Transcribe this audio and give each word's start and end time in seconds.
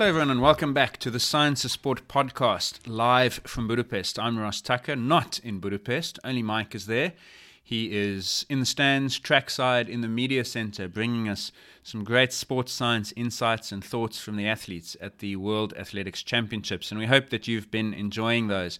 Hello, 0.00 0.08
everyone, 0.08 0.30
and 0.30 0.40
welcome 0.40 0.72
back 0.72 0.96
to 0.96 1.10
the 1.10 1.20
Science 1.20 1.62
of 1.62 1.70
Sport 1.70 2.08
podcast, 2.08 2.78
live 2.86 3.34
from 3.44 3.68
Budapest. 3.68 4.18
I'm 4.18 4.38
Ross 4.38 4.62
Tucker, 4.62 4.96
not 4.96 5.38
in 5.40 5.60
Budapest, 5.60 6.18
only 6.24 6.42
Mike 6.42 6.74
is 6.74 6.86
there. 6.86 7.12
He 7.62 7.92
is 7.92 8.46
in 8.48 8.60
the 8.60 8.64
stands, 8.64 9.18
trackside, 9.18 9.90
in 9.90 10.00
the 10.00 10.08
media 10.08 10.46
center, 10.46 10.88
bringing 10.88 11.28
us 11.28 11.52
some 11.82 12.02
great 12.02 12.32
sports 12.32 12.72
science 12.72 13.12
insights 13.14 13.72
and 13.72 13.84
thoughts 13.84 14.18
from 14.18 14.36
the 14.36 14.48
athletes 14.48 14.96
at 15.02 15.18
the 15.18 15.36
World 15.36 15.74
Athletics 15.76 16.22
Championships. 16.22 16.90
And 16.90 16.98
we 16.98 17.04
hope 17.04 17.28
that 17.28 17.46
you've 17.46 17.70
been 17.70 17.92
enjoying 17.92 18.48
those. 18.48 18.78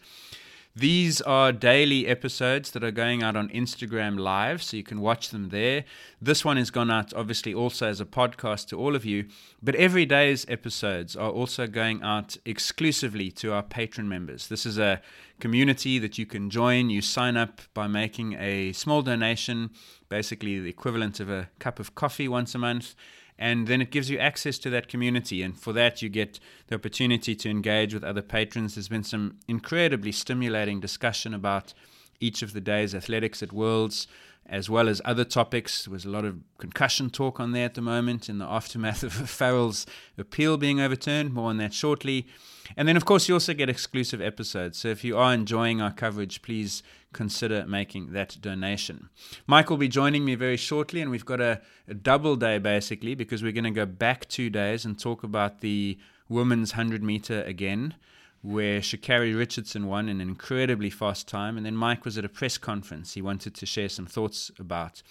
These 0.81 1.21
are 1.21 1.53
daily 1.53 2.07
episodes 2.07 2.71
that 2.71 2.83
are 2.83 2.91
going 2.91 3.23
out 3.23 3.37
on 3.37 3.51
Instagram 3.51 4.19
Live, 4.19 4.63
so 4.63 4.79
you 4.79 4.83
can 4.83 5.03
watch 5.03 5.29
them 5.29 5.51
there. 5.51 5.85
This 6.23 6.43
one 6.43 6.57
has 6.57 6.71
gone 6.71 6.91
out, 6.91 7.13
obviously, 7.13 7.53
also 7.53 7.87
as 7.87 8.01
a 8.01 8.07
podcast 8.07 8.69
to 8.69 8.79
all 8.79 8.97
of 8.97 9.05
you, 9.05 9.27
but 9.63 9.75
every 9.75 10.07
day's 10.07 10.47
episodes 10.49 11.15
are 11.17 11.29
also 11.29 11.67
going 11.67 12.03
out 12.03 12.39
exclusively 12.47 13.31
to 13.33 13.53
our 13.53 13.63
patron 13.63 14.09
members. 14.09 14.49
This 14.49 14.65
is 14.65 14.79
a 14.79 15.03
community 15.39 15.99
that 15.99 16.17
you 16.17 16.25
can 16.25 16.49
join. 16.49 16.89
You 16.89 17.03
sign 17.03 17.37
up 17.37 17.61
by 17.75 17.87
making 17.87 18.37
a 18.39 18.73
small 18.73 19.03
donation, 19.03 19.73
basically 20.09 20.59
the 20.61 20.71
equivalent 20.71 21.21
of 21.21 21.29
a 21.29 21.51
cup 21.59 21.79
of 21.79 21.95
coffee 21.95 22.27
once 22.27 22.55
a 22.55 22.59
month 22.59 22.95
and 23.41 23.67
then 23.67 23.81
it 23.81 23.91
gives 23.91 24.11
you 24.11 24.19
access 24.19 24.59
to 24.59 24.69
that 24.71 24.87
community. 24.87 25.43
And 25.43 25.59
for 25.59 25.73
that, 25.73 26.03
you 26.03 26.11
get 26.11 26.39
the 26.67 26.75
opportunity 26.75 27.35
to 27.35 27.49
engage 27.49 27.95
with 27.95 28.05
other 28.05 28.21
patrons. 28.21 28.75
There's 28.75 28.89
been 28.89 29.03
some 29.03 29.39
incredibly 29.49 30.13
stimulating 30.13 30.79
discussion 30.79 31.33
about 31.33 31.73
each 32.21 32.43
of 32.43 32.53
the 32.53 32.61
day's 32.61 32.95
athletics 32.95 33.43
at 33.43 33.51
Worlds, 33.51 34.07
as 34.45 34.69
well 34.69 34.91
as 34.91 35.01
other 35.07 35.25
topics. 35.25 35.87
There 35.87 35.93
was 35.93 36.05
a 36.05 36.11
lot 36.11 36.27
of 36.27 36.39
concussion 36.59 37.09
talk 37.09 37.41
on 37.41 37.53
there 37.53 37.65
at 37.65 37.75
the 37.75 37.81
moment 37.81 38.29
in 38.29 38.37
the 38.37 38.45
aftermath 38.45 39.03
of 39.03 39.13
Farrell's 39.31 39.87
appeal 40.19 40.59
being 40.59 40.79
overturned. 40.79 41.33
More 41.33 41.49
on 41.49 41.57
that 41.57 41.73
shortly. 41.73 42.27
And 42.77 42.87
then, 42.87 42.97
of 42.97 43.05
course, 43.05 43.29
you 43.29 43.35
also 43.35 43.55
get 43.55 43.69
exclusive 43.69 44.21
episodes. 44.21 44.79
So 44.79 44.89
if 44.89 45.05
you 45.05 45.17
are 45.17 45.33
enjoying 45.33 45.81
our 45.81 45.93
coverage, 45.93 46.43
please 46.43 46.83
consider 47.13 47.67
making 47.67 48.13
that 48.13 48.37
donation. 48.41 49.09
Mike 49.47 49.71
will 49.71 49.77
be 49.77 49.89
joining 49.89 50.25
me 50.25 50.35
very 50.35 50.57
shortly, 50.57 51.01
and 51.01 51.11
we've 51.11 51.25
got 51.25 51.41
a, 51.41 51.61
a 51.89 51.95
double 51.95 52.37
day 52.37 52.59
basically 52.59 53.15
because 53.15 53.43
we're 53.43 53.53
going 53.53 53.65
to 53.65 53.71
go 53.71 53.87
back 53.87 54.29
two 54.29 54.51
days 54.51 54.85
and 54.85 54.99
talk 54.99 55.23
about 55.23 55.61
the 55.61 55.99
women's 56.29 56.73
100 56.73 57.03
meter 57.03 57.43
again. 57.43 57.95
Where 58.43 58.81
Sha'Carri 58.81 59.37
Richardson 59.37 59.87
won 59.87 60.09
in 60.09 60.19
an 60.23 60.29
incredibly 60.29 60.89
fast 60.89 61.29
time, 61.29 61.59
and 61.59 61.67
then 61.67 61.77
Mike 61.77 62.07
was 62.07 62.17
at 62.17 62.25
a 62.25 62.29
press 62.31 62.57
conference 62.57 63.13
he 63.13 63.21
wanted 63.21 63.55
to 63.55 63.67
share 63.67 63.91
some 63.91 64.07
thoughts 64.07 64.51
about. 64.59 65.03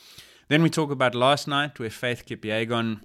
Then 0.48 0.64
we 0.64 0.72
talk 0.72 0.90
about 0.90 1.14
last 1.14 1.48
night 1.48 1.80
where 1.80 1.92
Faith 1.92 2.26
Kipyegon 2.26 3.02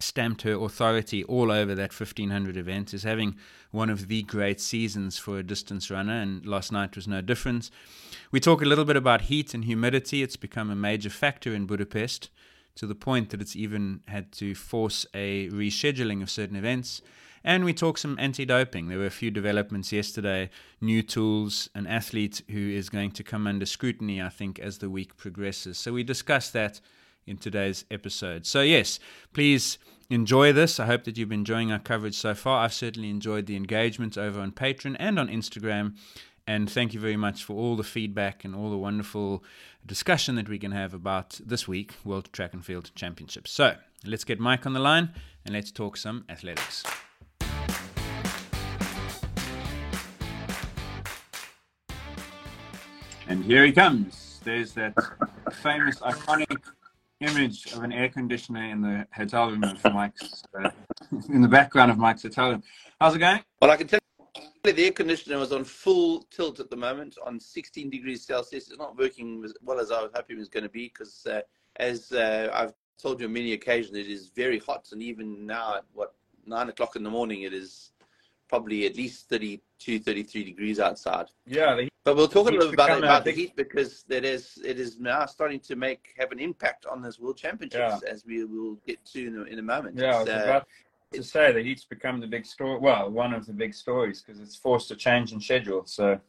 stamped 0.00 0.42
her 0.42 0.54
authority 0.54 1.24
all 1.24 1.50
over 1.50 1.74
that 1.74 1.98
1500 1.98 2.56
event 2.56 2.92
is 2.92 3.04
having 3.04 3.36
one 3.70 3.90
of 3.90 4.08
the 4.08 4.22
great 4.22 4.60
seasons 4.60 5.18
for 5.18 5.38
a 5.38 5.42
distance 5.42 5.90
runner 5.90 6.20
and 6.20 6.44
last 6.46 6.72
night 6.72 6.94
was 6.94 7.08
no 7.08 7.20
different 7.20 7.70
we 8.34 8.40
talk 8.40 8.62
a 8.62 8.64
little 8.64 8.84
bit 8.84 8.96
about 8.96 9.22
heat 9.22 9.54
and 9.54 9.64
humidity. 9.64 10.20
It's 10.20 10.34
become 10.34 10.68
a 10.68 10.74
major 10.74 11.08
factor 11.08 11.54
in 11.54 11.66
budapest 11.66 12.30
to 12.74 12.84
the 12.84 12.96
point 12.96 13.30
that 13.30 13.40
it's 13.40 13.54
even 13.54 14.00
had 14.08 14.32
to 14.32 14.56
force 14.56 15.06
a 15.14 15.48
rescheduling 15.50 16.20
of 16.20 16.28
certain 16.28 16.56
events. 16.56 17.00
And 17.44 17.64
we 17.64 17.72
talk 17.72 17.96
some 17.96 18.18
anti-doping. 18.18 18.88
There 18.88 18.98
were 18.98 19.06
a 19.06 19.10
few 19.10 19.30
developments 19.30 19.92
yesterday. 19.92 20.50
New 20.80 21.00
tools 21.00 21.68
an 21.76 21.86
athlete 21.86 22.42
who 22.50 22.70
is 22.70 22.88
going 22.88 23.12
to 23.12 23.22
come 23.22 23.46
under 23.46 23.66
scrutiny 23.66 24.20
i 24.20 24.30
think 24.30 24.58
as 24.58 24.78
the 24.78 24.90
week 24.90 25.16
progresses. 25.16 25.78
So 25.78 25.92
we 25.92 26.02
discuss 26.02 26.50
that 26.50 26.80
in 27.26 27.36
today's 27.36 27.84
episode. 27.90 28.46
So, 28.46 28.60
yes, 28.62 28.98
please 29.32 29.78
enjoy 30.10 30.52
this. 30.52 30.78
I 30.78 30.86
hope 30.86 31.04
that 31.04 31.16
you've 31.16 31.28
been 31.28 31.40
enjoying 31.40 31.72
our 31.72 31.78
coverage 31.78 32.16
so 32.16 32.34
far. 32.34 32.64
I've 32.64 32.74
certainly 32.74 33.10
enjoyed 33.10 33.46
the 33.46 33.56
engagement 33.56 34.18
over 34.18 34.40
on 34.40 34.52
Patreon 34.52 34.96
and 34.98 35.18
on 35.18 35.28
Instagram. 35.28 35.96
And 36.46 36.70
thank 36.70 36.92
you 36.92 37.00
very 37.00 37.16
much 37.16 37.42
for 37.42 37.54
all 37.54 37.74
the 37.74 37.84
feedback 37.84 38.44
and 38.44 38.54
all 38.54 38.70
the 38.70 38.76
wonderful 38.76 39.42
discussion 39.86 40.34
that 40.34 40.48
we 40.48 40.58
can 40.58 40.72
have 40.72 40.92
about 40.92 41.40
this 41.44 41.66
week, 41.66 41.94
World 42.04 42.28
Track 42.32 42.52
and 42.52 42.64
Field 42.64 42.90
Championships. 42.94 43.50
So, 43.50 43.76
let's 44.04 44.24
get 44.24 44.38
Mike 44.38 44.66
on 44.66 44.74
the 44.74 44.80
line 44.80 45.10
and 45.44 45.54
let's 45.54 45.70
talk 45.72 45.96
some 45.96 46.24
athletics. 46.28 46.84
And 53.26 53.42
here 53.44 53.64
he 53.64 53.72
comes. 53.72 54.40
There's 54.44 54.72
that 54.74 54.94
famous, 55.62 55.98
iconic 56.00 56.60
image 57.24 57.72
of 57.72 57.82
an 57.82 57.92
air 57.92 58.08
conditioner 58.08 58.64
in 58.64 58.80
the 58.80 59.06
hotel 59.12 59.50
room 59.50 59.64
of 59.64 59.82
Mike's, 59.84 60.42
uh, 60.58 60.70
in 61.28 61.40
the 61.40 61.48
background 61.48 61.90
of 61.90 61.98
Mike's 61.98 62.22
hotel 62.22 62.50
room. 62.50 62.62
How's 63.00 63.14
it 63.16 63.18
going? 63.18 63.40
Well, 63.60 63.70
I 63.70 63.76
can 63.76 63.88
tell 63.88 63.98
you 64.64 64.72
the 64.72 64.84
air 64.84 64.92
conditioner 64.92 65.38
was 65.38 65.52
on 65.52 65.64
full 65.64 66.22
tilt 66.30 66.60
at 66.60 66.70
the 66.70 66.76
moment 66.76 67.16
on 67.24 67.38
16 67.38 67.90
degrees 67.90 68.24
Celsius. 68.24 68.68
It's 68.68 68.78
not 68.78 68.96
working 68.96 69.42
as 69.44 69.54
well 69.62 69.80
as 69.80 69.90
I 69.90 70.02
was 70.02 70.10
hoping 70.14 70.36
it 70.36 70.40
was 70.40 70.48
going 70.48 70.62
to 70.62 70.70
be 70.70 70.88
because, 70.88 71.26
uh, 71.26 71.40
as 71.76 72.12
uh, 72.12 72.50
I've 72.52 72.74
told 73.00 73.20
you 73.20 73.26
on 73.26 73.32
many 73.32 73.52
occasions, 73.52 73.96
it 73.96 74.08
is 74.08 74.28
very 74.28 74.58
hot. 74.58 74.88
And 74.92 75.02
even 75.02 75.46
now, 75.46 75.76
at 75.76 75.84
what, 75.92 76.14
nine 76.46 76.68
o'clock 76.68 76.96
in 76.96 77.02
the 77.02 77.10
morning, 77.10 77.42
it 77.42 77.52
is 77.52 77.92
probably 78.48 78.86
at 78.86 78.96
least 78.96 79.28
32, 79.84 80.00
33 80.00 80.44
degrees 80.44 80.80
outside. 80.80 81.26
Yeah. 81.46 81.76
The, 81.76 81.88
but 82.04 82.16
we'll 82.16 82.28
talk 82.28 82.48
a 82.48 82.50
little 82.50 82.70
bit 82.70 82.74
about, 82.74 82.98
about 82.98 83.24
the 83.24 83.32
heat 83.32 83.56
because 83.56 84.04
it 84.08 84.24
is, 84.24 84.58
it 84.64 84.78
is 84.78 84.98
now 84.98 85.26
starting 85.26 85.60
to 85.60 85.76
make 85.76 86.14
have 86.18 86.32
an 86.32 86.38
impact 86.38 86.86
on 86.86 87.02
this 87.02 87.18
World 87.18 87.36
Championships 87.36 88.02
yeah. 88.04 88.10
as 88.10 88.24
we 88.26 88.44
will 88.44 88.76
get 88.86 89.04
to 89.06 89.26
in 89.26 89.38
a, 89.38 89.42
in 89.44 89.58
a 89.58 89.62
moment. 89.62 89.98
Yeah, 89.98 90.16
I 90.16 90.20
was 90.20 90.28
uh, 90.28 90.42
about 90.44 90.66
to 91.12 91.22
say 91.22 91.52
the 91.52 91.62
heat's 91.62 91.84
become 91.84 92.20
the 92.20 92.26
big 92.26 92.44
story. 92.44 92.78
Well, 92.78 93.10
one 93.10 93.32
of 93.32 93.46
the 93.46 93.52
big 93.52 93.74
stories 93.74 94.22
because 94.22 94.40
it's 94.40 94.56
forced 94.56 94.90
a 94.90 94.96
change 94.96 95.32
in 95.32 95.40
schedule. 95.40 95.82
So. 95.86 96.20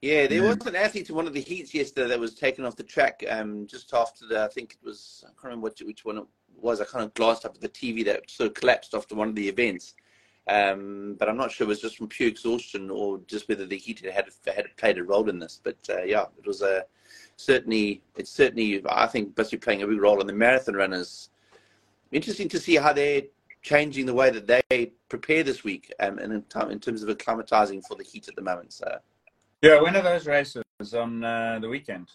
Yeah, 0.00 0.26
there 0.26 0.42
was 0.42 0.58
an 0.66 0.76
athlete 0.76 1.08
in 1.08 1.16
one 1.16 1.26
of 1.26 1.32
the 1.32 1.40
heats 1.40 1.72
yesterday 1.72 2.08
that 2.08 2.20
was 2.20 2.34
taken 2.34 2.66
off 2.66 2.76
the 2.76 2.82
track 2.82 3.24
um, 3.26 3.66
just 3.66 3.94
after 3.94 4.26
the, 4.26 4.44
I 4.44 4.48
think 4.48 4.74
it 4.74 4.86
was, 4.86 5.24
I 5.24 5.28
can't 5.28 5.44
remember 5.44 5.64
which, 5.64 5.80
which 5.80 6.04
one 6.04 6.18
it 6.18 6.24
was. 6.60 6.82
I 6.82 6.84
kind 6.84 7.06
of 7.06 7.14
glanced 7.14 7.46
up 7.46 7.54
at 7.54 7.62
the 7.62 7.70
TV 7.70 8.04
that 8.04 8.30
sort 8.30 8.48
of 8.48 8.54
collapsed 8.54 8.92
after 8.92 9.14
one 9.14 9.30
of 9.30 9.34
the 9.34 9.48
events. 9.48 9.94
Um, 10.46 11.16
but 11.18 11.28
I'm 11.28 11.38
not 11.38 11.50
sure 11.50 11.64
it 11.64 11.68
was 11.68 11.80
just 11.80 11.96
from 11.96 12.08
pure 12.08 12.28
exhaustion 12.28 12.90
or 12.90 13.18
just 13.26 13.48
whether 13.48 13.64
the 13.64 13.78
heat 13.78 14.00
had 14.00 14.28
had 14.46 14.76
played 14.76 14.98
a 14.98 15.04
role 15.04 15.28
in 15.30 15.38
this. 15.38 15.60
But 15.62 15.76
uh, 15.88 16.02
yeah, 16.02 16.26
it 16.38 16.46
was 16.46 16.60
a 16.60 16.84
certainly 17.36 18.02
it's 18.16 18.30
certainly 18.30 18.82
I 18.88 19.06
think 19.06 19.34
be 19.34 19.56
playing 19.56 19.82
a 19.82 19.86
big 19.86 20.00
role 20.00 20.20
in 20.20 20.26
the 20.26 20.32
marathon 20.32 20.74
runners. 20.74 21.30
Interesting 22.12 22.48
to 22.50 22.60
see 22.60 22.76
how 22.76 22.92
they're 22.92 23.22
changing 23.62 24.04
the 24.04 24.14
way 24.14 24.30
that 24.30 24.46
they 24.46 24.92
prepare 25.08 25.42
this 25.42 25.64
week 25.64 25.92
um, 26.00 26.18
and 26.18 26.32
in, 26.32 26.70
in 26.70 26.78
terms 26.78 27.02
of 27.02 27.08
acclimatizing 27.08 27.82
for 27.86 27.96
the 27.96 28.04
heat 28.04 28.28
at 28.28 28.36
the 28.36 28.42
moment. 28.42 28.72
So 28.72 28.98
yeah, 29.62 29.80
when 29.80 29.96
are 29.96 30.02
those 30.02 30.26
races 30.26 30.62
on 30.92 31.24
uh, 31.24 31.58
the 31.60 31.68
weekend? 31.68 32.10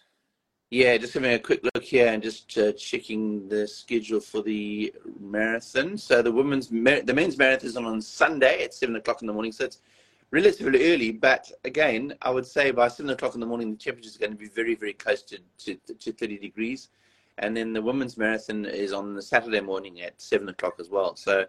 Yeah, 0.71 0.97
just 0.97 1.15
having 1.15 1.33
a 1.33 1.39
quick 1.39 1.61
look 1.63 1.83
here 1.83 2.07
and 2.07 2.21
just 2.21 2.55
uh, 2.57 2.71
checking 2.73 3.49
the 3.49 3.67
schedule 3.67 4.19
for 4.19 4.43
the 4.43 4.93
marathon. 5.19 5.97
So 5.97 6.21
the 6.21 6.31
women's 6.31 6.67
the 6.67 7.13
men's 7.13 7.39
marathon 7.39 7.67
is 7.67 7.75
on 7.75 7.99
Sunday 8.01 8.63
at 8.63 8.75
seven 8.75 8.95
o'clock 8.95 9.21
in 9.21 9.27
the 9.27 9.33
morning. 9.33 9.51
So 9.51 9.65
it's 9.65 9.79
relatively 10.29 10.93
early, 10.93 11.11
but 11.11 11.51
again, 11.65 12.13
I 12.21 12.29
would 12.29 12.45
say 12.45 12.69
by 12.69 12.87
seven 12.87 13.09
o'clock 13.09 13.33
in 13.33 13.39
the 13.39 13.47
morning, 13.47 13.71
the 13.71 13.77
temperature 13.77 14.09
is 14.09 14.17
going 14.17 14.31
to 14.31 14.37
be 14.37 14.47
very, 14.47 14.75
very 14.75 14.93
close 14.93 15.23
to, 15.23 15.39
to, 15.59 15.75
to 15.75 16.11
30 16.11 16.37
degrees. 16.37 16.89
And 17.39 17.57
then 17.57 17.73
the 17.73 17.81
women's 17.81 18.15
marathon 18.15 18.65
is 18.65 18.93
on 18.93 19.15
the 19.15 19.23
Saturday 19.23 19.61
morning 19.61 20.01
at 20.01 20.21
seven 20.21 20.49
o'clock 20.49 20.75
as 20.79 20.89
well. 20.89 21.15
So 21.15 21.45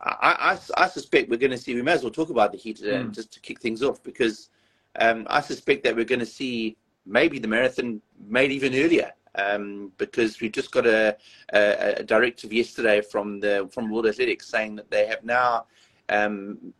I, 0.00 0.58
I, 0.76 0.84
I 0.84 0.88
suspect 0.88 1.30
we're 1.30 1.36
going 1.36 1.52
to 1.52 1.58
see, 1.58 1.74
we 1.74 1.82
may 1.82 1.92
as 1.92 2.02
well 2.02 2.10
talk 2.10 2.30
about 2.30 2.50
the 2.50 2.58
heat 2.58 2.80
mm. 2.80 3.12
just 3.12 3.32
to 3.34 3.40
kick 3.40 3.60
things 3.60 3.82
off 3.82 4.02
because 4.02 4.50
um, 4.98 5.24
I 5.30 5.40
suspect 5.40 5.84
that 5.84 5.94
we're 5.94 6.04
going 6.04 6.18
to 6.18 6.26
see 6.26 6.76
maybe 7.06 7.38
the 7.38 7.48
marathon 7.48 8.00
made 8.28 8.52
even 8.52 8.74
earlier 8.74 9.12
um, 9.36 9.92
because 9.98 10.40
we 10.40 10.48
just 10.48 10.70
got 10.70 10.86
a, 10.86 11.16
a, 11.52 11.94
a, 11.98 12.02
directive 12.02 12.52
yesterday 12.52 13.00
from 13.00 13.40
the 13.40 13.68
from 13.72 13.90
World 13.90 14.06
Athletics 14.06 14.48
saying 14.48 14.76
that 14.76 14.90
they 14.90 15.06
have 15.06 15.22
now 15.24 15.66
um, 16.08 16.72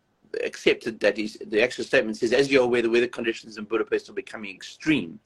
accepted 0.44 0.99
that 1.00 1.17
he's, 1.17 1.37
the 1.46 1.62
actual 1.62 1.84
statement 1.84 2.17
says, 2.17 2.32
as 2.32 2.50
you're 2.50 2.64
aware, 2.64 2.82
the 2.82 2.90
weather 2.90 3.06
conditions 3.06 3.58
in 3.58 3.64
Budapest 3.64 4.08
are 4.08 4.14
becoming 4.14 4.55
extreme. 4.55 5.19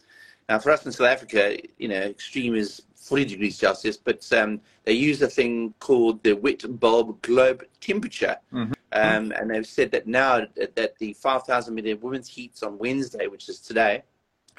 Now, 0.49 0.59
for 0.59 0.71
us 0.71 0.85
in 0.85 0.93
South 0.93 1.07
Africa, 1.07 1.57
you 1.79 1.89
know, 1.89 2.01
extreme 2.01 2.57
is 2.57 2.83
40 2.97 3.25
degrees 3.25 3.57
Celsius, 3.57 3.97
but 3.97 4.27
um, 4.33 4.61
they 4.85 4.93
use 4.93 5.23
a 5.23 5.29
thing 5.29 5.75
called 5.79 6.23
the 6.23 6.33
wet 6.33 6.65
bulb 6.81 7.23
globe 7.23 7.65
temperature. 7.81 8.37
Mm-hmm. 8.53 8.73
Um, 8.93 9.33
and 9.33 9.51
they've 9.51 9.67
said 9.67 9.93
that 9.93 10.09
now 10.09 10.47
that 10.57 10.99
the 10.99 11.13
5,000 11.13 11.73
meter 11.73 11.97
women's 11.97 12.29
heats 12.29 12.65
on 12.65 12.79
Wednesday, 12.79 13.29
which 13.29 13.49
is 13.49 13.61
today, 13.61 14.03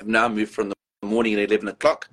have 0.01 0.07
now 0.07 0.27
moved 0.27 0.51
from 0.51 0.69
the 0.69 0.75
morning 1.03 1.36
at 1.36 1.51
11 1.51 1.68
o'clock 1.68 2.09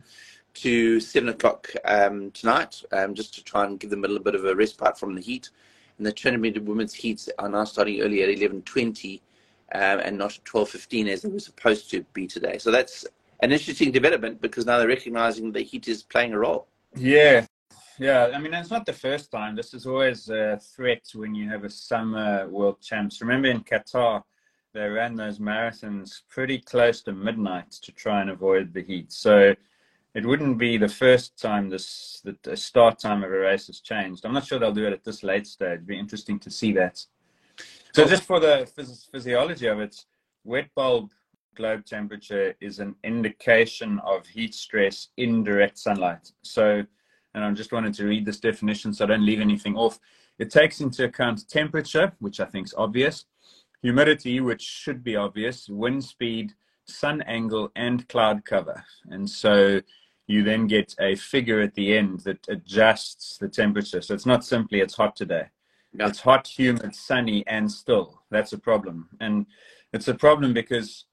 to 0.52 1.00
7 1.00 1.31
o'clock 1.31 1.73
um, 1.87 2.31
tonight, 2.32 2.82
um, 2.93 3.14
just 3.14 3.35
to 3.35 3.43
try 3.43 3.64
and 3.64 3.81
give 3.81 3.88
them 3.88 4.05
a 4.05 4.08
little 4.08 4.23
bit 4.23 4.35
of 4.35 4.44
a 4.44 4.55
respite 4.55 4.99
from 4.99 5.14
the 5.14 5.23
heat. 5.23 5.49
And 5.96 6.06
the 6.06 6.12
200 6.12 6.38
meter 6.38 6.61
women's 6.61 6.93
heats 6.93 7.31
are 7.38 7.49
now 7.49 7.64
starting 7.64 8.02
early 8.02 8.23
at 8.23 8.29
11.20 8.29 9.23
um, 9.75 10.00
and 10.00 10.19
not 10.19 10.37
at 10.37 10.44
12.15 10.44 11.08
as 11.08 11.23
they 11.23 11.31
were 11.31 11.38
supposed 11.38 11.90
to 11.90 12.05
be 12.12 12.26
today. 12.26 12.58
So 12.58 12.70
that's 12.70 13.06
an 13.40 13.52
interesting 13.52 13.90
development 13.90 14.43
because 14.43 14.67
now 14.67 14.79
they're 14.79 14.87
recognizing 14.87 15.50
the 15.50 15.62
heat 15.62 15.88
is 15.88 16.02
playing 16.02 16.35
a 16.35 16.38
role. 16.38 16.67
Yeah, 16.94 17.46
yeah. 17.99 18.32
I 18.35 18.38
mean, 18.38 18.52
it's 18.52 18.70
not 18.70 18.85
the 18.85 18.93
first 18.93 19.32
time. 19.32 19.56
This 19.56 19.73
is 19.73 19.87
always 19.87 20.29
a 20.29 20.58
threat 20.58 21.05
when 21.14 21.35
you 21.35 21.49
have 21.49 21.64
a 21.64 21.70
summer 21.70 22.49
world 22.49 22.82
champs. 22.82 23.23
Remember 23.23 23.49
in 23.49 23.62
Qatar, 23.62 24.23
they 24.78 24.88
ran 24.88 25.16
those 25.16 25.40
marathons 25.40 26.22
pretty 26.28 26.58
close 26.58 27.02
to 27.02 27.12
midnight 27.12 27.72
to 27.72 27.90
try 27.90 28.20
and 28.20 28.30
avoid 28.30 28.72
the 28.72 28.82
heat. 28.82 29.10
So 29.10 29.54
it 30.14 30.25
wouldn't 30.25 30.56
be 30.56 30.76
the 30.76 30.88
first 30.88 31.36
time 31.36 31.69
this 31.69 32.22
the 32.22 32.56
start 32.56 33.00
time 33.00 33.25
of 33.25 33.32
a 33.32 33.38
race 33.38 33.66
has 33.66 33.80
changed. 33.80 34.25
I'm 34.25 34.32
not 34.32 34.46
sure 34.46 34.60
they'll 34.60 34.72
do 34.72 34.86
it 34.86 34.92
at 34.92 35.02
this 35.02 35.25
late 35.25 35.48
stage. 35.48 35.75
It'd 35.75 35.86
be 35.86 35.98
interesting 35.98 36.38
to 36.38 36.50
see 36.50 36.72
that. 36.75 37.04
So 37.92 38.06
just 38.06 38.22
for 38.22 38.38
the 38.38 38.70
phys- 38.76 39.10
physiology 39.10 39.66
of 39.66 39.80
it, 39.80 40.04
wet 40.44 40.69
bulb 40.76 41.10
globe 41.56 41.84
temperature 41.84 42.54
is 42.60 42.78
an 42.78 42.94
indication 43.02 44.00
of 44.06 44.28
heat 44.28 44.54
stress 44.54 45.08
in 45.16 45.42
direct 45.42 45.76
sunlight. 45.76 46.30
So, 46.42 46.84
and 47.34 47.44
I 47.44 47.50
just 47.50 47.72
wanted 47.72 47.94
to 47.94 48.06
read 48.06 48.25
this 48.25 48.38
definition 48.38 48.94
so 48.94 49.04
I 49.04 49.08
don't 49.08 49.26
leave 49.26 49.40
anything 49.40 49.76
off. 49.76 49.98
It 50.38 50.52
takes 50.52 50.80
into 50.80 51.04
account 51.04 51.48
temperature, 51.48 52.12
which 52.20 52.38
I 52.38 52.44
think 52.44 52.69
is 52.69 52.75
obvious, 52.78 53.25
humidity, 53.82 54.40
which 54.40 54.62
should 54.62 55.02
be 55.04 55.16
obvious, 55.16 55.69
wind 55.69 56.04
speed, 56.04 56.52
sun 56.86 57.22
angle, 57.22 57.70
and 57.76 58.08
cloud 58.08 58.44
cover. 58.44 58.84
And 59.10 59.28
so 59.28 59.80
you 60.26 60.42
then 60.42 60.66
get 60.66 60.94
a 61.00 61.16
figure 61.16 61.60
at 61.60 61.75
the 61.75 61.96
end 61.96 62.20
that 62.20 62.46
adjusts 62.48 63.38
the 63.38 63.48
temperature. 63.48 64.02
So 64.02 64.14
it's 64.14 64.26
not 64.26 64.44
simply 64.44 64.80
it's 64.80 64.94
hot 64.94 65.16
today. 65.16 65.46
It's 65.94 66.20
hot, 66.20 66.46
humid, 66.46 66.94
sunny, 66.94 67.44
and 67.46 67.70
still. 67.70 68.22
That's 68.30 68.52
a 68.52 68.58
problem. 68.58 69.08
And 69.20 69.46
it's 69.92 70.08
a 70.08 70.14
problem 70.14 70.52
because 70.52 71.06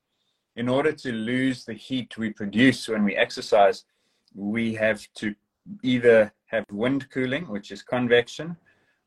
in 0.55 0.67
order 0.67 0.91
to 0.91 1.11
lose 1.11 1.63
the 1.63 1.73
heat 1.73 2.17
we 2.17 2.31
produce 2.31 2.87
when 2.87 3.03
we 3.03 3.15
exercise, 3.15 3.85
we 4.33 4.73
have 4.75 5.01
to 5.15 5.33
either 5.81 6.33
have 6.47 6.65
wind 6.71 7.09
cooling, 7.09 7.47
which 7.47 7.71
is 7.71 7.81
convection, 7.81 8.57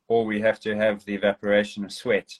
or 0.07 0.25
we 0.25 0.41
have 0.41 0.59
to 0.61 0.75
have 0.75 1.05
the 1.05 1.13
evaporation 1.13 1.85
of 1.85 1.93
sweat. 1.93 2.39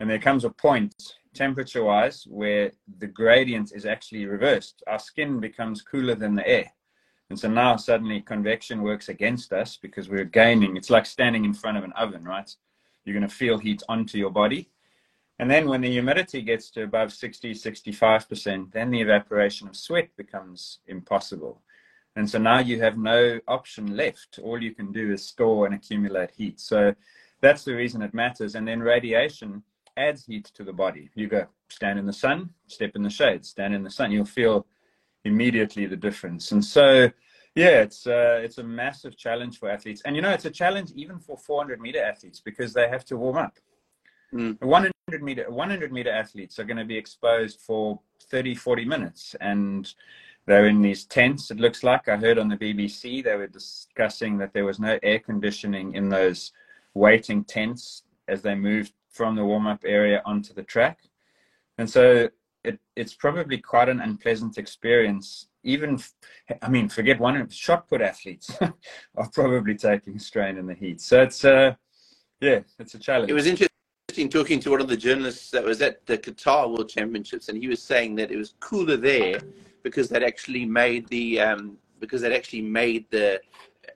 And 0.00 0.10
there 0.10 0.18
comes 0.18 0.44
a 0.44 0.50
point, 0.50 0.94
temperature 1.34 1.84
wise, 1.84 2.26
where 2.28 2.72
the 2.98 3.06
gradient 3.06 3.72
is 3.74 3.86
actually 3.86 4.26
reversed. 4.26 4.82
Our 4.86 4.98
skin 4.98 5.40
becomes 5.40 5.82
cooler 5.82 6.14
than 6.14 6.34
the 6.34 6.46
air. 6.46 6.72
And 7.30 7.38
so 7.38 7.48
now 7.48 7.76
suddenly 7.76 8.20
convection 8.20 8.82
works 8.82 9.08
against 9.08 9.52
us 9.52 9.78
because 9.80 10.08
we're 10.08 10.24
gaining. 10.24 10.76
It's 10.76 10.90
like 10.90 11.06
standing 11.06 11.44
in 11.44 11.54
front 11.54 11.78
of 11.78 11.84
an 11.84 11.92
oven, 11.92 12.24
right? 12.24 12.54
You're 13.04 13.18
going 13.18 13.28
to 13.28 13.34
feel 13.34 13.58
heat 13.58 13.82
onto 13.88 14.18
your 14.18 14.30
body. 14.30 14.70
And 15.38 15.50
then 15.50 15.68
when 15.68 15.80
the 15.80 15.90
humidity 15.90 16.42
gets 16.42 16.70
to 16.72 16.82
above 16.82 17.12
60, 17.12 17.52
65%, 17.54 18.70
then 18.72 18.90
the 18.90 19.00
evaporation 19.00 19.66
of 19.66 19.76
sweat 19.76 20.10
becomes 20.16 20.80
impossible. 20.86 21.62
And 22.14 22.28
so 22.28 22.38
now 22.38 22.58
you 22.58 22.80
have 22.82 22.98
no 22.98 23.40
option 23.48 23.96
left. 23.96 24.38
All 24.42 24.62
you 24.62 24.74
can 24.74 24.92
do 24.92 25.12
is 25.12 25.26
store 25.26 25.64
and 25.64 25.74
accumulate 25.74 26.32
heat. 26.36 26.60
So 26.60 26.94
that's 27.40 27.64
the 27.64 27.74
reason 27.74 28.02
it 28.02 28.12
matters. 28.12 28.54
And 28.54 28.68
then 28.68 28.80
radiation 28.80 29.62
adds 29.96 30.26
heat 30.26 30.46
to 30.54 30.64
the 30.64 30.72
body. 30.72 31.10
You 31.14 31.26
go 31.28 31.46
stand 31.68 31.98
in 31.98 32.06
the 32.06 32.12
sun, 32.12 32.50
step 32.66 32.96
in 32.96 33.02
the 33.02 33.10
shade, 33.10 33.44
stand 33.44 33.74
in 33.74 33.82
the 33.82 33.90
sun. 33.90 34.12
You'll 34.12 34.24
feel 34.24 34.66
immediately 35.24 35.86
the 35.86 35.96
difference. 35.96 36.52
And 36.52 36.64
so, 36.64 37.10
yeah, 37.54 37.82
it's 37.82 38.06
uh, 38.06 38.40
it's 38.42 38.58
a 38.58 38.64
massive 38.64 39.16
challenge 39.16 39.58
for 39.58 39.70
athletes. 39.70 40.02
And 40.04 40.16
you 40.16 40.22
know, 40.22 40.30
it's 40.30 40.44
a 40.44 40.50
challenge 40.50 40.92
even 40.94 41.18
for 41.18 41.36
400 41.36 41.80
meter 41.80 42.02
athletes 42.02 42.40
because 42.40 42.72
they 42.72 42.88
have 42.88 43.04
to 43.06 43.16
warm 43.16 43.36
up. 43.36 43.58
Mm. 44.32 44.58
100 44.62 45.22
meter 45.22 45.50
100 45.50 45.92
meter 45.92 46.10
athletes 46.10 46.58
are 46.58 46.64
going 46.64 46.78
to 46.78 46.86
be 46.86 46.96
exposed 46.96 47.60
for 47.60 48.00
30 48.30 48.54
40 48.54 48.86
minutes 48.86 49.36
and 49.42 49.92
they're 50.46 50.68
in 50.68 50.80
these 50.80 51.04
tents 51.04 51.50
it 51.50 51.60
looks 51.60 51.82
like 51.82 52.08
i 52.08 52.16
heard 52.16 52.38
on 52.38 52.48
the 52.48 52.56
bbc 52.56 53.22
they 53.22 53.36
were 53.36 53.46
discussing 53.46 54.38
that 54.38 54.54
there 54.54 54.64
was 54.64 54.80
no 54.80 54.98
air 55.02 55.18
conditioning 55.18 55.94
in 55.94 56.08
those 56.08 56.52
waiting 56.94 57.44
tents 57.44 58.04
as 58.26 58.40
they 58.40 58.54
moved 58.54 58.94
from 59.12 59.36
the 59.36 59.44
warm-up 59.44 59.82
area 59.84 60.22
onto 60.24 60.54
the 60.54 60.62
track. 60.62 60.98
And 61.78 61.88
so 61.88 62.28
it, 62.64 62.78
it's 62.96 63.14
probably 63.14 63.58
quite 63.58 63.88
an 63.88 64.00
unpleasant 64.00 64.58
experience. 64.58 65.48
Even 65.64 66.00
i 66.60 66.68
mean 66.68 66.88
forget 66.88 67.20
one 67.20 67.48
shot 67.48 67.88
put 67.88 68.00
athletes 68.00 68.50
are 69.16 69.30
probably 69.32 69.76
taking 69.76 70.18
strain 70.18 70.58
in 70.58 70.66
the 70.66 70.74
heat. 70.74 71.00
So 71.00 71.22
it's 71.22 71.44
uh 71.44 71.74
yeah 72.40 72.60
it's 72.78 72.94
a 72.94 72.98
challenge. 72.98 73.30
It 73.30 73.34
was 73.34 73.46
interesting 73.46 74.28
talking 74.28 74.60
to 74.60 74.70
one 74.70 74.80
of 74.80 74.88
the 74.88 74.96
journalists 74.96 75.50
that 75.50 75.64
was 75.64 75.80
at 75.80 76.04
the 76.06 76.18
Qatar 76.18 76.68
World 76.68 76.88
Championships, 76.88 77.48
and 77.48 77.56
he 77.56 77.68
was 77.68 77.82
saying 77.82 78.16
that 78.16 78.30
it 78.30 78.36
was 78.36 78.54
cooler 78.60 78.96
there 78.96 79.40
because 79.82 80.08
they'd 80.08 80.22
actually 80.22 80.66
made 80.66 81.08
the 81.08 81.40
um, 81.40 81.78
because 82.00 82.20
they'd 82.20 82.34
actually 82.34 82.62
made 82.62 83.06
the, 83.10 83.40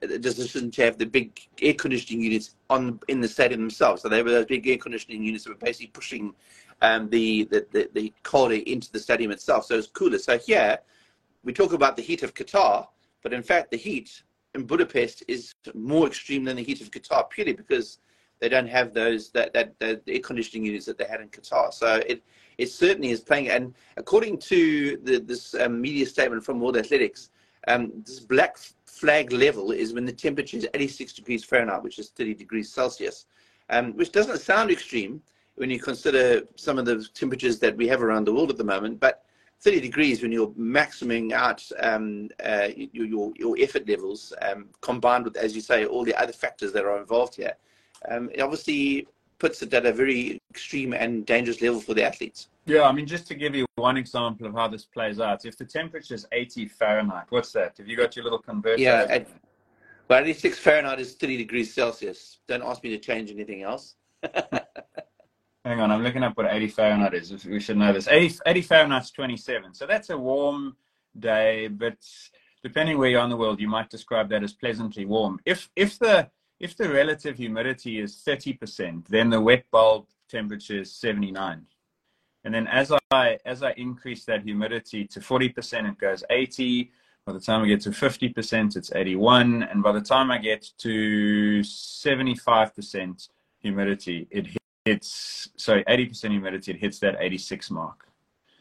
the 0.01 0.19
decision 0.19 0.71
to 0.71 0.83
have 0.83 0.97
the 0.97 1.05
big 1.05 1.39
air 1.61 1.73
conditioning 1.73 2.23
units 2.23 2.55
on 2.69 2.99
in 3.07 3.21
the 3.21 3.27
stadium 3.27 3.61
themselves. 3.61 4.01
So 4.01 4.09
they 4.09 4.23
were 4.23 4.31
those 4.31 4.45
big 4.45 4.67
air 4.67 4.77
conditioning 4.77 5.23
units 5.23 5.43
that 5.43 5.51
were 5.51 5.55
basically 5.55 5.87
pushing 5.87 6.33
um, 6.81 7.09
the, 7.09 7.45
the, 7.45 7.65
the 7.71 7.89
the 7.93 8.13
cold 8.23 8.51
air 8.51 8.61
into 8.65 8.91
the 8.91 8.99
stadium 8.99 9.31
itself. 9.31 9.65
So 9.65 9.77
it's 9.77 9.87
cooler. 9.87 10.17
So 10.17 10.37
here 10.37 10.79
we 11.43 11.53
talk 11.53 11.73
about 11.73 11.95
the 11.95 12.03
heat 12.03 12.23
of 12.23 12.33
Qatar, 12.33 12.87
but 13.23 13.33
in 13.33 13.43
fact 13.43 13.71
the 13.71 13.77
heat 13.77 14.23
in 14.55 14.65
Budapest 14.65 15.23
is 15.27 15.53
more 15.73 16.07
extreme 16.07 16.43
than 16.43 16.57
the 16.57 16.63
heat 16.63 16.81
of 16.81 16.91
Qatar 16.91 17.29
purely 17.29 17.53
because 17.53 17.99
they 18.39 18.49
don't 18.49 18.67
have 18.67 18.93
those 18.93 19.31
that, 19.31 19.53
that, 19.53 19.77
that 19.79 20.03
air 20.07 20.19
conditioning 20.19 20.65
units 20.65 20.85
that 20.85 20.97
they 20.97 21.05
had 21.05 21.21
in 21.21 21.29
Qatar. 21.29 21.73
So 21.73 22.01
it 22.07 22.23
it 22.57 22.69
certainly 22.71 23.11
is 23.11 23.21
playing. 23.21 23.49
And 23.49 23.73
according 23.97 24.39
to 24.39 24.97
the, 25.03 25.19
this 25.19 25.53
um, 25.55 25.79
media 25.79 26.05
statement 26.05 26.43
from 26.43 26.59
World 26.59 26.77
Athletics, 26.77 27.29
um, 27.67 27.91
this 28.05 28.19
black 28.19 28.57
flag 28.85 29.31
level 29.31 29.71
is 29.71 29.93
when 29.93 30.05
the 30.05 30.11
temperature 30.11 30.57
is 30.57 30.67
86 30.73 31.13
degrees 31.13 31.43
Fahrenheit, 31.43 31.83
which 31.83 31.99
is 31.99 32.09
30 32.09 32.33
degrees 32.33 32.71
Celsius, 32.71 33.25
um, 33.69 33.93
which 33.93 34.11
doesn't 34.11 34.39
sound 34.39 34.71
extreme 34.71 35.21
when 35.55 35.69
you 35.69 35.79
consider 35.79 36.43
some 36.55 36.77
of 36.77 36.85
the 36.85 37.07
temperatures 37.13 37.59
that 37.59 37.75
we 37.75 37.87
have 37.87 38.01
around 38.01 38.25
the 38.25 38.33
world 38.33 38.49
at 38.49 38.57
the 38.57 38.63
moment. 38.63 38.99
But 38.99 39.23
30 39.61 39.81
degrees 39.81 40.21
when 40.21 40.31
you're 40.31 40.53
maximing 40.55 41.33
out 41.33 41.67
um, 41.79 42.29
uh, 42.43 42.69
your, 42.75 43.05
your, 43.05 43.33
your 43.35 43.55
effort 43.59 43.87
levels, 43.87 44.33
um, 44.41 44.69
combined 44.81 45.25
with, 45.25 45.35
as 45.35 45.55
you 45.55 45.61
say, 45.61 45.85
all 45.85 46.03
the 46.03 46.15
other 46.15 46.33
factors 46.33 46.71
that 46.73 46.85
are 46.85 46.99
involved 46.99 47.35
here 47.35 47.53
um, 48.09 48.29
it 48.33 48.41
obviously 48.41 49.07
puts 49.39 49.61
it 49.61 49.73
at 49.73 49.85
a 49.85 49.91
very 49.91 50.41
extreme 50.49 50.93
and 50.93 51.25
dangerous 51.25 51.61
level 51.61 51.79
for 51.79 51.93
the 51.93 52.03
athletes. 52.03 52.49
Yeah, 52.67 52.83
I 52.83 52.91
mean, 52.91 53.05
just 53.05 53.27
to 53.27 53.35
give 53.35 53.55
you 53.55 53.65
one 53.75 53.95
example 53.95 54.45
of 54.45 54.53
how 54.53 54.67
this 54.67 54.83
plays 54.83 55.21
out, 55.21 55.45
if 55.45 55.57
the 55.57 55.63
temperature 55.63 56.13
is 56.13 56.27
80 56.33 56.67
Fahrenheit, 56.67 57.27
what's 57.29 57.53
that? 57.53 57.77
Have 57.77 57.87
you 57.87 57.95
got 57.95 58.13
your 58.17 58.23
little 58.25 58.39
converter? 58.39 58.81
Yeah, 58.81 59.05
at, 59.09 59.27
well, 60.09 60.21
86 60.21 60.59
Fahrenheit 60.59 60.99
is 60.99 61.15
30 61.15 61.37
degrees 61.37 61.73
Celsius. 61.73 62.39
Don't 62.45 62.61
ask 62.61 62.83
me 62.83 62.89
to 62.89 62.97
change 62.97 63.31
anything 63.31 63.63
else. 63.63 63.95
Hang 65.63 65.79
on, 65.79 65.91
I'm 65.91 66.03
looking 66.03 66.23
up 66.23 66.35
what 66.35 66.47
80 66.51 66.67
Fahrenheit 66.67 67.13
is. 67.13 67.45
We 67.45 67.61
should 67.61 67.77
know 67.77 67.93
this. 67.93 68.09
80, 68.09 68.39
80 68.45 68.61
Fahrenheit's 68.63 69.11
27. 69.11 69.73
So 69.73 69.87
that's 69.87 70.09
a 70.09 70.17
warm 70.17 70.75
day, 71.17 71.69
but 71.69 71.97
depending 72.63 72.97
where 72.97 73.09
you 73.09 73.17
are 73.17 73.23
in 73.23 73.29
the 73.29 73.37
world, 73.37 73.61
you 73.61 73.69
might 73.69 73.89
describe 73.89 74.29
that 74.29 74.43
as 74.43 74.53
pleasantly 74.53 75.05
warm. 75.05 75.39
If 75.45 75.69
if 75.75 75.97
the 75.99 76.29
if 76.59 76.75
the 76.75 76.89
relative 76.89 77.37
humidity 77.37 77.99
is 77.99 78.21
30%, 78.27 79.07
then 79.07 79.29
the 79.29 79.39
wet 79.39 79.65
bulb 79.71 80.07
temperature 80.27 80.79
is 80.79 80.91
79. 80.95 81.65
And 82.47 82.55
then 82.55 82.65
as 82.67 82.93
I 83.11 83.37
as 83.43 83.61
I 83.61 83.71
increase 83.71 84.23
that 84.23 84.41
humidity 84.41 85.05
to 85.07 85.19
40%, 85.19 85.91
it 85.91 85.97
goes 85.97 86.23
80. 86.29 86.89
By 87.25 87.33
the 87.33 87.41
time 87.41 87.61
I 87.61 87.67
get 87.67 87.81
to 87.81 87.89
50%, 87.89 88.77
it's 88.77 88.89
81. 88.95 89.63
And 89.63 89.83
by 89.83 89.91
the 89.91 89.99
time 89.99 90.31
I 90.31 90.37
get 90.37 90.71
to 90.77 91.59
75% 91.59 93.27
humidity, 93.59 94.27
it 94.31 94.47
hits, 94.85 95.49
sorry, 95.57 95.83
80% 95.83 96.31
humidity, 96.31 96.71
it 96.71 96.77
hits 96.77 96.99
that 96.99 97.17
86 97.19 97.69
mark. 97.69 98.07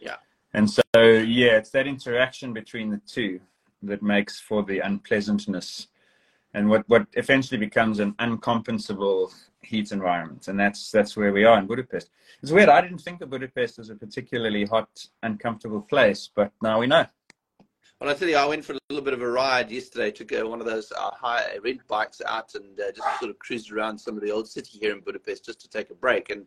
Yeah. 0.01 0.17
And 0.53 0.69
so, 0.69 0.83
yeah, 0.97 1.57
it's 1.57 1.71
that 1.71 1.87
interaction 1.87 2.53
between 2.53 2.91
the 2.91 3.01
two 3.07 3.39
that 3.85 4.03
makes 4.03 4.41
for 4.41 4.65
the 4.65 4.81
unpleasantness 4.81 5.87
and 6.55 6.69
what, 6.69 6.83
what 6.89 7.07
eventually 7.13 7.59
becomes 7.59 8.01
an 8.01 8.15
uncompensable 8.15 9.33
heat 9.67 9.93
environment, 9.93 10.49
and 10.49 10.59
that's 10.59 10.91
that's 10.91 11.17
where 11.17 11.33
we 11.33 11.45
are 11.45 11.59
in 11.59 11.67
Budapest. 11.67 12.11
It's 12.43 12.53
weird. 12.53 12.69
I 12.69 12.81
didn't 12.81 12.99
think 12.99 13.21
of 13.21 13.31
Budapest 13.31 13.79
as 13.79 13.91
a 13.91 13.95
particularly 13.95 14.65
hot, 14.65 15.07
uncomfortable 15.23 15.83
place, 15.83 16.31
but 16.35 16.53
now 16.63 16.81
we 16.81 16.87
know. 16.87 17.07
Well, 18.01 18.11
I 18.11 18.15
tell 18.15 18.29
you, 18.29 18.37
I 18.37 18.45
went 18.45 18.63
for 18.63 18.75
a 18.75 18.79
little 18.91 19.05
bit 19.05 19.15
of 19.15 19.23
a 19.23 19.29
ride 19.29 19.71
yesterday. 19.71 20.11
Took 20.11 20.33
uh, 20.33 20.47
one 20.47 20.61
of 20.61 20.67
those 20.67 20.93
uh, 20.93 21.11
high 21.13 21.57
rent 21.65 21.81
bikes 21.89 22.21
out 22.27 22.55
and 22.55 22.79
uh, 22.79 22.93
just 22.95 23.19
sort 23.19 23.31
of 23.31 23.39
cruised 23.39 23.73
around 23.73 23.99
some 23.99 24.17
of 24.17 24.23
the 24.23 24.31
old 24.31 24.47
city 24.47 24.79
here 24.79 24.93
in 24.93 25.01
Budapest 25.01 25.47
just 25.47 25.61
to 25.63 25.69
take 25.69 25.89
a 25.91 25.95
break. 25.95 26.29
And 26.29 26.45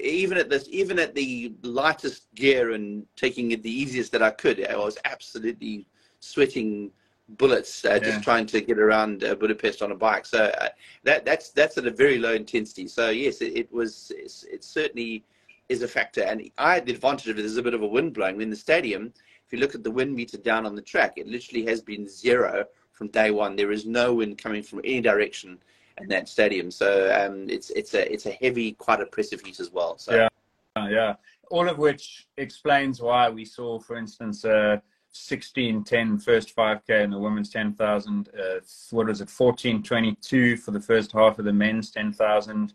even 0.00 0.38
at 0.38 0.48
this, 0.48 0.66
even 0.70 0.98
at 0.98 1.14
the 1.14 1.52
lightest 1.62 2.34
gear 2.34 2.72
and 2.72 3.04
taking 3.14 3.50
it 3.50 3.62
the 3.62 3.70
easiest 3.70 4.10
that 4.12 4.22
I 4.22 4.30
could, 4.30 4.66
I 4.66 4.76
was 4.76 4.96
absolutely 5.04 5.86
sweating 6.20 6.92
bullets 7.30 7.84
uh, 7.84 7.98
just 7.98 8.22
trying 8.22 8.46
to 8.46 8.60
get 8.60 8.78
around 8.78 9.22
uh, 9.22 9.34
Budapest 9.34 9.82
on 9.82 9.92
a 9.92 9.94
bike. 9.94 10.24
So 10.24 10.44
uh, 10.60 10.68
that 11.04 11.24
that's 11.24 11.50
that's 11.50 11.76
at 11.78 11.86
a 11.86 11.90
very 11.90 12.18
low 12.18 12.34
intensity. 12.34 12.88
So 12.88 13.10
yes, 13.10 13.40
it, 13.42 13.56
it 13.56 13.72
was 13.72 14.12
it 14.16 14.64
certainly 14.64 15.24
is 15.68 15.82
a 15.82 15.88
factor. 15.88 16.22
And 16.22 16.50
I 16.56 16.74
had 16.74 16.86
the 16.86 16.92
advantage 16.92 17.28
of 17.28 17.38
it. 17.38 17.42
There's 17.42 17.58
a 17.58 17.62
bit 17.62 17.74
of 17.74 17.82
a 17.82 17.86
wind 17.86 18.14
blowing 18.14 18.40
in 18.40 18.50
the 18.50 18.56
stadium 18.56 19.12
if 19.48 19.54
you 19.54 19.60
look 19.60 19.74
at 19.74 19.82
the 19.82 19.90
wind 19.90 20.14
meter 20.14 20.36
down 20.36 20.66
on 20.66 20.74
the 20.74 20.82
track, 20.82 21.14
it 21.16 21.26
literally 21.26 21.64
has 21.64 21.80
been 21.80 22.06
zero 22.06 22.66
from 22.92 23.08
day 23.08 23.30
one. 23.30 23.56
There 23.56 23.72
is 23.72 23.86
no 23.86 24.12
wind 24.12 24.36
coming 24.36 24.62
from 24.62 24.80
any 24.80 25.00
direction 25.00 25.58
in 25.96 26.08
that 26.08 26.28
stadium. 26.28 26.70
So 26.70 27.10
um, 27.18 27.48
it's 27.48 27.70
it's 27.70 27.94
a 27.94 28.12
it's 28.12 28.26
a 28.26 28.32
heavy, 28.32 28.72
quite 28.72 29.00
oppressive 29.00 29.40
heat 29.40 29.58
as 29.58 29.70
well. 29.70 29.96
So 29.96 30.28
yeah, 30.76 30.88
yeah. 30.90 31.14
All 31.50 31.66
of 31.66 31.78
which 31.78 32.26
explains 32.36 33.00
why 33.00 33.30
we 33.30 33.46
saw, 33.46 33.78
for 33.78 33.96
instance, 33.96 34.44
uh, 34.44 34.80
16 35.12 35.84
10 35.84 36.18
first 36.18 36.54
5k 36.54 37.04
in 37.04 37.10
the 37.10 37.18
women's 37.18 37.50
10,000. 37.50 38.28
Uh, 38.28 38.60
what 38.90 39.06
was 39.06 39.20
it? 39.20 39.30
14 39.30 39.82
22 39.82 40.56
for 40.56 40.70
the 40.70 40.80
first 40.80 41.12
half 41.12 41.38
of 41.38 41.44
the 41.44 41.52
men's 41.52 41.90
10,000. 41.90 42.74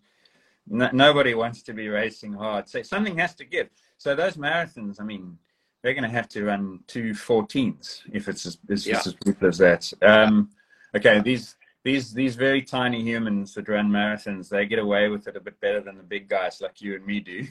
No, 0.68 0.90
nobody 0.94 1.34
wants 1.34 1.62
to 1.64 1.74
be 1.74 1.90
racing 1.90 2.34
hard. 2.34 2.70
So 2.70 2.82
something 2.82 3.18
has 3.18 3.36
to 3.36 3.46
give. 3.46 3.70
So 3.98 4.16
those 4.16 4.36
marathons, 4.36 5.00
I 5.00 5.04
mean, 5.04 5.38
they're 5.82 5.94
going 5.94 6.04
to 6.04 6.10
have 6.10 6.30
to 6.30 6.46
run 6.46 6.80
two 6.88 7.12
14s 7.12 8.02
if 8.12 8.28
it's 8.28 8.46
as, 8.46 8.58
as, 8.70 8.88
yeah. 8.88 9.02
as 9.06 9.14
brutal 9.14 9.50
as 9.50 9.58
that. 9.58 9.94
Um, 10.02 10.50
okay, 10.96 11.20
these 11.20 11.56
these 11.84 12.14
these 12.14 12.36
very 12.36 12.62
tiny 12.62 13.02
humans 13.02 13.54
that 13.54 13.68
run 13.68 13.90
marathons, 13.90 14.48
they 14.48 14.66
get 14.66 14.80
away 14.80 15.10
with 15.10 15.28
it 15.28 15.36
a 15.36 15.42
bit 15.42 15.60
better 15.60 15.82
than 15.82 15.98
the 15.98 16.04
big 16.04 16.30
guys 16.30 16.62
like 16.62 16.82
you 16.82 16.96
and 16.96 17.06
me 17.06 17.20
do, 17.20 17.46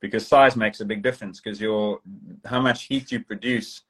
because 0.00 0.26
size 0.26 0.56
makes 0.56 0.80
a 0.80 0.84
big 0.84 1.02
difference. 1.02 1.40
Because 1.40 1.60
your 1.60 2.00
how 2.44 2.60
much 2.60 2.84
heat 2.84 3.12
you 3.12 3.20
produce 3.20 3.82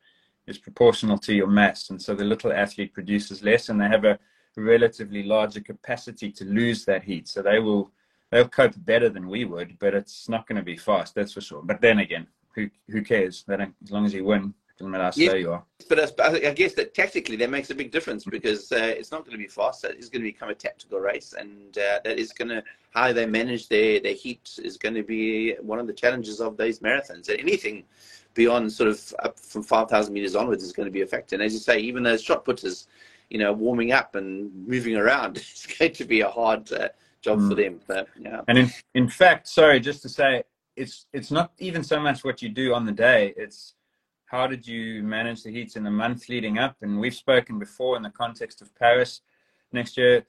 is 0.47 0.59
proportional 0.59 1.19
to 1.19 1.35
your 1.35 1.47
mass, 1.47 1.91
and 1.91 2.01
so 2.01 2.15
the 2.15 2.25
little 2.25 2.53
athlete 2.53 2.93
produces 2.93 3.43
less, 3.43 3.69
and 3.69 3.81
they 3.81 3.89
have 3.89 4.05
a 4.05 4.19
relatively 4.57 5.23
larger 5.23 5.61
capacity 5.61 6.31
to 6.33 6.45
lose 6.45 6.85
that 6.85 7.05
heat. 7.05 7.29
So 7.29 7.43
they 7.43 7.59
will 7.59 7.93
they'll 8.31 8.49
cope 8.49 8.75
better 8.79 9.09
than 9.09 9.29
we 9.29 9.45
would, 9.45 9.79
but 9.79 9.95
it's 9.95 10.29
not 10.29 10.47
going 10.47 10.57
to 10.57 10.63
be 10.63 10.77
fast, 10.77 11.15
that's 11.15 11.33
for 11.33 11.41
sure. 11.41 11.63
But 11.63 11.81
then 11.81 11.99
again, 12.01 12.27
who 12.55 12.69
who 12.89 13.03
cares? 13.03 13.45
They 13.47 13.57
don't, 13.57 13.75
as 13.83 13.91
long 13.91 14.07
as 14.07 14.15
you 14.15 14.25
win, 14.25 14.55
doesn't 14.81 14.91
matter 14.91 15.05
how 15.05 15.11
slow 15.11 15.35
you 15.35 15.53
are. 15.53 15.65
But 15.89 16.21
I, 16.21 16.53
guess 16.53 16.75
that 16.75 16.95
tactically 16.95 17.37
that 17.37 17.51
makes 17.51 17.71
a 17.71 17.75
big 17.75 17.91
difference 17.91 18.25
because 18.25 18.73
uh, 18.73 18.95
it's 18.97 19.11
not 19.11 19.21
going 19.21 19.33
to 19.33 19.39
be 19.39 19.47
fast. 19.47 19.85
It's 19.85 20.09
going 20.09 20.23
to 20.23 20.29
become 20.29 20.49
a 20.49 20.55
tactical 20.55 21.01
race, 21.01 21.35
and 21.39 21.77
uh, 21.77 22.01
that 22.05 22.19
is 22.19 22.33
going 22.33 22.49
to 22.49 22.65
how 22.91 23.13
they 23.13 23.27
manage 23.27 23.69
their 23.69 24.01
their 24.01 24.15
heat 24.15 24.59
is 24.63 24.77
going 24.77 24.95
to 24.95 25.03
be 25.03 25.55
one 25.61 25.79
of 25.79 25.87
the 25.87 25.93
challenges 25.93 26.41
of 26.41 26.57
these 26.57 26.81
marathons. 26.81 27.29
And 27.29 27.39
anything 27.39 27.85
beyond 28.35 28.73
sort 28.73 28.89
of 28.89 29.15
up 29.23 29.39
from 29.39 29.63
five 29.63 29.89
thousand 29.89 30.15
meters 30.15 30.37
onwards 30.37 30.65
is 30.65 30.73
going 30.73 30.87
to 30.87 30.93
be 30.93 31.03
affected. 31.03 31.37
And 31.37 31.43
as 31.45 31.53
you 31.53 31.59
say, 31.59 31.79
even 31.79 32.03
those 32.03 32.23
shot 32.23 32.45
putters, 32.45 32.87
you 33.29 33.39
know, 33.39 33.53
warming 33.53 33.93
up 33.93 34.15
and 34.15 34.51
moving 34.67 34.97
around 34.97 35.37
is 35.39 35.67
going 35.79 35.93
to 35.93 36.05
be 36.05 36.21
a 36.21 36.29
hard. 36.29 36.73
Uh, 36.73 36.89
job 37.23 37.39
mm. 37.39 37.49
for 37.49 37.55
them. 37.55 37.81
But, 37.87 38.09
yeah. 38.19 38.41
And 38.49 38.59
in, 38.59 38.71
in 38.95 39.09
fact, 39.09 39.49
sorry, 39.49 39.81
just 39.81 40.03
to 40.03 40.09
say, 40.09 40.43
it's 40.77 41.07
it's 41.13 41.31
not 41.31 41.53
even 41.59 41.83
so 41.83 42.01
much 42.01 42.25
what 42.25 42.41
you 42.41 42.49
do 42.49 42.75
on 42.75 42.87
the 42.87 42.93
day. 42.93 43.35
It's 43.37 43.75
how 44.27 44.47
did 44.47 44.67
you 44.67 45.03
manage 45.03 45.43
the 45.43 45.51
heats 45.51 45.77
in 45.77 45.83
the 45.83 45.91
month 45.91 46.29
leading 46.29 46.59
up? 46.59 46.77
And 46.83 46.99
we've 47.01 47.15
spoken 47.15 47.59
before 47.59 47.97
in 47.97 48.03
the 48.03 48.11
context 48.11 48.63
of 48.63 48.75
Paris 48.77 49.21
next 49.73 49.97
year. 49.97 50.25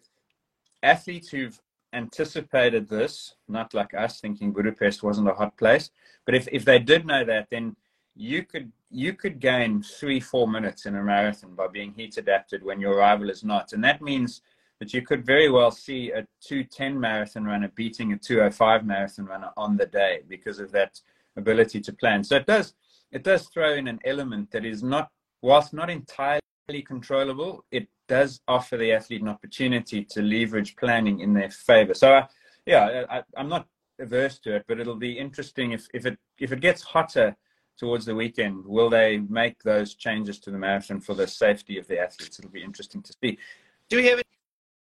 Athletes 0.84 1.30
who've 1.30 1.60
anticipated 1.94 2.90
this, 2.90 3.36
not 3.48 3.74
like 3.74 3.94
us 3.94 4.20
thinking 4.20 4.52
Budapest 4.52 5.04
wasn't 5.04 5.30
a 5.30 5.34
hot 5.34 5.56
place, 5.58 5.92
but 6.26 6.34
if, 6.34 6.48
if 6.52 6.66
they 6.66 6.80
did 6.80 7.06
know 7.06 7.24
that, 7.24 7.48
then 7.52 7.76
you 8.16 8.44
could 8.44 8.72
you 8.90 9.14
could 9.14 9.40
gain 9.40 9.82
three 9.82 10.20
four 10.20 10.48
minutes 10.48 10.86
in 10.86 10.96
a 10.96 11.04
marathon 11.04 11.56
by 11.56 11.68
being 11.68 11.94
heat 11.94 12.18
adapted 12.18 12.64
when 12.64 12.80
your 12.80 12.98
rival 12.98 13.30
is 13.30 13.44
not, 13.44 13.74
and 13.74 13.84
that 13.84 14.02
means 14.02 14.42
that 14.80 14.94
you 14.94 15.02
could 15.02 15.24
very 15.24 15.50
well 15.50 15.70
see 15.70 16.10
a 16.10 16.26
210 16.42 17.00
marathon 17.00 17.46
runner 17.46 17.72
beating 17.76 18.14
a 18.14 18.18
205 18.18 18.84
marathon 18.84 19.26
runner 19.26 19.52
on 19.56 19.78
the 19.78 19.86
day 19.86 20.22
because 20.28 20.60
of 20.60 20.72
that 20.72 21.00
ability 21.38 21.80
to 21.80 21.94
plan. 21.94 22.24
So 22.24 22.36
it 22.36 22.48
does 22.48 22.74
it 23.12 23.24
does 23.24 23.48
throw 23.48 23.74
in 23.74 23.88
an 23.88 24.00
element 24.06 24.52
that 24.52 24.66
is 24.66 24.82
not 24.82 25.10
whilst 25.42 25.74
not 25.74 25.90
entirely 25.90 26.42
controllable, 26.86 27.66
it 27.72 27.88
does 28.08 28.42
offer 28.48 28.78
the 28.78 28.92
athlete 28.92 29.22
an 29.22 29.28
opportunity 29.28 30.04
to 30.04 30.22
leverage 30.22 30.76
planning 30.76 31.20
in 31.20 31.34
their 31.34 31.50
favor. 31.50 31.94
So 31.94 32.14
uh, 32.14 32.28
yeah, 32.66 33.06
I, 33.10 33.24
I'm 33.38 33.50
not 33.50 33.68
averse 34.00 34.40
to 34.40 34.56
it, 34.56 34.66
but 34.68 34.80
it'll 34.80 34.96
be 34.96 35.18
interesting 35.18 35.72
if, 35.72 35.88
if 35.94 36.06
it 36.06 36.18
if 36.40 36.52
it 36.52 36.60
gets 36.60 36.82
hotter 36.82 37.36
towards 37.82 38.06
the 38.06 38.14
weekend, 38.14 38.64
will 38.64 38.92
they 38.92 39.18
make 39.28 39.64
those 39.64 39.96
changes 39.96 40.38
to 40.38 40.52
the 40.52 40.58
marathon 40.58 41.02
for 41.02 41.16
the 41.16 41.26
safety 41.26 41.80
of 41.80 41.88
the 41.88 41.98
athletes? 42.00 42.38
It'll 42.38 42.52
be 42.52 42.64
interesting 42.64 43.02
to 43.02 43.14
see. 43.20 43.40
Do 43.90 43.98
we 43.98 44.06
have 44.06 44.22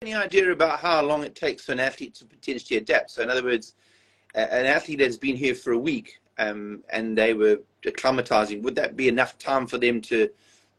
any 0.02 0.16
idea 0.16 0.52
about 0.52 0.80
how 0.80 1.00
long 1.04 1.24
it 1.24 1.36
takes 1.36 1.66
for 1.66 1.74
an 1.74 1.80
athlete 1.80 2.16
to 2.16 2.26
potentially 2.26 2.80
adapt? 2.80 3.12
So, 3.12 3.22
in 3.22 3.30
other 3.30 3.44
words, 3.44 3.76
an 4.34 4.66
athlete 4.66 5.02
has 5.02 5.20
been 5.20 5.36
here 5.36 5.54
for 5.54 5.74
a 5.74 5.78
week 5.78 6.20
um, 6.40 6.84
and 6.92 7.16
they 7.16 7.36
were 7.36 7.60
acclimatizing, 7.86 8.64
would 8.64 8.76
that 8.76 8.96
be 8.96 9.08
enough 9.08 9.38
time 9.38 9.68
for 9.68 9.78
them 9.78 10.02
to 10.02 10.28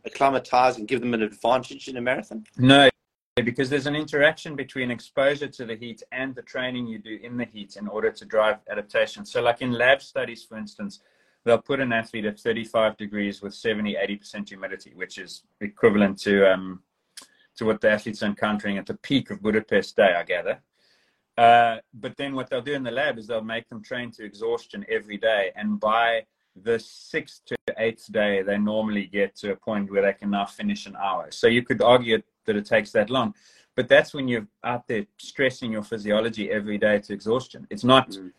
acclimatize 0.04 0.78
and 0.78 0.88
give 0.88 1.00
them 1.00 1.14
an 1.14 1.22
advantage 1.22 1.86
in 1.86 1.96
a 1.96 2.00
marathon? 2.00 2.44
No, 2.56 2.90
because 3.36 3.70
there's 3.70 3.86
an 3.86 3.94
interaction 3.94 4.56
between 4.56 4.90
exposure 4.90 5.46
to 5.46 5.64
the 5.64 5.76
heat 5.76 6.02
and 6.10 6.34
the 6.34 6.42
training 6.42 6.88
you 6.88 6.98
do 6.98 7.20
in 7.22 7.36
the 7.36 7.44
heat 7.44 7.76
in 7.76 7.86
order 7.86 8.10
to 8.10 8.24
drive 8.24 8.56
adaptation. 8.68 9.24
So, 9.24 9.40
like 9.40 9.62
in 9.62 9.70
lab 9.70 10.02
studies, 10.02 10.42
for 10.42 10.58
instance, 10.58 10.98
they'll 11.44 11.58
put 11.58 11.80
an 11.80 11.92
athlete 11.92 12.26
at 12.26 12.38
35 12.38 12.96
degrees 12.96 13.42
with 13.42 13.54
70, 13.54 13.94
80% 13.94 14.48
humidity, 14.48 14.92
which 14.94 15.18
is 15.18 15.42
equivalent 15.60 16.18
to 16.20 16.52
um, 16.52 16.82
to 17.56 17.64
what 17.66 17.80
the 17.80 17.90
athletes 17.90 18.22
are 18.22 18.26
encountering 18.26 18.78
at 18.78 18.86
the 18.86 18.94
peak 18.94 19.30
of 19.30 19.42
Budapest 19.42 19.96
day, 19.96 20.14
I 20.16 20.22
gather. 20.22 20.60
Uh, 21.36 21.78
but 21.94 22.16
then 22.16 22.34
what 22.34 22.48
they'll 22.48 22.60
do 22.60 22.74
in 22.74 22.82
the 22.82 22.90
lab 22.90 23.18
is 23.18 23.26
they'll 23.26 23.42
make 23.42 23.68
them 23.68 23.82
train 23.82 24.10
to 24.12 24.24
exhaustion 24.24 24.84
every 24.88 25.16
day. 25.16 25.52
And 25.56 25.80
by 25.80 26.24
the 26.56 26.78
sixth 26.78 27.42
to 27.46 27.56
eighth 27.78 28.10
day, 28.12 28.42
they 28.42 28.58
normally 28.58 29.06
get 29.06 29.36
to 29.36 29.52
a 29.52 29.56
point 29.56 29.90
where 29.90 30.02
they 30.02 30.12
can 30.12 30.30
now 30.30 30.46
finish 30.46 30.86
an 30.86 30.96
hour. 30.96 31.28
So 31.30 31.46
you 31.46 31.62
could 31.62 31.82
argue 31.82 32.22
that 32.46 32.56
it 32.56 32.66
takes 32.66 32.92
that 32.92 33.10
long. 33.10 33.34
But 33.76 33.88
that's 33.88 34.12
when 34.12 34.28
you're 34.28 34.48
out 34.64 34.86
there 34.88 35.06
stressing 35.18 35.72
your 35.72 35.82
physiology 35.82 36.50
every 36.50 36.76
day 36.76 36.98
to 36.98 37.12
exhaustion. 37.12 37.66
It's 37.70 37.84
not 37.84 38.10
mm. 38.10 38.32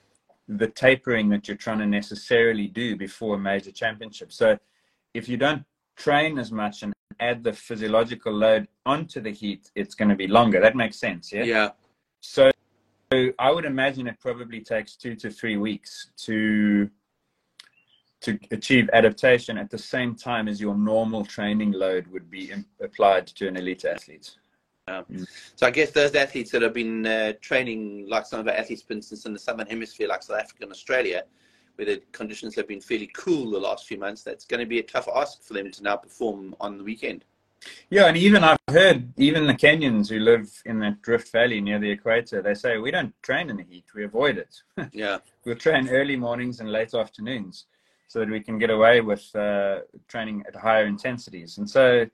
The 0.58 0.68
tapering 0.68 1.30
that 1.30 1.48
you're 1.48 1.58
trying 1.58 1.80
to 1.80 1.86
necessarily 1.86 2.68
do 2.68 2.96
before 2.96 3.36
a 3.36 3.40
major 3.40 3.72
championship. 3.72 4.34
So 4.34 4.58
if 5.14 5.30
you 5.30 5.38
don't 5.38 5.64
train 5.96 6.38
as 6.38 6.52
much 6.52 6.84
and 6.84 6.94
add 7.20 7.44
the 7.44 7.54
physiological 7.54 8.34
load 8.34 8.68
onto 8.86 9.22
the 9.22 9.32
heat, 9.32 9.72
it's 9.76 9.96
going 9.96 10.10
to 10.10 10.16
be 10.16 10.28
longer. 10.28 10.60
That 10.60 10.76
makes 10.76 10.98
sense, 10.98 11.32
yeah? 11.32 11.44
Yeah. 11.44 11.70
So, 12.20 12.52
so 13.12 13.32
I 13.40 13.52
would 13.52 13.66
imagine 13.66 14.08
it 14.08 14.20
probably 14.20 14.60
takes 14.60 14.96
two 14.96 15.16
to 15.18 15.30
three 15.30 15.58
weeks 15.58 16.12
to 16.26 16.90
to 18.22 18.38
achieve 18.52 18.88
adaptation 18.94 19.58
at 19.58 19.72
the 19.72 19.80
same 19.80 20.14
time 20.16 20.48
as 20.48 20.62
your 20.62 20.78
normal 20.78 21.26
training 21.26 21.72
load 21.72 22.06
would 22.06 22.30
be 22.30 22.54
applied 22.80 23.26
to 23.26 23.48
an 23.48 23.58
elite 23.58 23.84
athlete. 23.84 24.36
Um, 24.88 25.06
so 25.56 25.68
I 25.68 25.72
guess 25.72 25.92
those 25.92 26.16
athletes 26.16 26.52
that 26.52 26.62
have 26.62 26.74
been 26.74 27.06
uh, 27.06 27.34
training, 27.42 28.08
like 28.10 28.26
some 28.26 28.40
of 28.40 28.48
our 28.48 28.54
athletes, 28.54 28.82
for 28.82 28.94
instance, 28.94 29.26
in 29.26 29.34
the 29.34 29.40
southern 29.40 29.68
hemisphere, 29.68 30.08
like 30.08 30.24
South 30.24 30.40
Africa 30.40 30.64
and 30.64 30.72
Australia, 30.72 31.24
where 31.76 31.86
the 31.86 32.02
conditions 32.12 32.56
have 32.56 32.68
been 32.68 32.82
fairly 32.82 33.10
cool 33.14 33.52
the 33.52 33.60
last 33.60 33.88
few 33.88 33.98
months, 33.98 34.24
that's 34.24 34.46
going 34.46 34.60
to 34.60 34.66
be 34.66 34.80
a 34.80 34.84
tough 34.84 35.08
ask 35.16 35.44
for 35.44 35.54
them 35.54 35.72
to 35.72 35.84
now 35.84 35.96
perform 35.96 36.56
on 36.60 36.78
the 36.78 36.84
weekend. 36.84 37.26
Yeah, 37.90 38.06
and 38.06 38.18
even 38.18 38.44
I've 38.44 38.58
heard 38.70 39.14
even 39.18 39.46
the 39.46 39.54
Kenyans 39.54 40.10
who 40.10 40.20
live 40.20 40.50
in 40.66 40.80
that 40.80 40.98
Rift 41.06 41.32
Valley 41.32 41.62
near 41.62 41.80
the 41.80 41.92
equator, 41.92 42.42
they 42.42 42.56
say 42.56 42.78
we 42.78 42.90
don't 42.90 43.14
train 43.22 43.50
in 43.50 43.58
the 43.58 43.64
heat, 43.64 43.86
we 43.94 44.04
avoid 44.04 44.38
it. 44.38 44.62
yeah, 44.92 45.20
we'll 45.46 45.56
train 45.56 45.88
early 45.90 46.16
mornings 46.16 46.60
and 46.60 46.72
late 46.72 46.94
afternoons 46.94 47.66
so 48.08 48.20
that 48.20 48.30
we 48.30 48.42
can 48.42 48.58
get 48.58 48.70
away 48.70 49.00
with 49.02 49.34
uh, 49.36 49.80
training 50.08 50.44
at 50.48 50.56
higher 50.56 50.86
intensities. 50.86 51.60
And 51.60 51.70
so, 51.70 52.06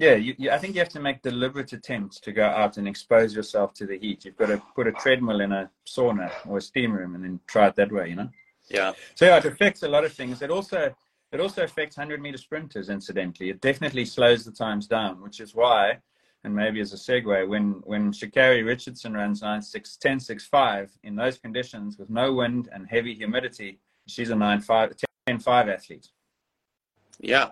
yeah, 0.00 0.14
you, 0.14 0.34
you, 0.38 0.50
I 0.50 0.58
think 0.58 0.74
you 0.74 0.80
have 0.80 0.88
to 0.90 1.00
make 1.00 1.20
deliberate 1.20 1.72
attempts 1.74 2.18
to 2.20 2.32
go 2.32 2.46
out 2.46 2.78
and 2.78 2.88
expose 2.88 3.34
yourself 3.34 3.74
to 3.74 3.86
the 3.86 3.98
heat. 3.98 4.24
You've 4.24 4.36
got 4.36 4.46
to 4.46 4.62
put 4.74 4.86
a 4.86 4.92
treadmill 4.92 5.40
in 5.40 5.52
a 5.52 5.70
sauna 5.86 6.32
or 6.46 6.58
a 6.58 6.62
steam 6.62 6.92
room 6.92 7.14
and 7.14 7.22
then 7.22 7.38
try 7.46 7.68
it 7.68 7.76
that 7.76 7.92
way, 7.92 8.08
you 8.08 8.16
know. 8.16 8.30
Yeah. 8.68 8.92
So 9.14 9.26
yeah, 9.26 9.36
it 9.36 9.44
affects 9.44 9.82
a 9.82 9.88
lot 9.88 10.04
of 10.04 10.12
things. 10.12 10.40
It 10.40 10.50
also 10.50 10.94
it 11.32 11.38
also 11.38 11.64
affects 11.64 11.96
hundred 11.96 12.22
meter 12.22 12.38
sprinters. 12.38 12.88
Incidentally, 12.88 13.50
it 13.50 13.60
definitely 13.60 14.06
slows 14.06 14.44
the 14.44 14.52
times 14.52 14.86
down, 14.86 15.20
which 15.20 15.38
is 15.38 15.54
why 15.54 15.98
and 16.44 16.54
maybe 16.54 16.80
as 16.80 16.92
a 16.92 16.96
segue, 16.96 17.48
when 17.48 17.82
when 17.84 18.12
Sha'Carri 18.12 18.64
Richardson 18.64 19.12
runs 19.12 19.42
9.6, 19.42 19.98
10.65 19.98 20.90
in 21.02 21.14
those 21.14 21.38
conditions 21.38 21.98
with 21.98 22.08
no 22.08 22.32
wind 22.32 22.68
and 22.72 22.88
heavy 22.88 23.14
humidity, 23.14 23.80
she's 24.06 24.30
a 24.30 24.34
9.5, 24.34 24.98
10.5 25.28 25.74
athlete. 25.74 26.08
Yeah, 27.18 27.50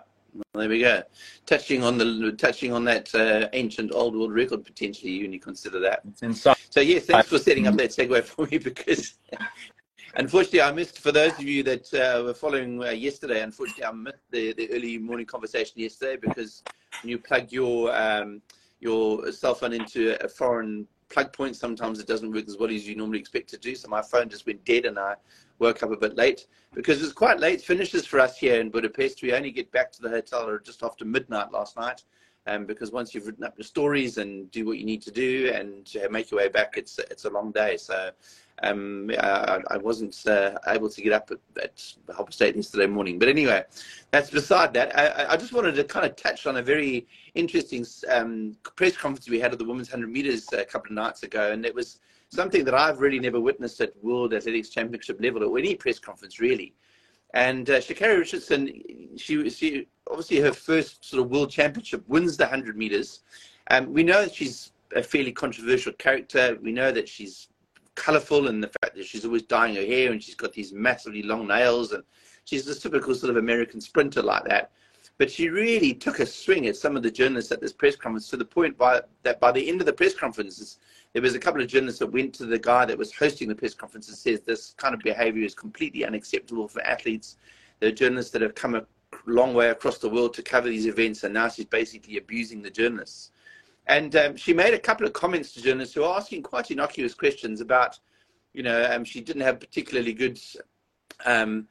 well, 0.53 0.61
there 0.61 0.69
we 0.69 0.79
go. 0.79 1.03
Touching 1.45 1.83
on 1.83 1.97
the 1.97 2.31
touching 2.37 2.71
on 2.71 2.83
that 2.85 3.13
uh, 3.13 3.49
ancient 3.53 3.91
old 3.93 4.15
world 4.15 4.33
record 4.33 4.63
potentially 4.63 5.21
when 5.21 5.33
you 5.33 5.39
consider 5.39 5.79
that. 5.79 6.01
It's 6.07 6.23
inside. 6.23 6.57
So 6.69 6.79
yeah, 6.79 6.99
thanks 6.99 7.27
for 7.27 7.37
setting 7.37 7.67
up 7.67 7.75
that 7.75 7.89
segue 7.89 8.23
for 8.23 8.47
me 8.47 8.57
because 8.69 9.15
unfortunately 10.15 10.61
I 10.61 10.71
missed. 10.71 10.99
For 10.99 11.11
those 11.11 11.33
of 11.33 11.41
you 11.41 11.63
that 11.63 11.93
uh, 11.93 12.23
were 12.23 12.33
following 12.33 12.81
uh, 12.83 12.91
yesterday, 12.91 13.41
unfortunately 13.41 13.85
I 13.85 13.91
missed 13.91 14.31
the, 14.31 14.53
the 14.53 14.71
early 14.71 14.97
morning 14.97 15.25
conversation 15.25 15.73
yesterday 15.75 16.17
because 16.21 16.63
when 17.01 17.09
you 17.09 17.19
plug 17.19 17.51
your 17.51 17.95
um, 17.95 18.41
your 18.79 19.31
cell 19.31 19.55
phone 19.55 19.73
into 19.73 20.23
a 20.23 20.27
foreign 20.29 20.87
plug 21.09 21.33
point, 21.33 21.55
sometimes 21.55 21.99
it 21.99 22.07
doesn't 22.07 22.31
work 22.31 22.47
as 22.47 22.57
well 22.57 22.69
as 22.69 22.87
you 22.87 22.95
normally 22.95 23.19
expect 23.19 23.49
to 23.49 23.57
do. 23.57 23.75
So 23.75 23.87
my 23.87 24.01
phone 24.01 24.29
just 24.29 24.45
went 24.45 24.63
dead 24.65 24.85
and 24.85 24.97
I 24.97 25.15
woke 25.59 25.83
up 25.83 25.91
a 25.91 25.97
bit 25.97 26.15
late 26.15 26.47
because 26.73 27.01
it's 27.01 27.13
quite 27.13 27.39
late 27.39 27.61
finishes 27.61 28.05
for 28.05 28.19
us 28.19 28.37
here 28.37 28.59
in 28.61 28.69
Budapest. 28.69 29.21
We 29.21 29.33
only 29.33 29.51
get 29.51 29.71
back 29.71 29.91
to 29.93 30.01
the 30.01 30.09
hotel 30.09 30.57
just 30.63 30.83
after 30.83 31.05
midnight 31.05 31.51
last 31.51 31.75
night. 31.75 32.03
Um, 32.47 32.65
because 32.65 32.91
once 32.91 33.13
you've 33.13 33.27
written 33.27 33.43
up 33.43 33.57
your 33.57 33.65
stories 33.65 34.17
and 34.17 34.49
do 34.49 34.65
what 34.65 34.79
you 34.79 34.85
need 34.85 35.01
to 35.03 35.11
do 35.11 35.51
and 35.53 35.91
uh, 36.03 36.09
make 36.09 36.31
your 36.31 36.39
way 36.39 36.47
back, 36.47 36.75
it's 36.77 36.97
it's 36.97 37.25
a 37.25 37.29
long 37.29 37.51
day. 37.51 37.77
So 37.77 38.11
um, 38.63 39.11
I, 39.19 39.59
I, 39.69 39.77
wasn't 39.77 40.15
uh, 40.27 40.57
able 40.67 40.89
to 40.89 41.01
get 41.01 41.13
up 41.13 41.31
at, 41.31 41.63
at 41.63 42.33
State 42.33 42.55
yesterday 42.55 42.87
morning. 42.87 43.19
But 43.19 43.29
anyway, 43.29 43.63
that's 44.11 44.29
beside 44.29 44.73
that. 44.73 44.97
I, 44.97 45.33
I, 45.33 45.37
just 45.37 45.53
wanted 45.53 45.75
to 45.75 45.83
kind 45.83 46.05
of 46.05 46.15
touch 46.15 46.45
on 46.45 46.57
a 46.57 46.61
very 46.61 47.07
interesting 47.35 47.85
um, 48.09 48.57
press 48.75 48.97
conference 48.97 49.29
we 49.29 49.39
had 49.39 49.53
at 49.53 49.59
the 49.59 49.65
women's 49.65 49.89
100 49.89 50.11
meters 50.11 50.47
a 50.53 50.65
couple 50.65 50.89
of 50.89 50.95
nights 50.95 51.23
ago, 51.23 51.51
and 51.51 51.65
it 51.65 51.73
was 51.73 51.99
something 52.29 52.63
that 52.65 52.73
I've 52.73 52.99
really 52.99 53.19
never 53.19 53.39
witnessed 53.39 53.81
at 53.81 53.93
World 54.03 54.33
Athletics 54.33 54.69
Championship 54.69 55.19
level 55.21 55.43
or 55.43 55.57
any 55.57 55.75
press 55.75 55.99
conference 55.99 56.39
really. 56.39 56.73
And 57.33 57.69
uh, 57.69 57.79
Richardson, 58.01 58.81
she, 59.17 59.49
she 59.49 59.87
obviously 60.09 60.39
her 60.39 60.53
first 60.53 61.05
sort 61.05 61.23
of 61.23 61.31
World 61.31 61.51
Championship 61.51 62.03
wins 62.07 62.37
the 62.37 62.45
100 62.45 62.75
meters. 62.75 63.21
Um, 63.69 63.93
we 63.93 64.03
know 64.03 64.23
that 64.23 64.33
she's 64.33 64.71
a 64.95 65.03
fairly 65.03 65.31
controversial 65.31 65.93
character. 65.93 66.57
We 66.61 66.71
know 66.71 66.91
that 66.91 67.07
she's 67.07 67.48
colourful 67.99 68.47
and 68.47 68.63
the 68.63 68.71
fact 68.81 68.95
that 68.95 69.05
she's 69.05 69.25
always 69.25 69.43
dyeing 69.43 69.75
her 69.75 69.85
hair 69.85 70.11
and 70.11 70.23
she's 70.23 70.35
got 70.35 70.53
these 70.53 70.73
massively 70.73 71.21
long 71.21 71.47
nails 71.47 71.91
and 71.91 72.03
she's 72.45 72.67
a 72.67 72.79
typical 72.79 73.13
sort 73.13 73.29
of 73.29 73.37
American 73.37 73.81
sprinter 73.81 74.21
like 74.21 74.45
that. 74.45 74.71
But 75.17 75.29
she 75.29 75.49
really 75.49 75.93
took 75.93 76.19
a 76.19 76.25
swing 76.25 76.67
at 76.67 76.77
some 76.77 76.95
of 76.95 77.03
the 77.03 77.11
journalists 77.11 77.51
at 77.51 77.59
this 77.59 77.73
press 77.73 77.97
conference 77.97 78.29
to 78.29 78.37
the 78.37 78.45
point 78.45 78.77
by, 78.77 79.01
that 79.23 79.41
by 79.41 79.51
the 79.51 79.67
end 79.67 79.81
of 79.81 79.85
the 79.85 79.93
press 79.93 80.13
conferences, 80.13 80.79
there 81.11 81.21
was 81.21 81.35
a 81.35 81.39
couple 81.39 81.61
of 81.61 81.67
journalists 81.67 81.99
that 81.99 82.07
went 82.07 82.33
to 82.35 82.45
the 82.45 82.57
guy 82.57 82.85
that 82.85 82.97
was 82.97 83.13
hosting 83.13 83.49
the 83.49 83.55
press 83.55 83.73
conference 83.73 84.07
and 84.07 84.17
says 84.17 84.41
this 84.41 84.73
kind 84.77 84.95
of 84.95 85.01
behavior 85.01 85.43
is 85.43 85.53
completely 85.53 86.05
unacceptable 86.05 86.69
for 86.69 86.81
athletes. 86.83 87.35
There 87.79 87.89
are 87.89 87.93
journalists 87.93 88.31
that 88.31 88.41
have 88.41 88.55
come 88.55 88.75
a 88.75 88.85
long 89.25 89.53
way 89.53 89.69
across 89.69 89.97
the 89.97 90.09
world 90.09 90.33
to 90.35 90.41
cover 90.41 90.69
these 90.69 90.85
events, 90.85 91.23
and 91.23 91.33
now 91.33 91.49
she's 91.49 91.65
basically 91.65 92.17
abusing 92.17 92.61
the 92.61 92.69
journalists. 92.69 93.31
And 93.89 94.15
um, 94.15 94.37
she 94.37 94.53
made 94.53 94.75
a 94.75 94.79
couple 94.79 95.07
of 95.07 95.13
comments 95.13 95.51
to 95.53 95.63
journalists 95.63 95.95
who 95.95 96.01
were 96.01 96.07
asking 96.07 96.43
quite 96.43 96.69
innocuous 96.69 97.15
questions 97.15 97.59
about, 97.59 97.97
you 98.53 98.61
know, 98.61 98.87
um, 98.91 99.03
she 99.03 99.19
didn't 99.19 99.41
have 99.41 99.59
particularly 99.59 100.13
good 100.13 100.39
um, 101.25 101.67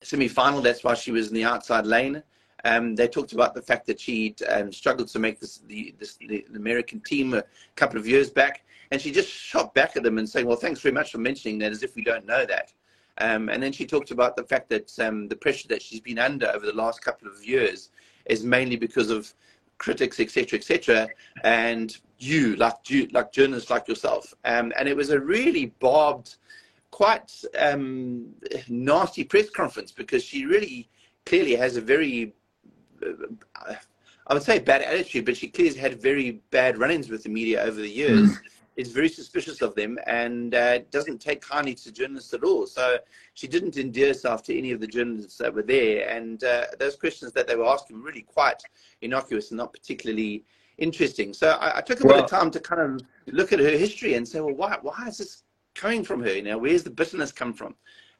semi-final. 0.00 0.62
That's 0.62 0.84
why 0.84 0.94
she 0.94 1.10
was 1.10 1.26
in 1.26 1.34
the 1.34 1.44
outside 1.44 1.84
lane. 1.84 2.22
Um, 2.64 2.94
they 2.94 3.08
talked 3.08 3.32
about 3.32 3.52
the 3.52 3.62
fact 3.62 3.84
that 3.88 3.98
she 3.98 4.36
um, 4.48 4.72
struggled 4.72 5.08
to 5.08 5.18
make 5.18 5.40
this, 5.40 5.58
the, 5.66 5.92
this, 5.98 6.16
the, 6.16 6.46
American 6.54 7.00
team 7.00 7.34
a 7.34 7.42
couple 7.74 7.98
of 7.98 8.06
years 8.06 8.30
back. 8.30 8.64
And 8.92 9.00
she 9.00 9.10
just 9.10 9.28
shot 9.28 9.74
back 9.74 9.96
at 9.96 10.04
them 10.04 10.18
and 10.18 10.28
saying, 10.28 10.46
well, 10.46 10.56
thanks 10.56 10.80
very 10.80 10.94
much 10.94 11.10
for 11.10 11.18
mentioning 11.18 11.58
that 11.58 11.72
as 11.72 11.82
if 11.82 11.96
we 11.96 12.04
don't 12.04 12.26
know 12.26 12.46
that. 12.46 12.72
Um, 13.18 13.48
and 13.48 13.60
then 13.60 13.72
she 13.72 13.86
talked 13.86 14.12
about 14.12 14.36
the 14.36 14.44
fact 14.44 14.68
that 14.68 14.96
um, 15.00 15.26
the 15.26 15.34
pressure 15.34 15.66
that 15.68 15.82
she's 15.82 16.00
been 16.00 16.20
under 16.20 16.46
over 16.46 16.64
the 16.64 16.72
last 16.72 17.02
couple 17.02 17.26
of 17.26 17.44
years 17.44 17.90
is 18.26 18.44
mainly 18.44 18.76
because 18.76 19.10
of 19.10 19.34
critics, 19.78 20.20
etc., 20.20 20.58
etc., 20.58 21.08
and 21.44 21.98
you, 22.18 22.56
like 22.56 22.88
you, 22.88 23.08
like 23.12 23.32
journalists 23.32 23.70
like 23.70 23.88
yourself. 23.88 24.32
Um, 24.44 24.72
and 24.78 24.88
it 24.88 24.96
was 24.96 25.10
a 25.10 25.20
really 25.20 25.66
barbed, 25.80 26.36
quite 26.90 27.30
um, 27.58 28.28
nasty 28.68 29.24
press 29.24 29.50
conference 29.50 29.92
because 29.92 30.24
she 30.24 30.46
really 30.46 30.88
clearly 31.26 31.54
has 31.56 31.76
a 31.76 31.80
very, 31.80 32.34
uh, 33.04 33.74
I 34.26 34.34
would 34.34 34.42
say, 34.42 34.58
bad 34.58 34.82
attitude, 34.82 35.26
but 35.26 35.36
she 35.36 35.48
clearly 35.48 35.76
had 35.78 36.00
very 36.00 36.40
bad 36.50 36.78
run-ins 36.78 37.10
with 37.10 37.22
the 37.22 37.28
media 37.28 37.62
over 37.62 37.80
the 37.80 37.90
years. 37.90 38.30
Mm 38.30 38.38
is 38.76 38.92
very 38.92 39.08
suspicious 39.08 39.62
of 39.62 39.74
them 39.74 39.98
and 40.06 40.54
uh, 40.54 40.78
doesn't 40.90 41.18
take 41.18 41.40
kindly 41.40 41.74
to 41.74 41.90
journalists 41.90 42.34
at 42.34 42.44
all. 42.44 42.66
So 42.66 42.98
she 43.34 43.48
didn't 43.48 43.76
endear 43.76 44.08
herself 44.08 44.42
to 44.44 44.56
any 44.56 44.72
of 44.72 44.80
the 44.80 44.86
journalists 44.86 45.38
that 45.38 45.52
were 45.52 45.62
there. 45.62 46.08
And 46.08 46.44
uh, 46.44 46.66
those 46.78 46.96
questions 46.96 47.32
that 47.32 47.46
they 47.48 47.56
were 47.56 47.66
asking 47.66 47.96
were 47.96 48.06
really 48.06 48.22
quite 48.22 48.62
innocuous 49.00 49.50
and 49.50 49.58
not 49.58 49.72
particularly 49.72 50.44
interesting. 50.78 51.32
So 51.32 51.50
I, 51.50 51.78
I 51.78 51.80
took 51.80 52.02
a 52.02 52.06
well, 52.06 52.16
bit 52.16 52.24
of 52.24 52.30
time 52.30 52.50
to 52.50 52.60
kind 52.60 52.82
of 52.82 53.00
look 53.26 53.52
at 53.52 53.60
her 53.60 53.70
history 53.70 54.14
and 54.14 54.28
say, 54.28 54.40
well, 54.40 54.54
why, 54.54 54.78
why 54.82 55.06
is 55.08 55.18
this 55.18 55.42
coming 55.74 56.04
from 56.04 56.22
her? 56.22 56.34
You 56.34 56.42
know, 56.42 56.58
where's 56.58 56.82
the 56.82 56.90
bitterness 56.90 57.32
come 57.32 57.54
from? 57.54 57.74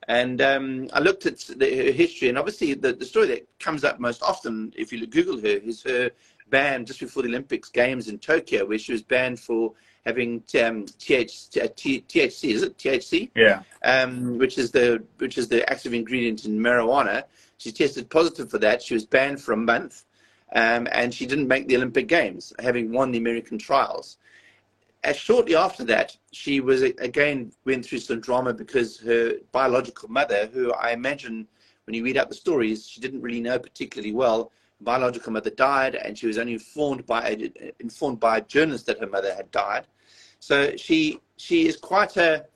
And 0.08 0.40
um, 0.40 0.88
I 0.92 1.00
looked 1.00 1.26
at 1.26 1.38
the, 1.56 1.76
her 1.76 1.92
history, 1.92 2.28
and 2.28 2.38
obviously 2.38 2.74
the, 2.74 2.92
the 2.92 3.04
story 3.04 3.26
that 3.28 3.46
comes 3.58 3.82
up 3.82 3.98
most 3.98 4.22
often, 4.22 4.72
if 4.76 4.92
you 4.92 5.04
Google 5.06 5.38
her, 5.40 5.46
is 5.46 5.82
her 5.82 6.10
ban 6.48 6.84
just 6.84 7.00
before 7.00 7.22
the 7.22 7.28
Olympics 7.28 7.70
Games 7.70 8.08
in 8.08 8.18
Tokyo, 8.18 8.64
where 8.66 8.78
she 8.78 8.92
was 8.92 9.02
banned 9.02 9.40
for 9.40 9.72
having 10.06 10.42
um, 10.62 10.86
TH, 10.86 11.48
uh, 11.60 11.66
THC, 11.66 12.50
is 12.50 12.62
it 12.62 12.78
THC? 12.78 13.28
Yeah. 13.34 13.62
Um, 13.84 14.38
which 14.38 14.56
is 14.56 14.70
the 14.70 15.02
which 15.18 15.36
is 15.36 15.48
the 15.48 15.68
active 15.68 15.92
ingredient 15.92 16.44
in 16.44 16.58
marijuana. 16.58 17.24
She 17.58 17.72
tested 17.72 18.08
positive 18.08 18.48
for 18.48 18.58
that. 18.58 18.82
She 18.82 18.94
was 18.94 19.04
banned 19.04 19.40
for 19.40 19.52
a 19.52 19.56
month, 19.56 20.04
um, 20.54 20.86
and 20.92 21.12
she 21.12 21.26
didn't 21.26 21.48
make 21.48 21.66
the 21.66 21.76
Olympic 21.76 22.06
Games, 22.06 22.52
having 22.60 22.92
won 22.92 23.10
the 23.10 23.18
American 23.18 23.58
trials. 23.58 24.16
As 25.02 25.16
shortly 25.16 25.56
after 25.56 25.84
that, 25.84 26.16
she 26.32 26.60
was 26.60 26.82
again 26.82 27.52
went 27.64 27.84
through 27.84 27.98
some 27.98 28.20
drama 28.20 28.54
because 28.54 28.98
her 29.00 29.34
biological 29.50 30.08
mother, 30.08 30.48
who 30.52 30.72
I 30.72 30.92
imagine 30.92 31.48
when 31.84 31.94
you 31.94 32.04
read 32.04 32.16
out 32.16 32.28
the 32.28 32.34
stories, 32.34 32.88
she 32.88 33.00
didn't 33.00 33.22
really 33.22 33.40
know 33.40 33.58
particularly 33.58 34.12
well. 34.12 34.52
Biological 34.80 35.32
mother 35.32 35.50
died, 35.50 35.94
and 35.94 36.16
she 36.16 36.26
was 36.26 36.38
only 36.38 36.52
informed 36.52 37.06
by 37.06 37.50
informed 37.80 38.20
by 38.20 38.38
a 38.38 38.40
journalist 38.42 38.86
that 38.86 39.00
her 39.00 39.06
mother 39.06 39.34
had 39.34 39.50
died. 39.50 39.86
So 40.40 40.76
she 40.76 41.20
she 41.36 41.66
is 41.66 41.76
quite 41.76 42.16
a 42.16 42.46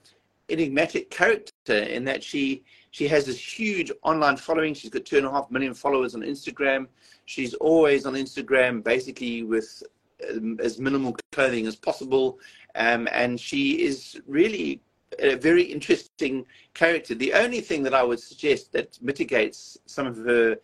enigmatic 0.49 1.11
character 1.11 1.77
in 1.77 2.05
that 2.05 2.23
she 2.23 2.63
she 2.91 3.07
has 3.09 3.27
this 3.27 3.39
huge 3.39 3.93
online 4.03 4.37
following. 4.37 4.75
She's 4.75 4.91
got 4.91 5.05
two 5.05 5.19
and 5.19 5.27
a 5.27 5.31
half 5.31 5.51
million 5.51 5.75
followers 5.75 6.15
on 6.15 6.23
Instagram. 6.23 6.89
She's 7.27 7.55
always 7.55 8.07
on 8.07 8.15
Instagram, 8.15 8.83
basically 8.83 9.45
with 9.45 9.83
um, 10.29 10.59
as 10.61 10.79
minimal 10.81 11.17
clothing 11.33 11.67
as 11.67 11.77
possible, 11.77 12.39
um, 12.75 13.09
and 13.13 13.39
she 13.39 13.83
is 13.83 14.21
really 14.27 14.81
a 15.19 15.37
very 15.37 15.63
interesting 15.63 16.45
character. 16.75 17.15
The 17.15 17.33
only 17.35 17.61
thing 17.61 17.83
that 17.85 17.95
I 17.95 18.03
would 18.03 18.21
suggest 18.21 18.73
that 18.73 18.99
mitigates 19.01 19.79
some 19.87 20.07
of 20.07 20.17
her 20.19 20.57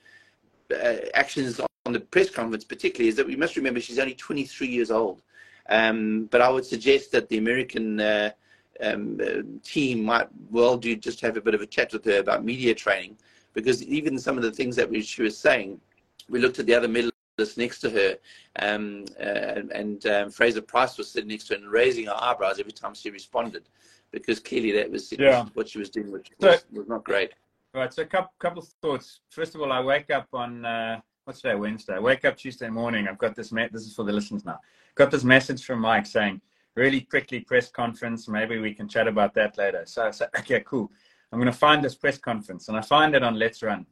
uh, 0.72 0.96
actions 1.14 1.60
on 1.60 1.92
the 1.92 2.00
press 2.00 2.30
conference, 2.30 2.64
particularly, 2.64 3.08
is 3.08 3.16
that 3.16 3.26
we 3.26 3.36
must 3.36 3.56
remember 3.56 3.80
she's 3.80 3.98
only 3.98 4.14
23 4.14 4.66
years 4.66 4.90
old. 4.90 5.22
Um, 5.68 6.28
but 6.30 6.40
I 6.40 6.48
would 6.48 6.64
suggest 6.64 7.12
that 7.12 7.28
the 7.28 7.38
American 7.38 8.00
uh, 8.00 8.30
um, 8.82 9.20
uh, 9.20 9.42
team 9.62 10.04
might 10.04 10.28
well 10.50 10.76
do 10.76 10.94
just 10.96 11.20
have 11.20 11.36
a 11.36 11.40
bit 11.40 11.54
of 11.54 11.60
a 11.60 11.66
chat 11.66 11.92
with 11.92 12.04
her 12.04 12.18
about 12.18 12.44
media 12.44 12.74
training, 12.74 13.16
because 13.54 13.82
even 13.82 14.18
some 14.18 14.36
of 14.36 14.42
the 14.42 14.52
things 14.52 14.76
that 14.76 14.88
we, 14.88 15.02
she 15.02 15.22
was 15.22 15.36
saying, 15.36 15.80
we 16.28 16.38
looked 16.40 16.58
at 16.58 16.66
the 16.66 16.74
other 16.74 16.88
medalists 16.88 17.56
next 17.56 17.80
to 17.80 17.90
her, 17.90 18.16
um, 18.60 19.04
uh, 19.20 19.62
and 19.74 20.06
um, 20.06 20.30
Fraser-Pryce 20.30 20.98
was 20.98 21.10
sitting 21.10 21.28
next 21.28 21.48
to 21.48 21.54
her 21.54 21.60
and 21.60 21.70
raising 21.70 22.06
her 22.06 22.16
eyebrows 22.18 22.58
every 22.60 22.72
time 22.72 22.94
she 22.94 23.10
responded, 23.10 23.68
because 24.12 24.38
clearly 24.40 24.72
that 24.72 24.90
was, 24.90 25.12
yeah. 25.12 25.46
what 25.54 25.68
she 25.68 25.78
was 25.78 25.90
doing, 25.90 26.12
which 26.12 26.30
was, 26.38 26.60
so, 26.60 26.66
was 26.72 26.88
not 26.88 27.02
great. 27.04 27.32
Right. 27.74 27.92
So 27.92 28.02
a 28.02 28.06
couple, 28.06 28.32
couple 28.38 28.62
of 28.62 28.68
thoughts. 28.80 29.20
First 29.28 29.54
of 29.54 29.60
all, 29.60 29.70
I 29.70 29.80
wake 29.80 30.10
up 30.10 30.28
on 30.32 30.64
uh, 30.64 31.00
what's 31.24 31.42
today? 31.42 31.56
Wednesday. 31.56 31.94
I 31.94 31.98
wake 31.98 32.24
up 32.24 32.36
Tuesday 32.36 32.70
morning. 32.70 33.06
I've 33.06 33.18
got 33.18 33.34
this. 33.36 33.52
Matt, 33.52 33.70
this 33.70 33.82
is 33.82 33.94
for 33.94 34.04
the 34.04 34.12
listeners 34.12 34.46
now. 34.46 34.58
Got 34.96 35.10
this 35.10 35.24
message 35.24 35.64
from 35.64 35.80
Mike 35.80 36.06
saying, 36.06 36.40
"Really 36.74 37.02
quickly 37.02 37.40
press 37.40 37.70
conference. 37.70 38.28
Maybe 38.28 38.58
we 38.58 38.74
can 38.74 38.88
chat 38.88 39.06
about 39.06 39.34
that 39.34 39.56
later." 39.58 39.84
So 39.86 40.06
I 40.06 40.10
said, 40.10 40.30
"Okay, 40.38 40.60
cool. 40.66 40.90
I'm 41.30 41.38
going 41.38 41.52
to 41.52 41.58
find 41.58 41.84
this 41.84 41.94
press 41.94 42.18
conference, 42.18 42.68
and 42.68 42.76
I 42.76 42.80
find 42.80 43.14
it 43.14 43.22
on 43.22 43.36
LetsRun." 43.36 43.86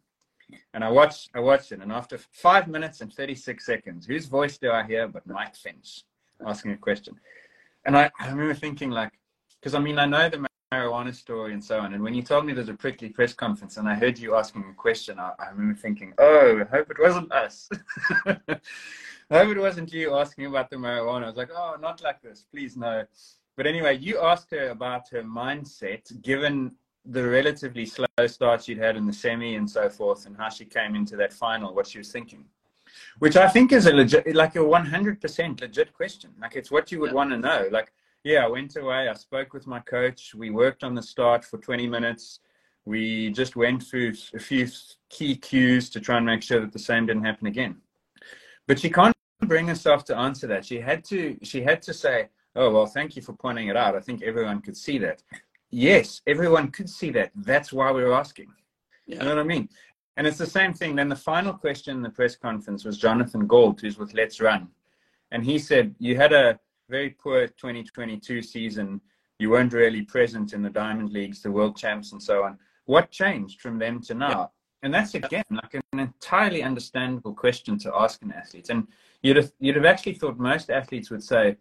And 0.72 0.84
I 0.84 0.90
watch, 0.90 1.28
I 1.34 1.40
watch 1.40 1.72
it, 1.72 1.80
and 1.80 1.92
after 1.92 2.18
five 2.18 2.68
minutes 2.68 3.00
and 3.00 3.12
36 3.12 3.64
seconds, 3.64 4.06
whose 4.06 4.26
voice 4.26 4.58
do 4.58 4.70
I 4.70 4.82
hear 4.82 5.08
but 5.08 5.26
Mike 5.26 5.56
Finch 5.56 6.04
asking 6.46 6.72
a 6.72 6.76
question? 6.76 7.18
And 7.84 7.96
I, 7.96 8.10
I 8.18 8.28
remember 8.28 8.54
thinking, 8.54 8.90
like, 8.90 9.12
because 9.60 9.74
I 9.74 9.78
mean, 9.78 9.98
I 9.98 10.06
know 10.06 10.28
the 10.28 10.46
marijuana 10.72 11.14
story 11.14 11.52
and 11.52 11.62
so 11.62 11.80
on. 11.80 11.94
And 11.94 12.02
when 12.02 12.14
you 12.14 12.22
told 12.22 12.46
me 12.46 12.52
there's 12.52 12.68
a 12.68 12.74
prickly 12.74 13.08
press 13.08 13.32
conference 13.32 13.76
and 13.76 13.88
I 13.88 13.94
heard 13.94 14.18
you 14.18 14.34
asking 14.34 14.64
a 14.70 14.74
question, 14.74 15.18
I, 15.18 15.32
I 15.38 15.50
remember 15.50 15.78
thinking, 15.78 16.12
oh, 16.18 16.60
I 16.60 16.76
hope 16.76 16.90
it 16.90 16.96
wasn't 16.98 17.32
us. 17.32 17.68
I 19.30 19.38
hope 19.38 19.56
it 19.56 19.60
wasn't 19.60 19.92
you 19.92 20.14
asking 20.14 20.46
about 20.46 20.70
the 20.70 20.76
marijuana. 20.76 21.24
I 21.24 21.26
was 21.28 21.37
like, 21.37 21.50
oh, 21.54 21.76
not 21.80 22.02
like 22.02 22.20
this, 22.20 22.44
please 22.50 22.76
no. 22.76 23.04
But 23.56 23.66
anyway, 23.66 23.96
you 23.96 24.20
asked 24.20 24.50
her 24.50 24.68
about 24.70 25.08
her 25.10 25.22
mindset, 25.22 26.22
given 26.22 26.72
the 27.06 27.26
relatively 27.26 27.87
slow 27.87 28.26
start 28.26 28.64
she'd 28.64 28.78
had 28.78 28.96
in 28.96 29.06
the 29.06 29.12
semi 29.12 29.56
and 29.56 29.68
so 29.68 29.88
forth, 29.88 30.26
and 30.26 30.37
how 30.37 30.48
she 30.48 30.64
came 30.64 30.94
into 30.94 31.16
that 31.16 31.32
final, 31.32 31.74
what 31.74 31.87
she 31.87 31.98
was 31.98 32.10
thinking, 32.10 32.44
which 33.18 33.37
I 33.37 33.48
think 33.48 33.72
is 33.72 33.87
a 33.87 33.92
legit, 33.92 34.34
like 34.34 34.56
a 34.56 34.60
100% 34.60 35.60
legit 35.60 35.92
question. 35.92 36.30
Like 36.40 36.56
it's 36.56 36.70
what 36.70 36.90
you 36.92 37.00
would 37.00 37.10
yeah. 37.10 37.14
want 37.14 37.30
to 37.30 37.38
know. 37.38 37.68
Like, 37.70 37.92
yeah, 38.24 38.44
I 38.44 38.48
went 38.48 38.76
away, 38.76 39.08
I 39.08 39.14
spoke 39.14 39.52
with 39.52 39.66
my 39.66 39.80
coach, 39.80 40.34
we 40.34 40.50
worked 40.50 40.82
on 40.82 40.94
the 40.94 41.02
start 41.02 41.44
for 41.44 41.58
20 41.58 41.87
minutes. 41.87 42.40
We 42.87 43.30
just 43.30 43.56
went 43.56 43.82
through 43.82 44.12
a 44.34 44.38
few 44.38 44.68
key 45.08 45.37
cues 45.37 45.88
to 45.90 46.00
try 46.00 46.18
and 46.18 46.26
make 46.26 46.42
sure 46.42 46.60
that 46.60 46.72
the 46.72 46.78
same 46.78 47.06
didn't 47.06 47.24
happen 47.24 47.46
again. 47.46 47.76
But 48.66 48.78
she 48.78 48.90
can't 48.90 49.13
bring 49.46 49.68
herself 49.68 50.04
to 50.07 50.16
answer 50.16 50.46
that. 50.48 50.64
She 50.64 50.80
had 50.80 51.04
to. 51.04 51.37
She 51.42 51.62
had 51.62 51.83
to 51.83 51.94
say, 51.94 52.28
"Oh 52.57 52.70
well, 52.70 52.87
thank 52.87 53.16
you 53.16 53.22
for 53.22 53.33
pointing 53.33 53.68
it 53.68 53.76
out. 53.76 53.96
I 53.96 54.00
think 54.00 54.22
everyone 54.22 54.61
could 54.61 54.76
see 54.76 54.98
that." 54.98 55.22
Yes, 55.70 56.22
everyone 56.26 56.70
could 56.70 56.88
see 56.88 57.11
that. 57.11 57.33
That's 57.35 57.72
why 57.72 57.90
we 57.90 58.04
were 58.04 58.14
asking. 58.14 58.52
Yeah. 59.07 59.16
You 59.16 59.22
know 59.24 59.35
what 59.37 59.40
I 59.40 59.44
mean? 59.44 59.68
And 60.16 60.26
it's 60.26 60.38
the 60.38 60.46
same 60.46 60.72
thing. 60.72 60.94
Then 60.94 61.09
the 61.09 61.16
final 61.16 61.52
question 61.52 61.96
in 61.96 62.02
the 62.02 62.11
press 62.11 62.37
conference 62.37 62.85
was 62.85 62.98
Jonathan 62.98 63.46
Gault, 63.46 63.80
who's 63.80 63.98
with 63.98 64.12
LetsRun, 64.12 64.68
and 65.33 65.44
he 65.44 65.59
said, 65.59 65.94
"You 65.98 66.16
had 66.16 66.33
a 66.33 66.59
very 66.88 67.11
poor 67.11 67.46
2022 67.48 68.42
season. 68.42 69.00
You 69.38 69.50
weren't 69.50 69.72
really 69.72 70.02
present 70.02 70.52
in 70.52 70.62
the 70.62 70.70
Diamond 70.70 71.11
Leagues, 71.11 71.42
the 71.42 71.50
World 71.50 71.76
Champs, 71.76 72.12
and 72.12 72.22
so 72.22 72.44
on. 72.44 72.59
What 72.87 73.11
changed 73.11 73.61
from 73.61 73.78
then 73.78 74.00
to 74.02 74.14
now?" 74.14 74.52
And 74.85 74.92
that's 74.92 75.14
again 75.14 75.44
like 75.51 75.75
an 75.92 75.99
entirely 75.99 76.62
understandable 76.62 77.33
question 77.33 77.79
to 77.79 77.92
ask 77.97 78.20
an 78.20 78.33
athlete. 78.33 78.68
And 78.68 78.87
you'd 79.23 79.37
have, 79.37 79.51
you'd 79.59 79.77
have 79.77 79.87
actually 79.87 80.12
thought 80.12 80.38
most 80.38 80.68
athletes 80.68 81.11
would 81.11 81.23
say, 81.23 81.57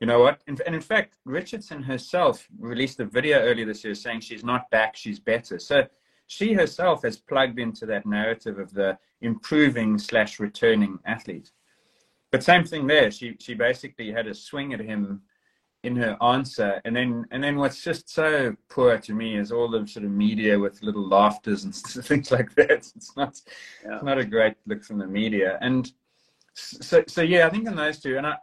you 0.00 0.06
know 0.06 0.20
what? 0.20 0.40
And, 0.46 0.62
and 0.64 0.74
in 0.74 0.80
fact, 0.80 1.18
Richardson 1.26 1.82
herself 1.82 2.48
released 2.58 3.00
a 3.00 3.04
video 3.04 3.38
earlier 3.40 3.66
this 3.66 3.84
year 3.84 3.94
saying 3.94 4.20
she's 4.20 4.44
not 4.44 4.70
back, 4.70 4.96
she's 4.96 5.20
better. 5.20 5.58
So 5.58 5.86
she 6.26 6.54
herself 6.54 7.02
has 7.02 7.18
plugged 7.18 7.58
into 7.58 7.84
that 7.84 8.06
narrative 8.06 8.58
of 8.58 8.72
the 8.72 8.98
improving 9.20 9.98
slash 9.98 10.40
returning 10.40 10.98
athlete. 11.04 11.50
But 12.32 12.42
same 12.42 12.64
thing 12.64 12.86
there. 12.86 13.10
She 13.10 13.36
she 13.40 13.52
basically 13.52 14.10
had 14.10 14.26
a 14.26 14.34
swing 14.34 14.72
at 14.72 14.80
him 14.80 15.20
in 15.84 15.96
her 15.96 16.16
answer. 16.22 16.80
And 16.84 16.96
then 16.96 17.26
and 17.30 17.42
then 17.42 17.56
what's 17.56 17.82
just 17.82 18.08
so 18.08 18.56
poor 18.68 18.98
to 18.98 19.12
me 19.12 19.36
is 19.36 19.52
all 19.52 19.70
the 19.70 19.86
sort 19.86 20.04
of 20.04 20.10
media 20.10 20.58
with 20.58 20.82
little 20.82 21.06
laughters 21.06 21.64
and 21.64 21.74
things 22.06 22.30
like 22.30 22.54
that. 22.54 22.70
It's 22.70 23.16
not 23.16 23.40
yeah. 23.84 23.96
it's 23.96 24.04
not 24.04 24.18
a 24.18 24.24
great 24.24 24.56
look 24.66 24.82
from 24.84 24.98
the 24.98 25.06
media. 25.06 25.58
And 25.60 25.90
so 26.54 27.02
so 27.06 27.20
yeah 27.20 27.46
i 27.46 27.50
think 27.50 27.66
in 27.66 27.74
those 27.74 27.98
two 27.98 28.16
and 28.16 28.26
i 28.26 28.36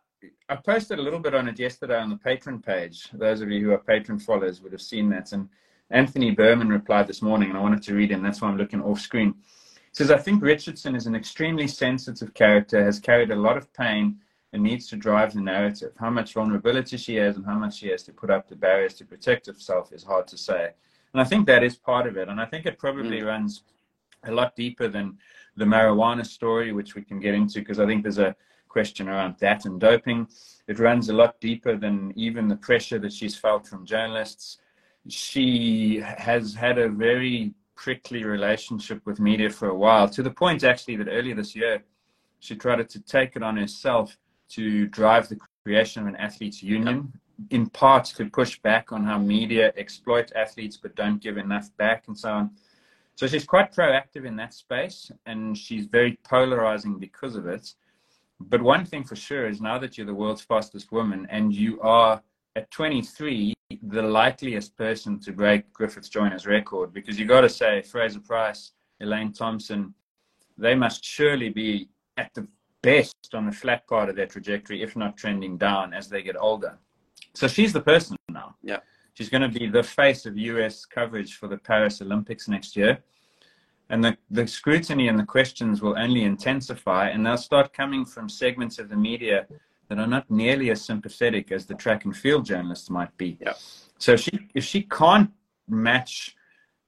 i 0.50 0.56
posted 0.56 1.00
a 1.00 1.02
little 1.02 1.20
bit 1.20 1.34
on 1.34 1.48
it 1.48 1.58
yesterday 1.58 1.98
on 1.98 2.10
the 2.10 2.18
patron 2.18 2.62
page. 2.62 3.10
Those 3.14 3.42
of 3.42 3.50
you 3.50 3.64
who 3.66 3.72
are 3.72 3.78
patron 3.78 4.20
followers 4.20 4.62
would 4.62 4.74
have 4.74 4.82
seen 4.82 5.10
that. 5.10 5.32
And 5.32 5.50
anthony 5.90 6.32
berman 6.32 6.70
replied 6.70 7.08
this 7.08 7.22
morning 7.22 7.50
and 7.50 7.58
i 7.58 7.62
wanted 7.62 7.82
to 7.84 7.96
read 7.96 8.12
him. 8.12 8.22
That's 8.22 8.42
why 8.42 8.50
i'm 8.50 8.58
looking 8.58 8.82
off 8.82 9.00
screen. 9.00 9.34
He 9.34 9.94
says 9.94 10.12
i 10.12 10.18
think 10.18 10.44
richardson 10.44 10.96
is 10.96 11.08
an 11.08 11.16
extremely 11.16 11.68
sensitive 11.68 12.34
character 12.34 12.84
has 12.84 13.00
carried 13.00 13.32
a 13.32 13.36
lot 13.36 13.58
of 13.58 13.74
pain 13.74 14.18
and 14.54 14.62
needs 14.62 14.88
to 14.88 14.96
drive 14.98 15.34
the 15.34 15.42
narrative. 15.42 15.94
How 15.98 16.10
much 16.10 16.34
vulnerability 16.34 16.98
she 16.98 17.16
has 17.16 17.38
and 17.38 17.46
how 17.46 17.58
much 17.58 17.78
she 17.78 17.90
has 17.90 18.04
to 18.04 18.12
put 18.12 18.30
up 18.30 18.48
the 18.48 18.56
barriers 18.56 18.94
to 18.96 19.06
protect 19.06 19.48
herself 19.48 19.94
is 19.94 20.04
hard 20.04 20.28
to 20.28 20.38
say. 20.38 20.72
And 21.14 21.22
I 21.22 21.24
think 21.24 21.48
that 21.48 21.64
is 21.64 21.76
part 21.76 22.08
of 22.08 22.18
it. 22.18 22.28
And 22.28 22.40
I 22.40 22.46
think 22.46 22.66
it 22.66 22.78
probably 22.78 23.22
mm. 23.22 23.28
runs 23.28 23.64
a 24.24 24.32
lot 24.32 24.56
deeper 24.56 24.88
than 24.88 25.18
the 25.56 25.66
marijuana 25.66 26.26
story, 26.26 26.72
which 26.74 26.96
we 26.96 27.02
can 27.02 27.20
get 27.20 27.34
into, 27.34 27.60
because 27.60 27.80
I 27.80 27.86
think 27.86 28.04
there's 28.04 28.20
a 28.20 28.36
question 28.68 29.10
around 29.10 29.36
that 29.40 29.66
and 29.66 29.80
doping. 29.80 30.28
It 30.68 30.80
runs 30.80 31.10
a 31.10 31.14
lot 31.14 31.40
deeper 31.42 31.76
than 31.76 32.14
even 32.16 32.48
the 32.48 32.56
pressure 32.56 33.00
that 33.00 33.12
she's 33.14 33.36
felt 33.36 33.68
from 33.68 33.86
journalists. 33.86 34.60
She 35.08 36.00
has 36.00 36.54
had 36.54 36.78
a 36.78 36.88
very 36.88 37.54
prickly 37.76 38.24
relationship 38.24 39.06
with 39.06 39.20
media 39.20 39.50
for 39.50 39.70
a 39.70 39.76
while, 39.76 40.08
to 40.08 40.22
the 40.22 40.30
point 40.30 40.64
actually 40.64 40.96
that 40.98 41.08
earlier 41.10 41.36
this 41.36 41.56
year 41.56 41.84
she 42.40 42.56
tried 42.56 42.88
to 42.88 43.00
take 43.00 43.36
it 43.36 43.44
on 43.44 43.58
herself 43.58 44.18
to 44.52 44.88
drive 44.88 45.30
the 45.30 45.38
creation 45.66 46.02
of 46.02 46.08
an 46.08 46.16
athletes 46.16 46.62
union, 46.64 47.12
in 47.50 47.70
part 47.70 48.06
to 48.06 48.30
push 48.30 48.60
back 48.60 48.92
on 48.92 49.04
how 49.04 49.18
media 49.18 49.74
exploit 49.78 50.32
athletes 50.36 50.78
but 50.78 50.96
don't 50.96 51.22
give 51.22 51.38
enough 51.38 51.76
back 51.78 52.08
and 52.08 52.18
so 52.18 52.32
on. 52.32 52.52
So 53.16 53.28
she's 53.28 53.46
quite 53.46 53.74
proactive 53.74 54.26
in 54.26 54.36
that 54.38 54.54
space 54.54 55.12
and 55.26 55.58
she's 55.58 55.86
very 55.86 56.18
polarizing 56.24 56.98
because 56.98 57.36
of 57.36 57.48
it. 57.48 57.74
But 58.40 58.62
one 58.62 58.86
thing 58.86 59.04
for 59.04 59.16
sure 59.16 59.48
is 59.48 59.62
now 59.62 59.78
that 59.80 59.98
you're 59.98 60.08
the 60.08 60.14
world's 60.14 60.42
fastest 60.42 60.92
woman 60.92 61.28
and 61.30 61.54
you 61.54 61.80
are 61.82 62.22
at 62.56 62.70
23 62.72 63.54
the 63.84 64.02
likeliest 64.02 64.76
person 64.76 65.20
to 65.20 65.32
break 65.32 65.72
Griffith 65.72 66.12
Joyner's 66.12 66.46
record 66.46 66.94
because 66.94 67.18
you 67.20 67.26
got 67.26 67.42
to 67.42 67.50
say 67.50 67.82
Fraser-Pryce, 67.82 68.74
Elaine 69.00 69.32
Thompson, 69.32 69.94
they 70.58 70.76
must 70.76 71.04
surely 71.04 71.50
be 71.50 71.90
at 72.18 72.34
the 72.34 72.48
best 72.82 73.16
on 73.34 73.46
the 73.46 73.52
flat 73.52 73.88
part 73.88 74.10
of 74.10 74.16
their 74.16 74.28
trajectory, 74.28 74.82
if 74.82 74.96
not 74.96 75.18
trending 75.18 75.58
down 75.58 75.94
as 75.94 76.10
they 76.10 76.22
get 76.22 76.36
older. 76.38 76.78
So 77.34 77.48
she's 77.48 77.74
the 77.74 77.82
person 77.82 78.18
now. 78.30 78.56
Yeah. 78.64 78.80
She's 79.14 79.30
going 79.30 79.42
to 79.42 79.60
be 79.60 79.68
the 79.68 79.84
face 79.84 80.26
of 80.26 80.38
US 80.38 80.86
coverage 80.86 81.36
for 81.36 81.48
the 81.48 81.58
Paris 81.58 82.02
Olympics 82.02 82.48
next 82.48 82.76
year. 82.76 83.00
And 83.90 84.04
the, 84.04 84.18
the 84.30 84.48
scrutiny 84.48 85.10
and 85.10 85.20
the 85.20 85.26
questions 85.26 85.82
will 85.82 85.98
only 85.98 86.24
intensify, 86.24 87.10
and 87.10 87.26
they'll 87.26 87.36
start 87.38 87.74
coming 87.74 88.06
from 88.06 88.30
segments 88.30 88.80
of 88.80 88.88
the 88.88 88.96
media 88.96 89.48
that 89.90 90.00
are 90.00 90.08
not 90.08 90.32
nearly 90.32 90.72
as 90.72 90.82
sympathetic 90.82 91.52
as 91.52 91.66
the 91.66 91.76
track 91.76 92.06
and 92.06 92.16
field 92.16 92.46
journalists 92.46 92.90
might 92.90 93.16
be. 93.18 93.38
Yeah. 93.42 93.54
So 93.98 94.16
she, 94.16 94.48
if 94.56 94.64
she 94.64 94.84
can't 94.84 95.30
match 95.68 96.38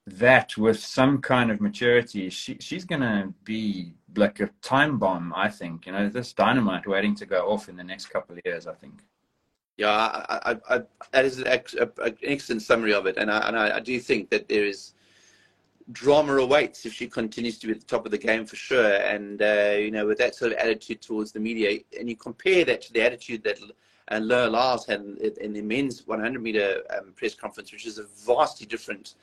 that 0.08 0.58
with 0.58 0.80
some 0.80 1.22
kind 1.22 1.52
of 1.52 1.60
maturity, 1.60 2.30
she, 2.30 2.58
she's 2.62 2.86
going 2.86 3.02
to 3.02 3.34
be 3.44 3.94
like 4.16 4.40
a 4.40 4.50
time 4.62 4.98
bomb, 4.98 5.34
I 5.36 5.50
think. 5.50 5.86
You 5.86 5.94
know, 5.94 6.10
this 6.10 6.34
dynamite 6.34 6.88
waiting 6.88 7.16
to 7.16 7.26
go 7.26 7.50
off 7.50 7.70
in 7.70 7.76
the 7.76 7.84
next 7.84 8.08
couple 8.08 8.36
of 8.36 8.42
years, 8.46 8.68
I 8.68 8.74
think. 8.74 9.02
Yeah, 9.78 9.90
I, 9.90 10.52
I, 10.52 10.76
I, 10.76 10.82
that 11.12 11.26
is 11.26 11.40
an, 11.40 11.48
excellent 12.24 12.62
summary 12.62 12.94
of 12.94 13.08
it. 13.08 13.18
And, 13.18 13.32
I, 13.32 13.48
and 13.48 13.58
I, 13.58 13.80
do 13.80 14.00
think 14.00 14.30
that 14.30 14.48
there 14.48 14.66
is 14.66 14.94
drama 15.92 16.36
awaits 16.36 16.86
if 16.86 16.94
she 16.94 17.08
continues 17.08 17.58
to 17.60 17.68
be 17.68 17.74
at 17.74 17.80
the 17.80 17.86
top 17.86 18.06
of 18.06 18.12
the 18.12 18.18
game 18.18 18.46
for 18.46 18.56
sure. 18.56 18.96
And, 18.98 19.42
uh, 19.42 19.76
you 19.78 19.90
know, 19.90 20.06
with 20.06 20.20
that 20.20 20.36
sort 20.36 20.52
of 20.52 20.60
attitude 20.60 21.02
towards 21.02 21.32
the 21.32 21.40
media, 21.40 21.80
and 22.00 22.08
you 22.08 22.16
compare 22.16 22.64
that 22.66 22.82
to 22.84 22.94
the 22.94 23.02
attitude 23.02 23.44
that 23.46 23.58
and 24.10 24.28
Noah 24.28 24.50
Lyles 24.50 24.86
had 24.86 25.02
in 25.42 25.54
the 25.54 25.62
men's 25.62 26.06
100 26.06 26.42
meter 26.42 26.84
um, 26.96 27.14
press 27.16 27.34
conference, 27.34 27.72
which 27.72 27.86
is 27.86 27.98
a 27.98 28.06
vastly 28.26 28.68
different 28.68 29.16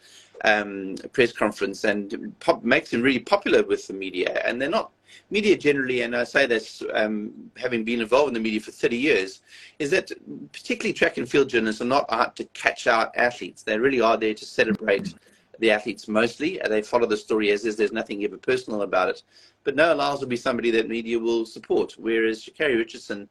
um, 0.44 0.96
press 1.12 1.32
conference 1.32 1.84
and 1.84 2.34
pop, 2.40 2.64
makes 2.64 2.92
him 2.92 3.02
really 3.02 3.18
popular 3.18 3.62
with 3.62 3.86
the 3.86 3.92
media. 3.92 4.42
And 4.44 4.60
they're 4.60 4.70
not 4.70 4.92
media 5.30 5.56
generally, 5.56 6.02
and 6.02 6.16
I 6.16 6.24
say 6.24 6.46
this 6.46 6.82
um, 6.94 7.50
having 7.56 7.84
been 7.84 8.00
involved 8.00 8.28
in 8.28 8.34
the 8.34 8.40
media 8.40 8.60
for 8.60 8.70
30 8.70 8.96
years, 8.96 9.42
is 9.78 9.90
that 9.90 10.10
particularly 10.52 10.92
track 10.92 11.18
and 11.18 11.28
field 11.28 11.48
journalists 11.48 11.82
are 11.82 11.86
not 11.86 12.06
out 12.10 12.36
to 12.36 12.44
catch 12.46 12.86
out 12.86 13.16
athletes. 13.16 13.62
They 13.62 13.78
really 13.78 14.00
are 14.00 14.16
there 14.16 14.34
to 14.34 14.44
celebrate 14.44 15.14
the 15.58 15.70
athletes 15.70 16.08
mostly. 16.08 16.60
They 16.68 16.80
follow 16.80 17.06
the 17.06 17.16
story 17.16 17.50
as 17.50 17.64
is. 17.64 17.76
There's 17.76 17.92
nothing 17.92 18.24
ever 18.24 18.38
personal 18.38 18.82
about 18.82 19.10
it. 19.10 19.22
But 19.62 19.76
Noah 19.76 19.94
Lyles 19.94 20.20
will 20.20 20.28
be 20.28 20.36
somebody 20.36 20.70
that 20.70 20.88
media 20.88 21.18
will 21.18 21.44
support, 21.44 21.94
whereas 21.98 22.42
Sha'Carri 22.42 22.78
Richardson 22.78 23.28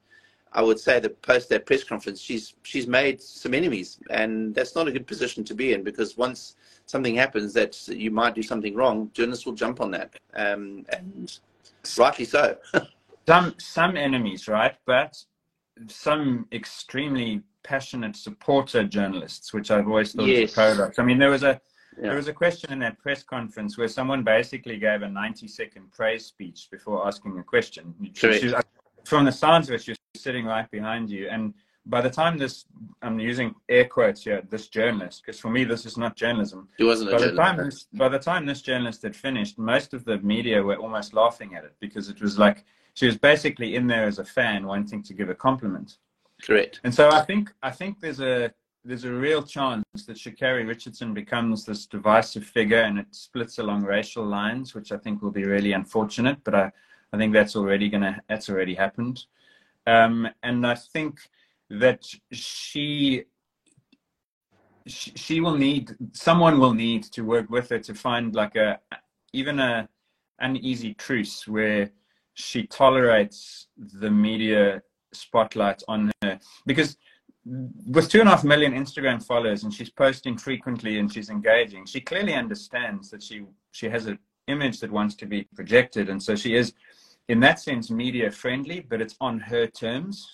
I 0.53 0.61
would 0.61 0.79
say 0.79 0.99
that 0.99 1.21
post 1.21 1.49
that 1.49 1.65
press 1.65 1.83
conference, 1.83 2.19
she's 2.19 2.55
she's 2.63 2.87
made 2.87 3.21
some 3.21 3.53
enemies, 3.53 3.99
and 4.09 4.53
that's 4.55 4.75
not 4.75 4.87
a 4.87 4.91
good 4.91 5.05
position 5.05 5.43
to 5.43 5.53
be 5.53 5.73
in 5.73 5.83
because 5.83 6.17
once 6.17 6.55
something 6.85 7.15
happens 7.15 7.53
that 7.53 7.87
you 7.87 8.09
might 8.09 8.33
do 8.33 8.41
something 8.41 8.75
wrong, 8.75 9.11
journalists 9.13 9.45
will 9.45 9.53
jump 9.53 9.79
on 9.79 9.91
that, 9.91 10.15
um, 10.35 10.85
and 10.89 11.39
rightly 11.97 12.25
so. 12.25 12.57
some 13.27 13.53
some 13.59 13.95
enemies, 13.95 14.47
right? 14.47 14.75
But 14.85 15.23
some 15.87 16.47
extremely 16.51 17.43
passionate 17.63 18.15
supporter 18.15 18.83
journalists, 18.83 19.53
which 19.53 19.69
I've 19.69 19.87
always 19.87 20.13
thought 20.13 20.27
yes. 20.27 20.41
was 20.41 20.51
a 20.51 20.55
paradox. 20.55 20.99
I 20.99 21.03
mean, 21.03 21.19
there 21.19 21.29
was 21.29 21.43
a 21.43 21.61
yeah. 21.97 22.07
there 22.07 22.15
was 22.15 22.27
a 22.27 22.33
question 22.33 22.71
in 22.71 22.79
that 22.79 22.97
press 22.97 23.21
conference 23.23 23.77
where 23.77 23.87
someone 23.87 24.23
basically 24.23 24.77
gave 24.77 25.03
a 25.03 25.09
90 25.09 25.47
second 25.47 25.91
praise 25.91 26.25
speech 26.25 26.69
before 26.71 27.05
asking 27.05 27.37
a 27.37 27.43
question. 27.43 27.93
She, 28.13 28.53
from 29.05 29.25
the 29.25 29.31
sounds 29.31 29.69
of 29.69 29.75
it, 29.75 29.87
you're 29.87 29.95
sitting 30.15 30.45
right 30.45 30.69
behind 30.71 31.09
you. 31.09 31.27
And 31.29 31.53
by 31.85 32.01
the 32.01 32.09
time 32.09 32.37
this, 32.37 32.65
I'm 33.01 33.19
using 33.19 33.55
air 33.67 33.85
quotes 33.85 34.23
here, 34.23 34.41
this 34.49 34.67
journalist, 34.67 35.23
because 35.25 35.39
for 35.39 35.49
me 35.49 35.63
this 35.63 35.85
is 35.85 35.97
not 35.97 36.15
journalism. 36.15 36.67
It 36.77 36.83
wasn't 36.83 37.11
by 37.11 37.19
the 37.19 37.31
time 37.33 37.57
this, 37.57 37.83
by 37.93 38.09
the 38.09 38.19
time 38.19 38.45
this 38.45 38.61
journalist 38.61 39.01
had 39.01 39.15
finished, 39.15 39.57
most 39.57 39.93
of 39.93 40.05
the 40.05 40.19
media 40.19 40.61
were 40.61 40.75
almost 40.75 41.13
laughing 41.13 41.55
at 41.55 41.63
it 41.63 41.75
because 41.79 42.09
it 42.09 42.21
was 42.21 42.37
like 42.37 42.63
she 42.93 43.05
was 43.05 43.17
basically 43.17 43.75
in 43.75 43.87
there 43.87 44.05
as 44.05 44.19
a 44.19 44.25
fan 44.25 44.67
wanting 44.67 45.01
to 45.03 45.13
give 45.13 45.29
a 45.29 45.35
compliment. 45.35 45.97
Correct. 46.41 46.79
And 46.83 46.93
so 46.93 47.09
I 47.09 47.21
think 47.21 47.51
I 47.63 47.71
think 47.71 47.99
there's 47.99 48.21
a 48.21 48.53
there's 48.85 49.03
a 49.03 49.11
real 49.11 49.43
chance 49.43 49.83
that 50.07 50.15
Sha'Carri 50.15 50.65
Richardson 50.65 51.13
becomes 51.13 51.65
this 51.65 51.85
divisive 51.85 52.45
figure 52.45 52.81
and 52.81 52.97
it 52.97 53.07
splits 53.11 53.57
along 53.57 53.83
racial 53.83 54.25
lines, 54.25 54.73
which 54.73 54.91
I 54.91 54.97
think 54.97 55.21
will 55.21 55.31
be 55.31 55.43
really 55.43 55.73
unfortunate. 55.73 56.37
But 56.43 56.55
I, 56.55 56.71
I 57.11 57.17
think 57.17 57.33
that's 57.33 57.55
already 57.55 57.89
gonna 57.89 58.21
that's 58.29 58.49
already 58.49 58.75
happened, 58.75 59.25
um, 59.87 60.27
and 60.43 60.65
I 60.65 60.75
think 60.75 61.19
that 61.69 62.03
she, 62.31 63.23
she 64.87 65.11
she 65.15 65.41
will 65.41 65.55
need 65.55 65.95
someone 66.13 66.59
will 66.59 66.73
need 66.73 67.03
to 67.03 67.21
work 67.21 67.49
with 67.49 67.69
her 67.69 67.79
to 67.79 67.93
find 67.93 68.35
like 68.35 68.55
a 68.55 68.79
even 69.33 69.59
a 69.59 69.87
uneasy 70.39 70.93
truce 70.93 71.47
where 71.47 71.91
she 72.33 72.65
tolerates 72.67 73.67
the 73.77 74.09
media 74.09 74.81
spotlight 75.13 75.83
on 75.87 76.11
her. 76.21 76.39
Because 76.65 76.97
with 77.45 78.09
two 78.09 78.19
and 78.19 78.29
a 78.29 78.31
half 78.31 78.43
million 78.43 78.73
Instagram 78.73 79.23
followers 79.25 79.63
and 79.63 79.73
she's 79.73 79.89
posting 79.89 80.37
frequently 80.37 80.99
and 80.99 81.11
she's 81.11 81.29
engaging, 81.29 81.85
she 81.85 82.01
clearly 82.01 82.33
understands 82.33 83.09
that 83.09 83.23
she 83.23 83.43
she 83.71 83.89
has 83.89 84.05
an 84.05 84.19
image 84.47 84.79
that 84.79 84.91
wants 84.91 85.15
to 85.15 85.25
be 85.25 85.47
projected, 85.55 86.09
and 86.09 86.21
so 86.21 86.35
she 86.35 86.55
is, 86.55 86.73
in 87.29 87.39
that 87.39 87.59
sense, 87.59 87.89
media 87.89 88.29
friendly, 88.31 88.81
but 88.81 89.01
it's 89.01 89.15
on 89.21 89.39
her 89.39 89.67
terms. 89.67 90.27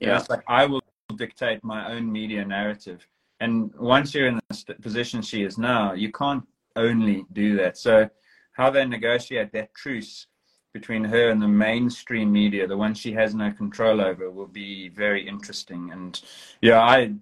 Yeah, 0.00 0.18
it's 0.18 0.30
like 0.30 0.42
I 0.46 0.64
will 0.64 0.80
dictate 1.16 1.62
my 1.64 1.90
own 1.92 2.10
media 2.10 2.44
narrative, 2.44 3.06
and 3.40 3.74
once 3.76 4.14
you're 4.14 4.28
in 4.28 4.40
the 4.48 4.74
position 4.74 5.20
she 5.20 5.42
is 5.42 5.58
now, 5.58 5.92
you 5.92 6.10
can't 6.12 6.46
only 6.76 7.26
do 7.32 7.56
that. 7.56 7.76
So, 7.76 8.08
how 8.52 8.70
they 8.70 8.86
negotiate 8.86 9.52
that 9.52 9.74
truce 9.74 10.28
between 10.72 11.02
her 11.02 11.30
and 11.30 11.42
the 11.42 11.48
mainstream 11.48 12.30
media, 12.30 12.66
the 12.68 12.76
one 12.76 12.94
she 12.94 13.12
has 13.12 13.34
no 13.34 13.50
control 13.50 14.00
over, 14.00 14.30
will 14.30 14.46
be 14.46 14.88
very 14.90 15.26
interesting. 15.26 15.90
And 15.90 16.20
yeah, 16.60 16.80
I, 16.80 17.14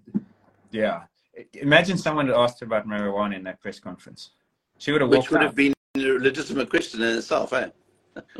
yeah, 0.71 1.03
imagine 1.53 1.97
someone 1.97 2.27
had 2.27 2.35
asked 2.35 2.59
her 2.59 2.67
about 2.67 2.87
marijuana 2.87 3.35
in 3.35 3.43
that 3.45 3.59
press 3.61 3.79
conference. 3.79 4.31
She 4.77 4.91
would 4.91 5.01
have 5.01 5.09
Which 5.09 5.31
would 5.31 5.41
out. 5.41 5.47
have 5.47 5.55
been 5.55 5.73
a 5.95 5.99
legitimate 5.99 6.69
question 6.69 7.01
in 7.01 7.17
itself, 7.17 7.53
eh? 7.53 7.69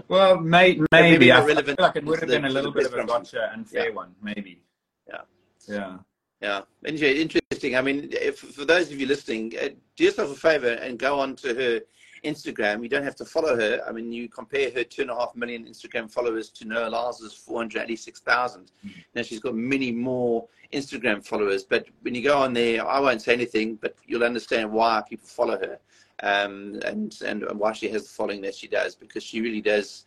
Well, 0.08 0.40
may, 0.40 0.80
maybe. 0.92 1.32
I 1.32 1.46
feel 1.46 1.76
like 1.78 1.96
it 1.96 2.06
would 2.06 2.20
have 2.20 2.30
been 2.30 2.46
a 2.46 2.50
little 2.50 2.72
bit 2.72 2.86
of 2.86 2.94
a 2.94 3.06
gotcha 3.06 3.52
and 3.54 3.68
fair 3.68 3.90
yeah. 3.90 3.96
one, 3.96 4.16
maybe. 4.22 4.62
Yeah. 5.08 5.22
Yeah. 5.68 5.98
Yeah, 6.40 6.62
interesting. 6.86 7.76
I 7.76 7.82
mean, 7.82 8.10
if, 8.12 8.38
for 8.38 8.64
those 8.64 8.92
of 8.92 9.00
you 9.00 9.08
listening, 9.08 9.54
uh, 9.60 9.70
do 9.96 10.04
yourself 10.04 10.32
a 10.32 10.36
favor 10.36 10.74
and 10.74 11.00
go 11.00 11.20
on 11.20 11.36
to 11.38 11.56
her 11.56 11.82
Instagram. 12.24 12.84
You 12.84 12.90
don't 12.90 13.04
have 13.04 13.16
to 13.16 13.26
follow 13.26 13.56
her. 13.56 13.82
I 13.88 13.92
mean, 13.92 14.12
you 14.12 14.30
compare 14.30 14.72
her 14.72 14.84
two 14.84 15.04
and 15.04 15.12
a 15.12 15.16
half 15.16 15.36
million 15.36 15.66
Instagram 15.66 16.12
followers 16.12 16.50
to 16.52 16.66
Noah 16.66 16.90
Lyles' 16.90 17.34
486,000. 17.34 18.62
Mm-hmm. 18.62 18.90
Now 19.16 19.22
she's 19.24 19.40
got 19.40 19.56
many 19.56 19.92
more 19.92 20.48
Instagram 20.74 21.26
followers. 21.26 21.64
But 21.64 21.88
when 22.02 22.16
you 22.16 22.24
go 22.24 22.38
on 22.40 22.54
there, 22.54 22.88
I 22.88 23.00
won't 23.00 23.22
say 23.22 23.34
anything, 23.34 23.76
but 23.76 23.96
you'll 24.06 24.24
understand 24.24 24.72
why 24.72 25.02
people 25.08 25.28
follow 25.28 25.58
her 25.58 25.80
um, 26.24 26.80
and, 26.86 27.20
and 27.26 27.46
why 27.54 27.74
she 27.74 27.90
has 27.90 28.04
the 28.04 28.10
following 28.10 28.42
that 28.42 28.56
she 28.56 28.68
does, 28.68 28.96
because 28.96 29.24
she 29.24 29.42
really 29.42 29.62
does 29.62 30.06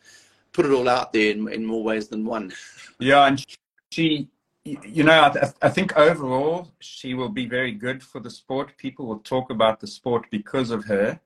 put 0.53 0.67
it 0.67 0.73
all 0.73 0.89
out 0.89 1.13
there 1.13 1.31
in, 1.31 1.49
in 1.53 1.65
more 1.65 1.83
ways 1.83 2.09
than 2.09 2.25
one. 2.25 2.53
Yeah, 3.03 3.25
and 3.25 3.43
she 3.91 4.29
you 4.67 5.05
know, 5.05 5.23
I, 5.23 5.53
I, 5.63 5.71
think 5.71 5.97
overall 5.97 6.71
she 6.81 7.15
will 7.15 7.31
be 7.31 7.47
very 7.47 7.73
good 7.73 8.03
for 8.03 8.21
the 8.21 8.29
sport. 8.29 8.77
People 8.77 9.07
will 9.07 9.21
talk 9.21 9.49
about 9.49 9.81
the 9.81 9.87
sport 9.87 10.27
because 10.31 10.71
of 10.71 10.85
her 10.85 11.19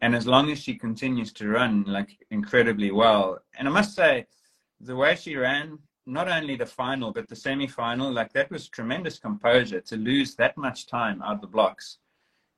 and 0.00 0.14
as 0.14 0.26
long 0.26 0.50
as 0.50 0.58
she 0.58 0.74
continues 0.74 1.32
to 1.32 1.48
run 1.48 1.84
like 1.84 2.24
incredibly 2.30 2.90
well, 2.90 3.38
and 3.58 3.66
I 3.66 3.70
must 3.70 3.94
say, 3.94 4.26
the 4.80 4.94
way 4.94 5.16
she 5.16 5.36
ran, 5.36 5.78
not 6.04 6.28
only 6.28 6.56
the 6.56 6.66
final 6.66 7.12
but 7.12 7.28
the 7.28 7.36
semi-final, 7.36 8.12
like 8.12 8.32
that 8.34 8.50
was 8.50 8.68
tremendous 8.68 9.18
composure 9.18 9.80
to 9.80 9.96
lose 9.96 10.34
that 10.34 10.56
much 10.56 10.86
time 10.86 11.22
out 11.22 11.36
of 11.36 11.40
the 11.40 11.46
blocks, 11.46 11.98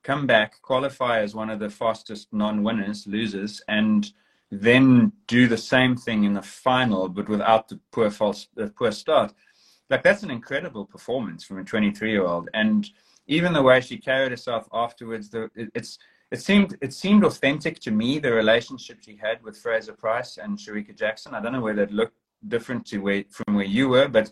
come 0.03 0.27
back, 0.27 0.61
qualify 0.61 1.19
as 1.19 1.35
one 1.35 1.49
of 1.49 1.59
the 1.59 1.69
fastest 1.69 2.27
non-winners, 2.31 3.05
losers, 3.07 3.61
and 3.67 4.11
then 4.51 5.11
do 5.27 5.47
the 5.47 5.57
same 5.57 5.95
thing 5.95 6.23
in 6.23 6.33
the 6.33 6.41
final 6.41 7.07
but 7.07 7.29
without 7.29 7.67
the 7.67 7.79
poor 7.91 8.09
false, 8.09 8.47
the 8.55 8.67
poor 8.69 8.91
start. 8.91 9.33
Like 9.89 10.03
that's 10.03 10.23
an 10.23 10.31
incredible 10.31 10.85
performance 10.85 11.43
from 11.43 11.59
a 11.59 11.63
23-year-old, 11.63 12.49
and 12.53 12.89
even 13.27 13.53
the 13.53 13.61
way 13.61 13.79
she 13.81 13.97
carried 13.97 14.31
herself 14.31 14.67
afterwards, 14.73 15.29
the, 15.29 15.49
it's 15.55 15.99
it 16.31 16.41
seemed 16.41 16.77
it 16.81 16.93
seemed 16.93 17.23
authentic 17.23 17.79
to 17.79 17.91
me 17.91 18.19
the 18.19 18.31
relationship 18.31 18.99
she 19.01 19.15
had 19.15 19.41
with 19.43 19.57
Fraser-Pryce 19.57 20.37
and 20.37 20.57
Shericka 20.57 20.95
Jackson. 20.95 21.33
I 21.33 21.41
don't 21.41 21.53
know 21.53 21.61
whether 21.61 21.83
it 21.83 21.91
looked 21.91 22.17
different 22.47 22.85
to 22.87 22.99
where 22.99 23.23
from 23.29 23.55
where 23.55 23.65
you 23.65 23.89
were, 23.89 24.07
but 24.07 24.31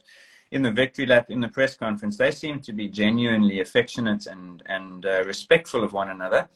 in 0.51 0.61
the 0.61 0.71
victory 0.71 1.05
lap 1.05 1.29
in 1.29 1.41
the 1.41 1.47
press 1.47 1.75
conference, 1.75 2.17
they 2.17 2.31
seem 2.31 2.59
to 2.61 2.73
be 2.73 2.87
genuinely 2.87 3.59
affectionate 3.59 4.27
and 4.27 4.63
and 4.67 5.05
uh, 5.05 5.23
respectful 5.25 5.83
of 5.83 5.93
one 5.93 6.09
another. 6.09 6.47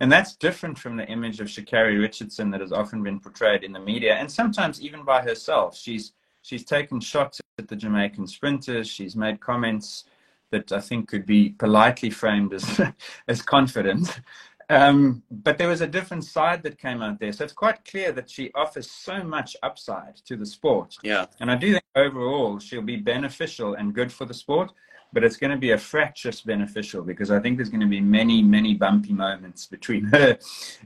And 0.00 0.12
that's 0.12 0.36
different 0.36 0.78
from 0.78 0.96
the 0.96 1.06
image 1.06 1.40
of 1.40 1.46
Sha'Carri 1.46 1.98
Richardson 1.98 2.50
that 2.50 2.60
has 2.60 2.72
often 2.72 3.02
been 3.02 3.18
portrayed 3.18 3.64
in 3.64 3.72
the 3.72 3.80
media, 3.80 4.14
and 4.14 4.30
sometimes 4.30 4.80
even 4.80 5.04
by 5.04 5.22
herself. 5.22 5.76
She's 5.76 6.12
she's 6.42 6.64
taken 6.64 7.00
shots 7.00 7.40
at 7.58 7.68
the 7.68 7.76
Jamaican 7.76 8.26
sprinters. 8.26 8.88
She's 8.88 9.16
made 9.16 9.40
comments 9.40 10.04
that 10.50 10.70
I 10.72 10.80
think 10.80 11.08
could 11.08 11.26
be 11.26 11.50
politely 11.50 12.10
framed 12.10 12.52
as 12.52 12.80
as 13.28 13.42
confident. 13.42 14.20
Um, 14.68 15.22
but 15.30 15.58
there 15.58 15.68
was 15.68 15.80
a 15.80 15.86
different 15.86 16.24
side 16.24 16.62
that 16.64 16.78
came 16.78 17.00
out 17.00 17.20
there. 17.20 17.32
So 17.32 17.44
it's 17.44 17.52
quite 17.52 17.84
clear 17.84 18.10
that 18.12 18.28
she 18.28 18.50
offers 18.54 18.90
so 18.90 19.22
much 19.22 19.56
upside 19.62 20.16
to 20.26 20.36
the 20.36 20.46
sport. 20.46 20.96
Yeah. 21.02 21.26
And 21.40 21.50
I 21.50 21.56
do 21.56 21.72
think 21.72 21.84
overall 21.94 22.58
she'll 22.58 22.82
be 22.82 22.96
beneficial 22.96 23.74
and 23.74 23.94
good 23.94 24.12
for 24.12 24.24
the 24.24 24.34
sport, 24.34 24.72
but 25.12 25.22
it's 25.22 25.36
going 25.36 25.52
to 25.52 25.56
be 25.56 25.70
a 25.70 25.78
fractious 25.78 26.40
beneficial 26.40 27.02
because 27.02 27.30
I 27.30 27.38
think 27.38 27.56
there's 27.56 27.68
going 27.68 27.80
to 27.80 27.86
be 27.86 28.00
many, 28.00 28.42
many 28.42 28.74
bumpy 28.74 29.12
moments 29.12 29.66
between 29.66 30.04
her 30.12 30.36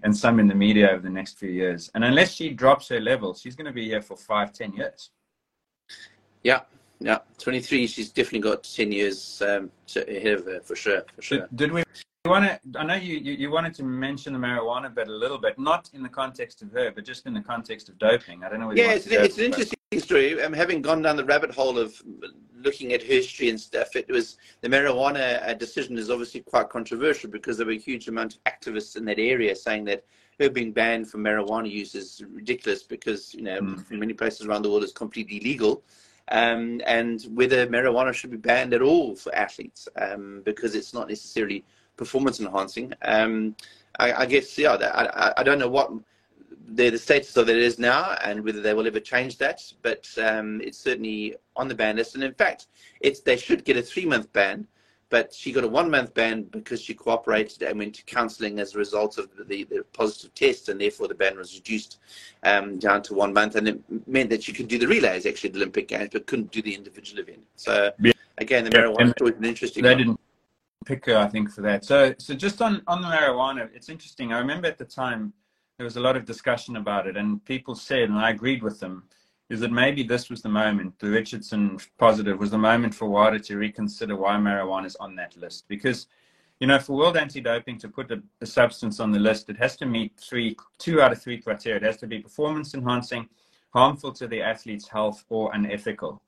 and 0.03 0.15
some 0.15 0.39
in 0.41 0.47
the 0.47 0.55
media 0.55 0.91
over 0.91 1.01
the 1.01 1.11
next 1.11 1.39
few 1.39 1.51
years. 1.51 1.91
And 1.95 2.05
unless 2.05 2.35
she 2.35 2.51
drops 2.51 2.89
her 2.89 3.01
level, 3.01 3.35
she's 3.35 3.57
going 3.57 3.67
to 3.67 3.73
be 3.73 3.87
here 3.87 4.03
for 4.03 4.17
five, 4.17 4.53
ten 4.53 4.75
years. 4.75 5.11
Yeah. 6.43 6.61
Yeah, 7.01 7.19
23. 7.39 7.87
She's 7.87 8.11
definitely 8.11 8.41
got 8.41 8.63
10 8.63 8.93
years 8.93 9.43
um, 9.43 9.71
ahead 9.97 10.39
of 10.39 10.45
her 10.45 10.61
for 10.61 10.77
sure. 10.77 11.03
For 11.17 11.23
sure. 11.23 11.39
Did, 11.39 11.57
did 11.57 11.73
we 11.73 11.85
you 12.27 12.31
want 12.31 12.45
to, 12.45 12.79
I 12.79 12.85
know 12.85 12.97
you, 12.97 13.17
you, 13.17 13.33
you, 13.33 13.51
wanted 13.51 13.73
to 13.77 13.83
mention 13.83 14.35
the 14.35 14.39
marijuana 14.39 14.95
bit 14.95 15.09
a 15.09 15.13
little 15.13 15.39
bit, 15.39 15.59
not 15.59 15.89
in 15.95 16.03
the 16.03 16.09
context 16.11 16.61
of 16.61 16.71
her, 16.73 16.91
but 16.91 17.03
just 17.07 17.25
in 17.25 17.33
the 17.33 17.41
context 17.41 17.89
of 17.89 17.99
doping. 17.99 18.45
I 18.45 18.51
don't 18.51 18.61
know. 18.61 18.73
Yeah, 18.73 18.93
it's, 18.93 19.07
it's 19.07 19.39
an 19.39 19.45
interesting 19.45 19.79
story. 19.99 20.43
Um, 20.43 20.53
having 20.53 20.83
gone 20.83 21.01
down 21.01 21.17
the 21.17 21.25
rabbit 21.25 21.51
hole 21.51 21.79
of 21.79 21.95
looking 22.55 22.93
at 22.93 23.03
history 23.03 23.49
and 23.49 23.59
stuff, 23.59 23.97
it 23.97 24.07
was 24.11 24.37
the 24.61 24.69
marijuana 24.69 25.49
uh, 25.49 25.55
decision 25.55 25.97
is 25.97 26.11
obviously 26.11 26.41
quite 26.41 26.69
controversial 26.69 27.31
because 27.31 27.57
there 27.57 27.67
were 27.67 27.73
a 27.73 27.79
huge 27.79 28.07
amount 28.07 28.35
of 28.37 28.45
activists 28.45 28.99
in 28.99 29.07
that 29.07 29.19
area 29.19 29.57
saying 29.57 29.87
that 29.87 30.05
her 30.39 30.51
being 30.51 30.73
banned 30.73 31.09
from 31.09 31.25
marijuana 31.25 31.71
use 31.71 31.95
is 31.95 32.23
ridiculous 32.35 32.83
because 32.83 33.33
you 33.33 33.43
know 33.43 33.61
mm. 33.61 33.91
in 33.91 33.99
many 33.99 34.13
places 34.13 34.47
around 34.47 34.61
the 34.61 34.69
world 34.69 34.83
it's 34.83 34.93
completely 34.93 35.41
legal. 35.41 35.83
Um, 36.31 36.81
and 36.87 37.23
whether 37.35 37.67
marijuana 37.67 38.15
should 38.15 38.31
be 38.31 38.37
banned 38.37 38.73
at 38.73 38.83
all 38.83 39.17
for 39.17 39.35
athletes 39.35 39.89
um, 39.97 40.43
because 40.45 40.77
it's 40.77 40.95
not 40.95 41.09
necessarily 41.09 41.65
performance 41.97 42.39
enhancing. 42.41 42.93
Um, 43.03 43.57
I, 43.99 44.13
I, 44.13 44.27
guess 44.27 44.57
yeah, 44.57 44.75
I, 44.75 45.33
I 45.39 45.43
don't 45.43 45.59
know 45.59 45.69
what 45.69 45.91
the, 46.69 46.91
the 46.91 46.99
status 46.99 47.37
of 47.37 47.49
it 47.49 47.57
is 47.57 47.79
now 47.79 48.17
and 48.25 48.45
whether 48.45 48.61
they 48.61 48.75
will 48.75 48.87
ever 48.87 49.01
change 49.01 49.39
that, 49.39 49.61
but 49.83 50.09
um, 50.23 50.61
it's 50.61 50.79
certainly 50.79 51.37
on 51.57 51.69
the 51.69 51.75
ban 51.75 51.97
list. 51.97 52.15
And 52.15 52.25
in 52.25 52.35
fact, 52.35 52.69
it's 53.01 53.21
they 53.21 53.37
should 53.37 53.65
get 53.65 53.77
a 53.77 53.83
three 53.83 54.07
month 54.07 54.33
ban, 54.33 54.67
but 55.11 55.35
she 55.35 55.53
got 55.53 55.65
a 55.65 55.69
one 55.69 55.91
month 55.91 56.15
ban 56.15 56.45
because 56.45 56.81
she 56.81 56.95
cooperated 56.95 57.63
and 57.63 57.79
went 57.79 57.95
to 57.97 58.05
counselling 58.05 58.61
as 58.61 58.75
a 58.75 58.79
result 58.79 59.19
of 59.19 59.29
the, 59.49 59.65
the, 59.65 59.85
positive 59.93 60.33
test, 60.35 60.69
and 60.69 60.81
therefore 60.81 61.09
the 61.09 61.15
ban 61.15 61.37
was 61.37 61.55
reduced 61.55 61.99
um, 62.45 62.79
down 62.79 63.03
to 63.03 63.15
one 63.15 63.33
month, 63.33 63.57
and 63.57 63.69
it 63.69 64.09
meant 64.09 64.31
that 64.31 64.43
she 64.43 64.53
could 64.53 64.69
do 64.69 64.79
the 64.79 64.87
relays 64.87 65.27
actually 65.27 65.49
at 65.49 65.55
the 65.55 65.59
Olympic 65.59 65.89
Games, 65.89 66.11
but 66.13 66.27
couldn't 66.27 66.53
do 66.53 66.63
the 66.63 66.75
individual 66.75 67.21
event. 67.21 67.45
So 67.57 67.91
yeah. 68.01 68.13
again, 68.39 68.65
the 68.65 68.71
marijuana 68.71 69.13
yeah. 69.19 69.25
was 69.25 69.33
an 69.33 69.45
interesting. 69.45 69.83
They 69.83 69.91
one. 69.91 69.99
didn't 69.99 70.21
pick 70.87 71.05
her, 71.07 71.17
I 71.17 71.27
think, 71.27 71.51
for 71.51 71.61
that. 71.63 71.85
So, 71.85 72.15
so 72.19 72.35
just 72.35 72.63
on 72.63 72.83
on 72.87 73.03
the 73.03 73.09
marijuana, 73.09 73.69
it's 73.75 73.89
interesting. 73.89 74.33
I 74.33 74.39
remember 74.39 74.69
at 74.69 74.79
the 74.79 74.85
time 74.85 75.33
there 75.77 75.85
was 75.85 75.97
a 75.97 76.01
lot 76.01 76.17
of 76.17 76.25
discussion 76.25 76.77
about 76.77 77.09
it, 77.09 77.17
and 77.17 77.45
people 77.45 77.75
said, 77.75 78.05
and 78.11 78.19
I 78.19 78.31
agreed 78.31 78.63
with 78.63 78.79
them, 78.79 79.05
is 79.51 79.61
that 79.61 79.73
maybe 79.73 80.03
this 80.03 80.31
was 80.31 80.41
the 80.41 80.49
moment. 80.49 80.99
The 80.99 81.11
Richardson 81.11 81.79
positive 81.99 82.39
was 82.39 82.53
the 82.53 82.59
moment 82.59 82.95
for 82.95 83.09
WADA 83.09 83.41
to 83.41 83.59
reconsider 83.59 84.17
why 84.17 84.37
marijuana 84.37 84.87
is 84.87 84.97
on 84.97 85.15
that 85.17 85.37
list, 85.37 85.67
because. 85.69 86.07
You 86.63 86.67
know, 86.67 86.79
for 86.79 86.95
World 86.95 87.17
Anti-Doping 87.17 87.79
to 87.79 87.89
put 87.89 88.11
a, 88.11 88.23
a 88.43 88.45
substance 88.45 89.01
on 89.01 89.13
the 89.13 89.19
list, 89.19 89.49
it 89.49 89.57
has 89.57 89.79
to 89.79 89.87
meet 89.87 90.13
three, 90.21 90.55
two 90.77 91.01
out 91.01 91.11
of 91.11 91.23
three 91.23 91.41
criteria. 91.41 91.79
It 91.79 91.85
has 91.85 91.97
to 91.97 92.07
be 92.07 92.19
performance 92.19 92.75
enhancing, 92.75 93.31
harmful 93.73 94.13
to 94.13 94.29
the 94.29 94.43
athlete's 94.43 94.87
health, 94.87 95.25
or 95.31 95.55
unethical. 95.55 96.21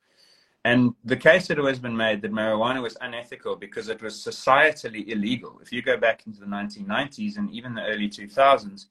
And 0.64 0.94
the 1.04 1.16
case 1.16 1.48
had 1.48 1.58
always 1.58 1.80
been 1.80 1.96
made 1.96 2.22
that 2.22 2.32
marijuana 2.32 2.80
was 2.80 2.96
unethical 3.00 3.56
because 3.56 3.88
it 3.88 4.00
was 4.00 4.14
societally 4.14 5.08
illegal. 5.08 5.58
If 5.60 5.72
you 5.72 5.82
go 5.82 5.96
back 5.96 6.22
into 6.26 6.40
the 6.40 6.46
1990s 6.46 7.36
and 7.36 7.50
even 7.50 7.74
the 7.74 7.84
early 7.84 8.08
2000s, 8.08 8.86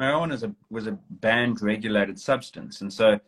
marijuana 0.00 0.30
was 0.32 0.42
a, 0.42 0.54
was 0.68 0.86
a 0.88 0.98
banned 1.10 1.62
regulated 1.62 2.18
substance. 2.18 2.80
And 2.80 2.92
so 2.92 3.20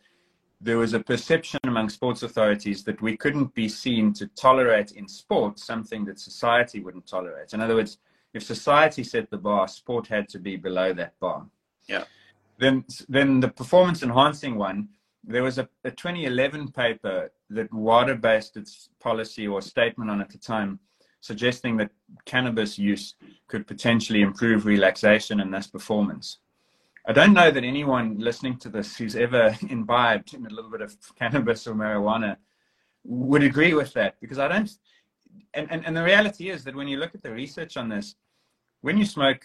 there 0.65 0.79
was 0.79 0.95
a 0.95 1.01
perception 1.01 1.61
among 1.65 1.91
sports 1.91 2.23
authorities 2.23 2.83
that 2.85 3.01
we 3.03 3.17
couldn't 3.17 3.55
be 3.55 3.69
seen 3.69 4.13
to 4.15 4.27
tolerate 4.29 4.93
in 4.93 5.07
sport 5.07 5.59
something 5.59 6.05
that 6.07 6.19
society 6.19 6.81
wouldn't 6.81 7.07
tolerate. 7.07 7.53
In 7.53 7.61
other 7.61 7.75
words, 7.75 7.99
if 8.33 8.43
society 8.43 9.05
set 9.05 9.31
the 9.31 9.37
bar, 9.37 9.69
sport 9.69 10.07
had 10.07 10.27
to 10.31 10.39
be 10.39 10.57
below 10.57 10.93
that 10.95 11.19
bar. 11.21 11.47
Yeah. 11.87 12.05
then 12.59 12.85
then 13.09 13.41
the 13.41 13.49
performance 13.49 14.03
enhancing 14.03 14.55
one 14.57 14.89
there 15.27 15.43
was 15.43 15.59
a, 15.59 15.69
a 15.85 15.91
2011 15.91 16.73
paper 16.73 17.31
that 17.51 17.73
WADA 17.73 18.17
based 18.17 18.57
its 18.57 18.91
policy 19.01 19.47
or 19.49 19.63
statement 19.63 20.11
on 20.11 20.21
at 20.21 20.31
the 20.31 20.39
time, 20.39 20.79
suggesting 21.21 21.77
that 21.79 21.91
cannabis 22.27 22.79
use 22.79 23.15
could 23.49 23.67
potentially 23.67 24.21
improve 24.21 24.67
relaxation 24.67 25.41
and 25.41 25.53
thus 25.53 25.67
performance. 25.67 26.39
I 27.07 27.13
don't 27.13 27.35
know 27.35 27.51
that 27.51 27.65
anyone 27.65 28.19
listening 28.19 28.57
to 28.61 28.71
this 28.71 28.97
who's 28.97 29.15
ever 29.15 29.55
imbibed 29.69 30.33
in 30.33 30.47
a 30.47 30.51
little 30.51 30.71
bit 30.71 30.81
of 30.81 30.97
cannabis 31.17 31.67
or 31.67 31.75
marijuana 31.75 32.37
would 33.05 33.43
agree 33.43 33.75
with 33.75 33.93
that 33.93 34.19
because 34.21 34.39
I 34.39 34.49
don't. 34.49 34.71
And, 35.53 35.71
and, 35.71 35.85
and 35.85 35.97
the 35.97 36.03
reality 36.03 36.49
is 36.49 36.65
that 36.65 36.75
when 36.75 36.89
you 36.89 36.97
look 36.97 37.15
at 37.15 37.23
the 37.23 37.31
research 37.31 37.77
on 37.77 37.89
this, 37.91 38.15
when 38.81 38.97
you 38.97 39.05
smoke 39.05 39.43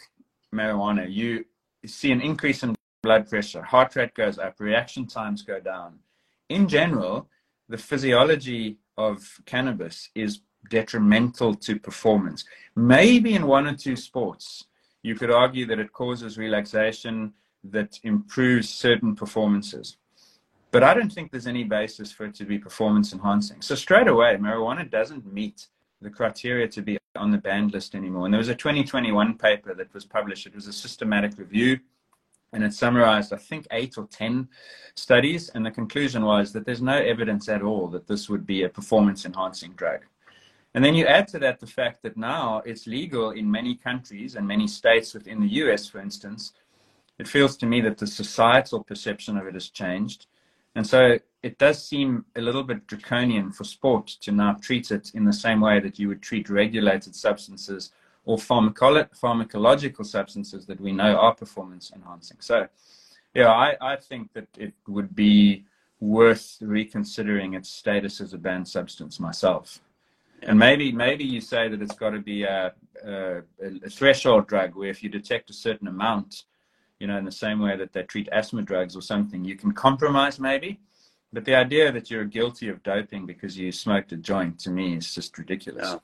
marijuana, 0.56 1.12
you 1.12 1.44
see 1.86 2.12
an 2.12 2.22
increase 2.22 2.64
in 2.64 2.76
blood 3.04 3.30
pressure, 3.30 3.62
heart 3.62 3.96
rate 3.96 4.14
goes 4.14 4.38
up, 4.38 4.56
reaction 4.60 5.06
times 5.06 5.42
go 5.42 5.60
down. 5.60 6.00
In 6.48 6.68
general, 6.68 7.28
the 7.68 7.78
physiology 7.78 8.78
of 8.98 9.40
cannabis 9.46 10.10
is 10.16 10.42
detrimental 10.70 11.56
to 11.56 11.80
performance. 11.80 12.46
Maybe 12.76 13.34
in 13.34 13.48
one 13.48 13.68
or 13.68 13.76
two 13.76 13.96
sports, 13.96 14.66
you 15.04 15.16
could 15.16 15.32
argue 15.32 15.66
that 15.68 15.80
it 15.80 15.94
causes 15.94 16.38
relaxation 16.38 17.34
that 17.64 18.00
improves 18.04 18.70
certain 18.70 19.16
performances. 19.16 19.98
But 20.72 20.84
I 20.84 20.94
don't 20.94 21.12
think 21.12 21.32
there's 21.32 21.48
any 21.48 21.64
basis 21.64 22.12
for 22.12 22.26
it 22.26 22.36
to 22.36 22.46
be 22.46 22.60
performance 22.60 23.12
enhancing. 23.12 23.62
So 23.62 23.76
straight 23.76 24.08
away, 24.08 24.36
marijuana 24.36 24.90
doesn't 24.90 25.32
meet 25.32 25.68
the 26.02 26.10
criteria 26.10 26.68
to 26.68 26.82
be 26.82 26.98
on 27.16 27.32
the 27.32 27.38
banned 27.38 27.74
list 27.74 27.96
anymore. 27.96 28.26
And 28.26 28.34
there 28.34 28.40
was 28.40 28.50
a 28.50 28.56
2021 28.56 29.38
paper 29.38 29.74
that 29.74 29.94
was 29.94 30.06
published. 30.06 30.46
It 30.46 30.56
was 30.56 30.68
a 30.68 30.74
systematic 30.74 31.38
review 31.38 31.80
and 32.54 32.64
it 32.64 32.74
summarized, 32.74 33.34
I 33.34 33.38
think, 33.38 33.68
eight 33.72 33.98
or 33.98 34.08
10 34.08 34.48
studies. 34.96 35.50
And 35.50 35.66
the 35.66 35.72
conclusion 35.72 36.24
was 36.24 36.52
that 36.54 36.66
there's 36.66 36.82
no 36.82 36.98
evidence 36.98 37.50
at 37.50 37.62
all 37.62 37.88
that 37.90 38.08
this 38.08 38.30
would 38.30 38.46
be 38.46 38.64
a 38.64 38.70
performance 38.70 39.26
enhancing 39.26 39.74
drug. 39.74 40.02
And 40.74 40.84
then 40.84 40.96
you 40.96 41.06
add 41.06 41.28
to 41.30 41.40
that 41.40 41.60
the 41.60 41.68
fact 41.68 42.04
that 42.04 42.16
now 42.16 42.62
it's 42.66 42.88
legal 42.88 43.32
in 43.32 43.50
many 43.50 43.76
countries 43.76 44.36
and 44.36 44.48
many 44.48 44.68
states 44.68 45.14
within 45.14 45.42
the 45.42 45.50
US, 45.64 45.88
for 45.88 46.00
instance. 46.00 46.54
It 47.20 47.28
feels 47.28 47.58
to 47.58 47.66
me 47.66 47.82
that 47.82 47.98
the 47.98 48.08
societal 48.08 48.84
perception 48.84 49.38
of 49.38 49.46
it 49.46 49.54
has 49.54 49.70
changed. 49.70 50.26
And 50.76 50.88
so 50.88 51.20
it 51.44 51.58
does 51.58 51.86
seem 51.86 52.26
a 52.36 52.42
little 52.42 52.64
bit 52.64 52.88
draconian 52.88 53.52
for 53.52 53.66
sport 53.66 54.08
to 54.22 54.32
now 54.32 54.54
treat 54.54 54.92
it 54.92 55.12
in 55.14 55.26
the 55.26 55.34
same 55.34 55.60
way 55.60 55.80
that 55.82 56.00
you 56.00 56.08
would 56.08 56.22
treat 56.22 56.50
regulated 56.50 57.16
substances 57.16 57.92
or 58.26 58.38
pharmacolo- 58.38 59.10
pharmacological 59.20 60.06
substances 60.06 60.66
that 60.68 60.80
we 60.80 60.92
know 60.92 61.16
are 61.18 61.36
performance 61.36 61.92
enhancing. 61.94 62.38
So, 62.40 62.68
yeah, 63.34 63.50
I, 63.50 63.76
I 63.82 63.96
think 63.96 64.34
that 64.34 64.48
it 64.58 64.74
would 64.88 65.16
be 65.16 65.66
worth 66.00 66.58
reconsidering 66.62 67.54
its 67.54 67.70
status 67.70 68.22
as 68.22 68.34
a 68.34 68.38
banned 68.38 68.68
substance 68.68 69.20
myself. 69.20 69.82
And 70.42 70.58
maybe 70.58 70.92
maybe 70.94 71.26
you 71.26 71.42
say 71.42 71.68
that 71.68 71.82
it's 71.82 71.96
got 71.96 72.12
to 72.12 72.20
be 72.20 72.44
a, 72.44 72.74
a, 73.04 73.42
a, 73.62 73.90
threshold 73.90 74.48
drug 74.48 74.74
where 74.76 74.90
if 74.90 75.04
you 75.04 75.10
detect 75.10 75.50
a 75.50 75.54
certain 75.54 75.90
amount, 75.90 76.44
you 77.00 77.08
know, 77.08 77.18
in 77.18 77.26
the 77.26 77.32
same 77.32 77.60
way 77.60 77.76
that 77.78 77.94
they 77.94 78.04
treat 78.04 78.28
asthma 78.32 78.62
drugs 78.62 78.96
or 78.96 79.02
something, 79.02 79.44
you 79.44 79.56
can 79.56 79.72
compromise 79.72 80.40
maybe. 80.40 80.80
But 81.32 81.46
the 81.46 81.56
idea 81.56 81.92
that 81.92 82.10
you're 82.10 82.26
guilty 82.26 82.70
of 82.70 82.82
doping 82.84 83.26
because 83.26 83.58
you 83.58 83.72
smoked 83.72 84.12
a 84.12 84.18
joint 84.18 84.60
to 84.60 84.70
me 84.72 84.96
is 84.96 85.14
just 85.14 85.38
ridiculous. 85.38 85.96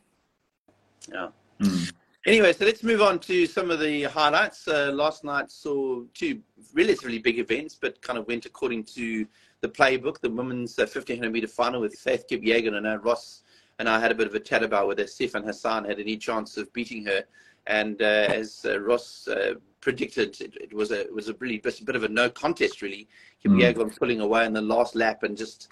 Yeah. 1.10 1.28
Yeah. 1.60 1.68
Mm. 1.68 1.94
Anyway, 2.28 2.54
so 2.54 2.66
let's 2.66 2.84
move 2.84 3.02
on 3.02 3.20
to 3.20 3.46
some 3.46 3.70
of 3.70 3.80
the 3.80 4.04
highlights. 4.04 4.68
Uh, 4.68 4.92
last 4.94 5.24
night 5.24 5.52
saw 5.52 6.02
two 6.14 6.42
relatively 6.74 7.20
big 7.20 7.40
events, 7.40 7.78
but 7.80 8.02
kind 8.02 8.18
of 8.18 8.28
went 8.28 8.46
according 8.46 8.84
to 8.84 9.26
the 9.62 9.70
playbook. 9.70 10.20
The 10.22 10.30
women's 10.30 10.78
uh, 10.80 10.84
1500 10.84 11.32
meter 11.32 11.48
final 11.48 11.82
with 11.82 11.96
Faith 11.96 12.26
Kipyegon 12.30 12.76
and 12.76 12.88
uh, 12.88 12.98
Ross 13.00 13.44
and 13.80 13.90
I 13.90 14.00
had 14.00 14.12
a 14.12 14.16
bit 14.16 14.28
of 14.28 14.36
a 14.36 14.40
chat 14.40 14.64
about 14.64 14.88
whether 14.88 15.04
Sifan 15.04 15.44
Hassan 15.44 15.86
had 15.86 16.00
any 16.00 16.18
chance 16.18 16.58
of 16.58 16.72
beating 16.74 17.06
her. 17.06 17.24
And 17.68 18.02
uh, 18.02 18.28
as 18.30 18.66
uh, 18.66 18.80
Ross 18.80 19.28
uh, 19.28 19.56
predicted, 19.86 20.42
it, 20.42 20.58
it, 20.60 20.74
was 20.74 20.90
a 20.90 21.02
it 21.02 21.14
was 21.14 21.30
a 21.30 21.36
really 21.36 21.62
a 21.64 21.84
bit 21.84 21.96
of 21.96 22.04
a 22.04 22.10
no 22.10 22.28
contest 22.28 22.82
really. 22.82 23.08
Kipyegon 23.46 23.76
mm. 23.76 24.00
pulling 24.00 24.20
away 24.20 24.44
in 24.44 24.52
the 24.52 24.60
last 24.60 24.96
lap 24.96 25.22
and 25.22 25.38
just 25.38 25.68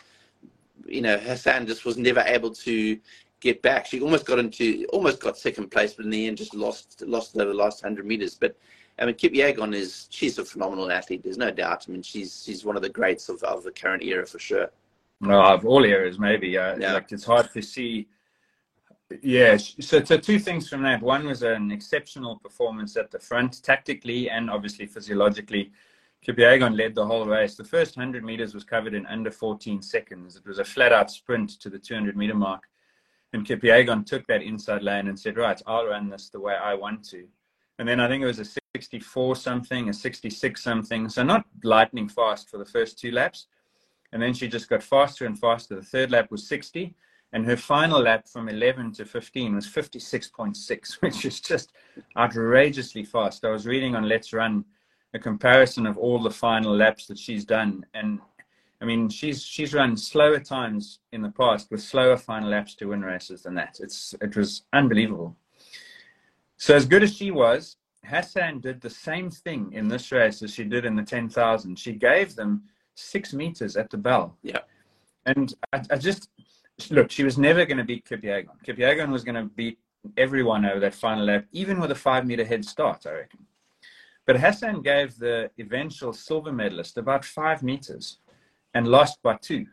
you 0.85 1.01
know 1.01 1.17
Hassan 1.17 1.65
just 1.65 1.83
was 1.83 1.97
never 1.97 2.19
able 2.19 2.51
to 2.51 2.99
get 3.39 3.63
back. 3.63 3.87
She 3.87 4.01
almost 4.01 4.27
got 4.27 4.37
into, 4.37 4.85
almost 4.93 5.19
got 5.19 5.35
second 5.35 5.71
place, 5.71 5.95
but 5.95 6.05
in 6.05 6.11
the 6.11 6.27
end 6.27 6.37
just 6.37 6.53
lost 6.53 7.01
lost 7.01 7.35
over 7.35 7.49
the 7.49 7.57
last 7.57 7.81
hundred 7.81 8.05
meters. 8.05 8.35
But 8.35 8.55
I 8.99 9.07
mean, 9.07 9.15
Kipyegon 9.15 9.73
is 9.73 10.05
she's 10.11 10.37
a 10.37 10.45
phenomenal 10.45 10.91
athlete. 10.91 11.23
There's 11.23 11.39
no 11.39 11.49
doubt. 11.49 11.85
I 11.89 11.91
mean, 11.91 12.03
she's 12.03 12.43
she's 12.45 12.63
one 12.63 12.75
of 12.75 12.83
the 12.83 12.89
greats 12.89 13.29
of, 13.29 13.41
of 13.41 13.63
the 13.63 13.71
current 13.71 14.03
era 14.03 14.27
for 14.27 14.37
sure. 14.37 14.69
No, 15.21 15.41
of 15.41 15.65
all 15.65 15.83
eras, 15.83 16.19
maybe. 16.19 16.55
Uh, 16.55 16.77
yeah. 16.77 16.93
Like 16.93 17.11
it's 17.11 17.25
hard 17.25 17.51
to 17.53 17.63
see. 17.63 18.07
Yeah, 19.21 19.57
so 19.57 20.03
so 20.03 20.17
two 20.17 20.39
things 20.39 20.69
from 20.69 20.81
that. 20.83 21.01
One 21.01 21.25
was 21.25 21.43
an 21.43 21.71
exceptional 21.71 22.37
performance 22.37 22.95
at 22.97 23.11
the 23.11 23.19
front, 23.19 23.61
tactically 23.63 24.29
and 24.29 24.49
obviously 24.49 24.85
physiologically. 24.85 25.71
Kipyegon 26.25 26.77
led 26.77 26.95
the 26.95 27.05
whole 27.05 27.25
race. 27.25 27.55
The 27.55 27.65
first 27.65 27.97
100 27.97 28.23
meters 28.23 28.53
was 28.53 28.63
covered 28.63 28.93
in 28.93 29.05
under 29.07 29.29
14 29.29 29.81
seconds. 29.81 30.37
It 30.37 30.45
was 30.45 30.59
a 30.59 30.65
flat 30.65 30.93
out 30.93 31.11
sprint 31.11 31.59
to 31.59 31.69
the 31.69 31.77
200 31.77 32.15
meter 32.15 32.33
mark. 32.33 32.63
And 33.33 33.45
Kipyegon 33.45 34.05
took 34.05 34.25
that 34.27 34.41
inside 34.41 34.83
lane 34.83 35.07
and 35.07 35.19
said, 35.19 35.37
right, 35.37 35.61
I'll 35.67 35.87
run 35.87 36.09
this 36.09 36.29
the 36.29 36.39
way 36.39 36.55
I 36.55 36.75
want 36.75 37.03
to. 37.09 37.27
And 37.77 37.87
then 37.87 37.99
I 37.99 38.07
think 38.07 38.23
it 38.23 38.27
was 38.27 38.39
a 38.39 38.45
64 38.45 39.35
something, 39.35 39.89
a 39.89 39.93
66 39.93 40.63
something. 40.63 41.09
So 41.09 41.23
not 41.23 41.45
lightning 41.63 42.07
fast 42.07 42.49
for 42.49 42.57
the 42.57 42.65
first 42.65 42.97
two 42.97 43.11
laps. 43.11 43.47
And 44.13 44.21
then 44.21 44.33
she 44.33 44.47
just 44.47 44.69
got 44.69 44.83
faster 44.83 45.25
and 45.25 45.37
faster. 45.37 45.75
The 45.75 45.81
third 45.81 46.11
lap 46.11 46.31
was 46.31 46.47
60. 46.47 46.95
And 47.33 47.45
her 47.47 47.57
final 47.57 47.99
lap 47.99 48.27
from 48.27 48.47
11 48.47 48.93
to 48.93 49.05
15 49.05 49.55
was 49.55 49.67
56.6, 49.67 50.93
which 51.01 51.25
is 51.25 51.41
just 51.41 51.73
outrageously 52.15 53.03
fast. 53.03 53.43
I 53.43 53.49
was 53.49 53.65
reading 53.65 53.95
on 53.95 54.03
LetsRun 54.03 54.63
a 55.15 55.19
comparison 55.19 55.85
of 55.85 55.97
all 55.97 56.21
the 56.21 56.31
final 56.31 56.75
laps 56.75 57.07
that 57.07 57.17
she's 57.17 57.43
done. 57.43 57.85
And 57.93 58.19
I 58.81 58.85
mean, 58.85 59.09
she's 59.09 59.43
she's 59.43 59.73
run 59.73 59.95
slower 59.95 60.39
times 60.39 60.99
in 61.11 61.21
the 61.21 61.29
past 61.31 61.71
with 61.71 61.81
slower 61.81 62.17
final 62.17 62.49
laps 62.49 62.75
to 62.75 62.87
win 62.87 63.01
races 63.01 63.43
than 63.43 63.55
that. 63.55 63.77
It's 63.79 64.13
it 64.21 64.35
was 64.35 64.63
unbelievable. 64.73 65.35
So 66.57 66.75
as 66.75 66.85
good 66.85 67.03
as 67.03 67.15
she 67.15 67.31
was, 67.31 67.77
Hassan 68.05 68.59
did 68.59 68.81
the 68.81 68.89
same 68.89 69.29
thing 69.29 69.71
in 69.73 69.87
this 69.87 70.11
race 70.11 70.41
as 70.41 70.53
she 70.53 70.63
did 70.63 70.85
in 70.85 70.95
the 70.95 71.03
ten 71.03 71.29
thousand. 71.29 71.79
She 71.79 71.93
gave 71.93 72.35
them 72.35 72.63
six 72.95 73.33
meters 73.33 73.77
at 73.77 73.89
the 73.89 73.97
bell. 73.97 74.37
Yeah, 74.41 74.59
and 75.25 75.53
I, 75.71 75.81
I 75.91 75.97
just 75.97 76.29
look. 76.89 77.11
She 77.11 77.23
was 77.23 77.37
never 77.37 77.65
going 77.65 77.77
to 77.77 77.83
beat 77.83 78.05
Kipyegon. 78.05 78.63
Kipyegon 78.65 79.09
was 79.09 79.23
going 79.23 79.35
to 79.35 79.43
beat 79.43 79.79
everyone 80.17 80.65
over 80.65 80.79
that 80.79 80.93
final 80.93 81.25
lap, 81.25 81.45
even 81.51 81.79
with 81.79 81.91
a 81.91 81.95
five 81.95 82.25
meter 82.25 82.43
head 82.43 82.65
start. 82.65 83.05
I 83.05 83.11
reckon. 83.11 83.45
But 84.25 84.39
Hassan 84.39 84.81
gave 84.81 85.17
the 85.17 85.51
eventual 85.59 86.13
silver 86.13 86.51
medalist 86.51 86.97
about 86.97 87.25
five 87.25 87.61
meters 87.61 88.19
and 88.73 88.87
lost 88.87 89.21
by 89.21 89.37
two. 89.41 89.65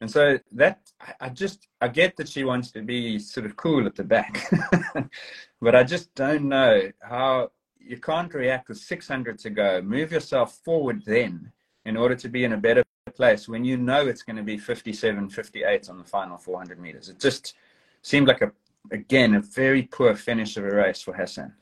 And 0.00 0.10
so 0.10 0.38
that 0.52 0.80
I 1.20 1.28
just 1.28 1.68
I 1.80 1.88
get 1.88 2.16
that 2.16 2.28
she 2.28 2.44
wants 2.44 2.70
to 2.72 2.80
be 2.80 3.18
sort 3.18 3.44
of 3.44 3.56
cool 3.56 3.86
at 3.86 3.96
the 3.96 4.04
back, 4.04 4.50
but 5.60 5.74
I 5.74 5.84
just 5.84 6.14
don't 6.14 6.48
know 6.48 6.90
how 7.02 7.50
you 7.78 7.98
can't 7.98 8.32
react 8.32 8.68
with 8.68 8.78
600 8.78 9.38
to 9.40 9.50
go. 9.50 9.82
Move 9.82 10.12
yourself 10.12 10.58
forward 10.64 11.02
then 11.04 11.52
in 11.84 11.96
order 11.98 12.14
to 12.14 12.28
be 12.28 12.44
in 12.44 12.52
a 12.52 12.56
better 12.56 12.82
place 13.10 13.48
when 13.48 13.64
you 13.64 13.76
know 13.76 14.06
it's 14.06 14.22
going 14.22 14.36
to 14.36 14.42
be 14.42 14.56
57, 14.56 15.28
58 15.28 15.88
on 15.88 15.98
the 15.98 16.04
final 16.04 16.36
400 16.36 16.78
meters. 16.78 17.08
It 17.08 17.18
just 17.18 17.54
seemed 18.02 18.28
like 18.28 18.42
a 18.42 18.52
again 18.90 19.34
a 19.34 19.40
very 19.40 19.82
poor 19.82 20.14
finish 20.14 20.56
of 20.56 20.64
a 20.64 20.74
race 20.74 21.02
for 21.02 21.12
Hassan. 21.12 21.52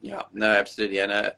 Yeah, 0.00 0.22
no, 0.32 0.52
absolutely, 0.52 1.00
and 1.00 1.10
uh, 1.10 1.30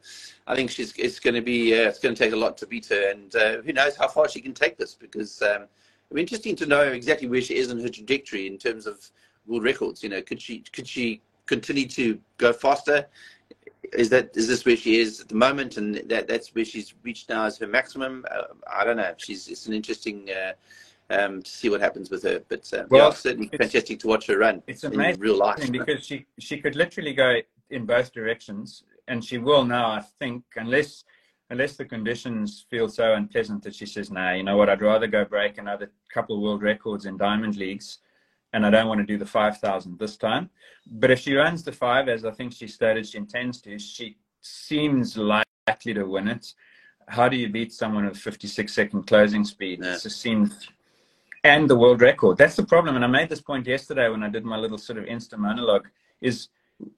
I 0.46 0.54
think 0.54 0.70
she's 0.70 0.92
it's 0.96 1.20
going 1.20 1.34
to 1.34 1.40
be 1.40 1.74
uh, 1.74 1.88
it's 1.88 2.00
going 2.00 2.14
to 2.14 2.22
take 2.22 2.32
a 2.32 2.36
lot 2.36 2.58
to 2.58 2.66
beat 2.66 2.86
her, 2.86 3.10
and 3.10 3.34
uh, 3.34 3.62
who 3.62 3.72
knows 3.72 3.96
how 3.96 4.08
far 4.08 4.28
she 4.28 4.40
can 4.40 4.52
take 4.52 4.76
this 4.76 4.94
because 4.94 5.40
um, 5.42 5.62
it'd 5.62 6.14
be 6.14 6.20
interesting 6.20 6.56
to 6.56 6.66
know 6.66 6.82
exactly 6.82 7.28
where 7.28 7.40
she 7.40 7.56
is 7.56 7.70
in 7.70 7.80
her 7.80 7.88
trajectory 7.88 8.46
in 8.46 8.58
terms 8.58 8.86
of 8.86 8.98
world 9.46 9.62
records. 9.62 10.02
You 10.02 10.10
know, 10.10 10.20
could 10.20 10.42
she 10.42 10.64
could 10.72 10.86
she 10.86 11.22
continue 11.46 11.86
to 11.88 12.18
go 12.36 12.52
faster? 12.52 13.06
Is 13.92 14.08
that 14.10 14.36
is 14.36 14.48
this 14.48 14.64
where 14.64 14.76
she 14.76 15.00
is 15.00 15.20
at 15.20 15.28
the 15.28 15.34
moment, 15.34 15.76
and 15.76 15.96
that 16.06 16.26
that's 16.28 16.54
where 16.54 16.64
she's 16.64 16.94
reached 17.02 17.28
now 17.28 17.44
as 17.44 17.58
her 17.58 17.66
maximum? 17.66 18.24
Uh, 18.30 18.54
I 18.70 18.84
don't 18.84 18.96
know. 18.96 19.14
She's 19.16 19.48
it's 19.48 19.66
an 19.66 19.74
interesting. 19.74 20.28
Uh, 20.30 20.52
um, 21.10 21.42
to 21.42 21.50
see 21.50 21.70
what 21.70 21.80
happens 21.80 22.10
with 22.10 22.22
her, 22.24 22.42
but 22.50 22.70
uh, 22.74 22.84
well, 22.90 23.08
yeah, 23.08 23.14
certainly 23.14 23.48
fantastic 23.48 23.98
to 24.00 24.08
watch 24.08 24.26
her 24.26 24.36
run. 24.36 24.62
It's 24.66 24.84
amazing 24.84 25.14
in 25.14 25.20
real 25.20 25.38
life 25.38 25.72
because 25.72 26.04
she 26.04 26.26
she 26.38 26.58
could 26.58 26.76
literally 26.76 27.14
go 27.14 27.36
in 27.70 27.86
both 27.86 28.12
directions, 28.12 28.84
and 29.06 29.24
she 29.24 29.38
will 29.38 29.64
now. 29.64 29.90
I 29.90 30.02
think 30.18 30.44
unless 30.56 31.04
unless 31.50 31.76
the 31.76 31.84
conditions 31.86 32.66
feel 32.68 32.90
so 32.90 33.14
unpleasant 33.14 33.62
that 33.62 33.74
she 33.74 33.86
says, 33.86 34.10
"Nah, 34.10 34.32
you 34.32 34.42
know 34.42 34.58
what? 34.58 34.68
I'd 34.68 34.82
rather 34.82 35.06
go 35.06 35.24
break 35.24 35.56
another 35.56 35.90
couple 36.12 36.36
of 36.36 36.42
world 36.42 36.62
records 36.62 37.06
in 37.06 37.16
diamond 37.16 37.56
leagues." 37.56 38.00
And 38.52 38.64
I 38.64 38.70
don't 38.70 38.88
want 38.88 39.00
to 39.00 39.06
do 39.06 39.18
the 39.18 39.26
5,000 39.26 39.98
this 39.98 40.16
time. 40.16 40.50
But 40.90 41.10
if 41.10 41.20
she 41.20 41.34
runs 41.34 41.62
the 41.62 41.72
five, 41.72 42.08
as 42.08 42.24
I 42.24 42.30
think 42.30 42.52
she 42.52 42.66
stated 42.66 43.06
she 43.06 43.18
intends 43.18 43.60
to, 43.62 43.78
she 43.78 44.16
seems 44.40 45.16
likely 45.16 45.94
to 45.94 46.04
win 46.04 46.28
it. 46.28 46.54
How 47.08 47.28
do 47.28 47.36
you 47.36 47.48
beat 47.48 47.72
someone 47.72 48.06
with 48.06 48.16
56 48.16 48.72
second 48.72 49.06
closing 49.06 49.44
speed? 49.44 49.80
Yeah. 49.82 49.96
It 49.96 50.02
just 50.02 50.20
seems, 50.20 50.68
and 51.44 51.68
the 51.68 51.76
world 51.76 52.00
record. 52.00 52.38
That's 52.38 52.56
the 52.56 52.64
problem. 52.64 52.96
And 52.96 53.04
I 53.04 53.08
made 53.08 53.28
this 53.28 53.40
point 53.40 53.66
yesterday 53.66 54.08
when 54.08 54.22
I 54.22 54.28
did 54.28 54.44
my 54.44 54.56
little 54.56 54.78
sort 54.78 54.98
of 54.98 55.04
Insta 55.04 55.38
monologue. 55.38 55.88
Is 56.20 56.48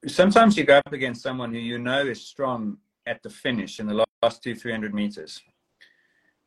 sometimes 0.06 0.56
you 0.56 0.64
go 0.64 0.78
up 0.78 0.92
against 0.92 1.22
someone 1.22 1.52
who 1.52 1.60
you 1.60 1.78
know 1.78 2.00
is 2.00 2.22
strong 2.22 2.78
at 3.06 3.22
the 3.22 3.30
finish 3.30 3.80
in 3.80 3.86
the 3.86 4.06
last 4.22 4.42
two, 4.42 4.54
three 4.54 4.72
hundred 4.72 4.94
meters, 4.94 5.42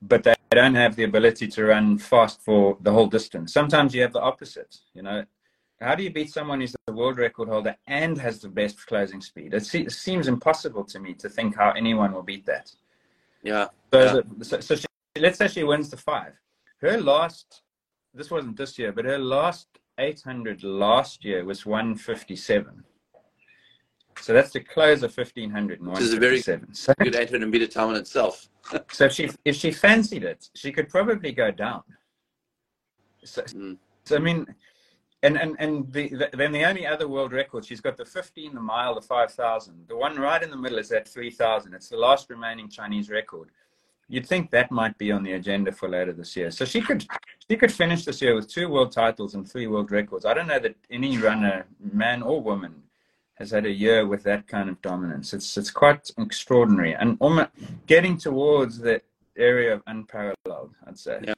but 0.07 0.23
they 0.23 0.35
don't 0.51 0.75
have 0.75 0.95
the 0.95 1.03
ability 1.03 1.47
to 1.47 1.65
run 1.65 1.97
fast 1.97 2.41
for 2.41 2.77
the 2.81 2.91
whole 2.91 3.07
distance. 3.07 3.53
Sometimes 3.53 3.95
you 3.95 4.01
have 4.01 4.13
the 4.13 4.21
opposite. 4.21 4.75
You 4.93 5.03
know, 5.03 5.23
how 5.79 5.95
do 5.95 6.03
you 6.03 6.11
beat 6.11 6.31
someone 6.31 6.59
who's 6.61 6.75
the 6.85 6.93
world 6.93 7.17
record 7.17 7.47
holder 7.47 7.75
and 7.87 8.17
has 8.17 8.39
the 8.41 8.49
best 8.49 8.85
closing 8.85 9.21
speed? 9.21 9.53
It, 9.53 9.65
se- 9.65 9.81
it 9.81 9.91
seems 9.91 10.27
impossible 10.27 10.83
to 10.85 10.99
me 10.99 11.13
to 11.15 11.29
think 11.29 11.55
how 11.55 11.71
anyone 11.71 12.13
will 12.13 12.23
beat 12.23 12.45
that. 12.45 12.71
Yeah. 13.41 13.67
So, 13.93 13.99
Yeah. 14.03 14.21
so, 14.43 14.59
so 14.59 14.75
she, 14.75 14.85
let's 15.17 15.37
say 15.37 15.47
she 15.47 15.63
wins 15.63 15.89
the 15.89 15.97
five. 15.97 16.33
Her 16.81 16.99
last, 16.99 17.61
this 18.13 18.29
wasn't 18.29 18.57
this 18.57 18.77
year, 18.77 18.91
but 18.91 19.05
her 19.05 19.17
last 19.19 19.67
800 19.97 20.63
last 20.63 21.23
year 21.23 21.45
was 21.45 21.65
157. 21.65 22.83
So 24.19 24.33
that's 24.33 24.51
the 24.51 24.59
close 24.59 25.03
of 25.03 25.15
1500 25.15 25.79
and 25.79 25.89
Which 25.89 26.01
is 26.01 26.13
a 26.13 26.19
very 26.19 26.37
157. 26.37 26.73
So, 26.73 26.93
Good 26.99 27.15
800 27.15 27.49
meter 27.49 27.67
time 27.67 27.89
in 27.91 27.95
itself. 27.97 28.49
so 28.91 29.05
if 29.05 29.13
she 29.13 29.29
if 29.45 29.55
she 29.55 29.71
fancied 29.71 30.23
it, 30.23 30.49
she 30.53 30.71
could 30.71 30.89
probably 30.89 31.31
go 31.31 31.51
down. 31.51 31.83
So, 33.23 33.41
Mm. 33.43 33.77
so 34.03 34.15
I 34.15 34.19
mean, 34.19 34.45
and 35.23 35.37
and 35.37 35.55
and 35.59 35.91
the, 35.91 36.09
the, 36.09 36.29
then 36.33 36.51
the 36.51 36.65
only 36.65 36.85
other 36.85 37.07
world 37.07 37.31
record 37.31 37.65
she's 37.65 37.81
got 37.81 37.97
the 37.97 38.05
15, 38.05 38.53
the 38.53 38.59
mile, 38.61 38.95
the 38.95 39.01
5,000. 39.01 39.87
The 39.87 39.95
one 39.95 40.17
right 40.17 40.41
in 40.43 40.49
the 40.49 40.57
middle 40.57 40.77
is 40.77 40.89
that 40.89 41.07
3,000. 41.07 41.73
It's 41.73 41.89
the 41.89 41.97
last 41.97 42.29
remaining 42.29 42.69
Chinese 42.69 43.09
record. 43.09 43.49
You'd 44.09 44.27
think 44.27 44.51
that 44.51 44.69
might 44.69 44.97
be 44.97 45.11
on 45.11 45.23
the 45.23 45.33
agenda 45.33 45.71
for 45.71 45.87
later 45.87 46.11
this 46.13 46.35
year. 46.35 46.51
So 46.51 46.65
she 46.65 46.81
could 46.81 47.05
she 47.49 47.55
could 47.57 47.71
finish 47.71 48.05
this 48.05 48.21
year 48.21 48.35
with 48.35 48.49
two 48.49 48.69
world 48.69 48.91
titles 48.91 49.33
and 49.33 49.49
three 49.49 49.67
world 49.67 49.91
records. 49.91 50.25
I 50.25 50.33
don't 50.33 50.47
know 50.47 50.59
that 50.59 50.75
any 50.91 51.17
runner, 51.17 51.65
man 51.79 52.21
or 52.21 52.41
woman, 52.41 52.82
has 53.43 53.51
had 53.51 53.65
a 53.65 53.71
year 53.85 54.05
with 54.07 54.23
that 54.23 54.47
kind 54.47 54.69
of 54.69 54.81
dominance. 54.81 55.33
It's 55.33 55.57
it's 55.57 55.71
quite 55.71 56.09
extraordinary 56.17 56.93
and 56.93 57.17
almost 57.19 57.49
getting 57.93 58.17
towards 58.17 58.73
the 58.79 59.01
area 59.37 59.73
of 59.75 59.81
unparalleled. 59.87 60.71
I'd 60.87 60.97
say. 60.97 61.19
Yeah. 61.23 61.33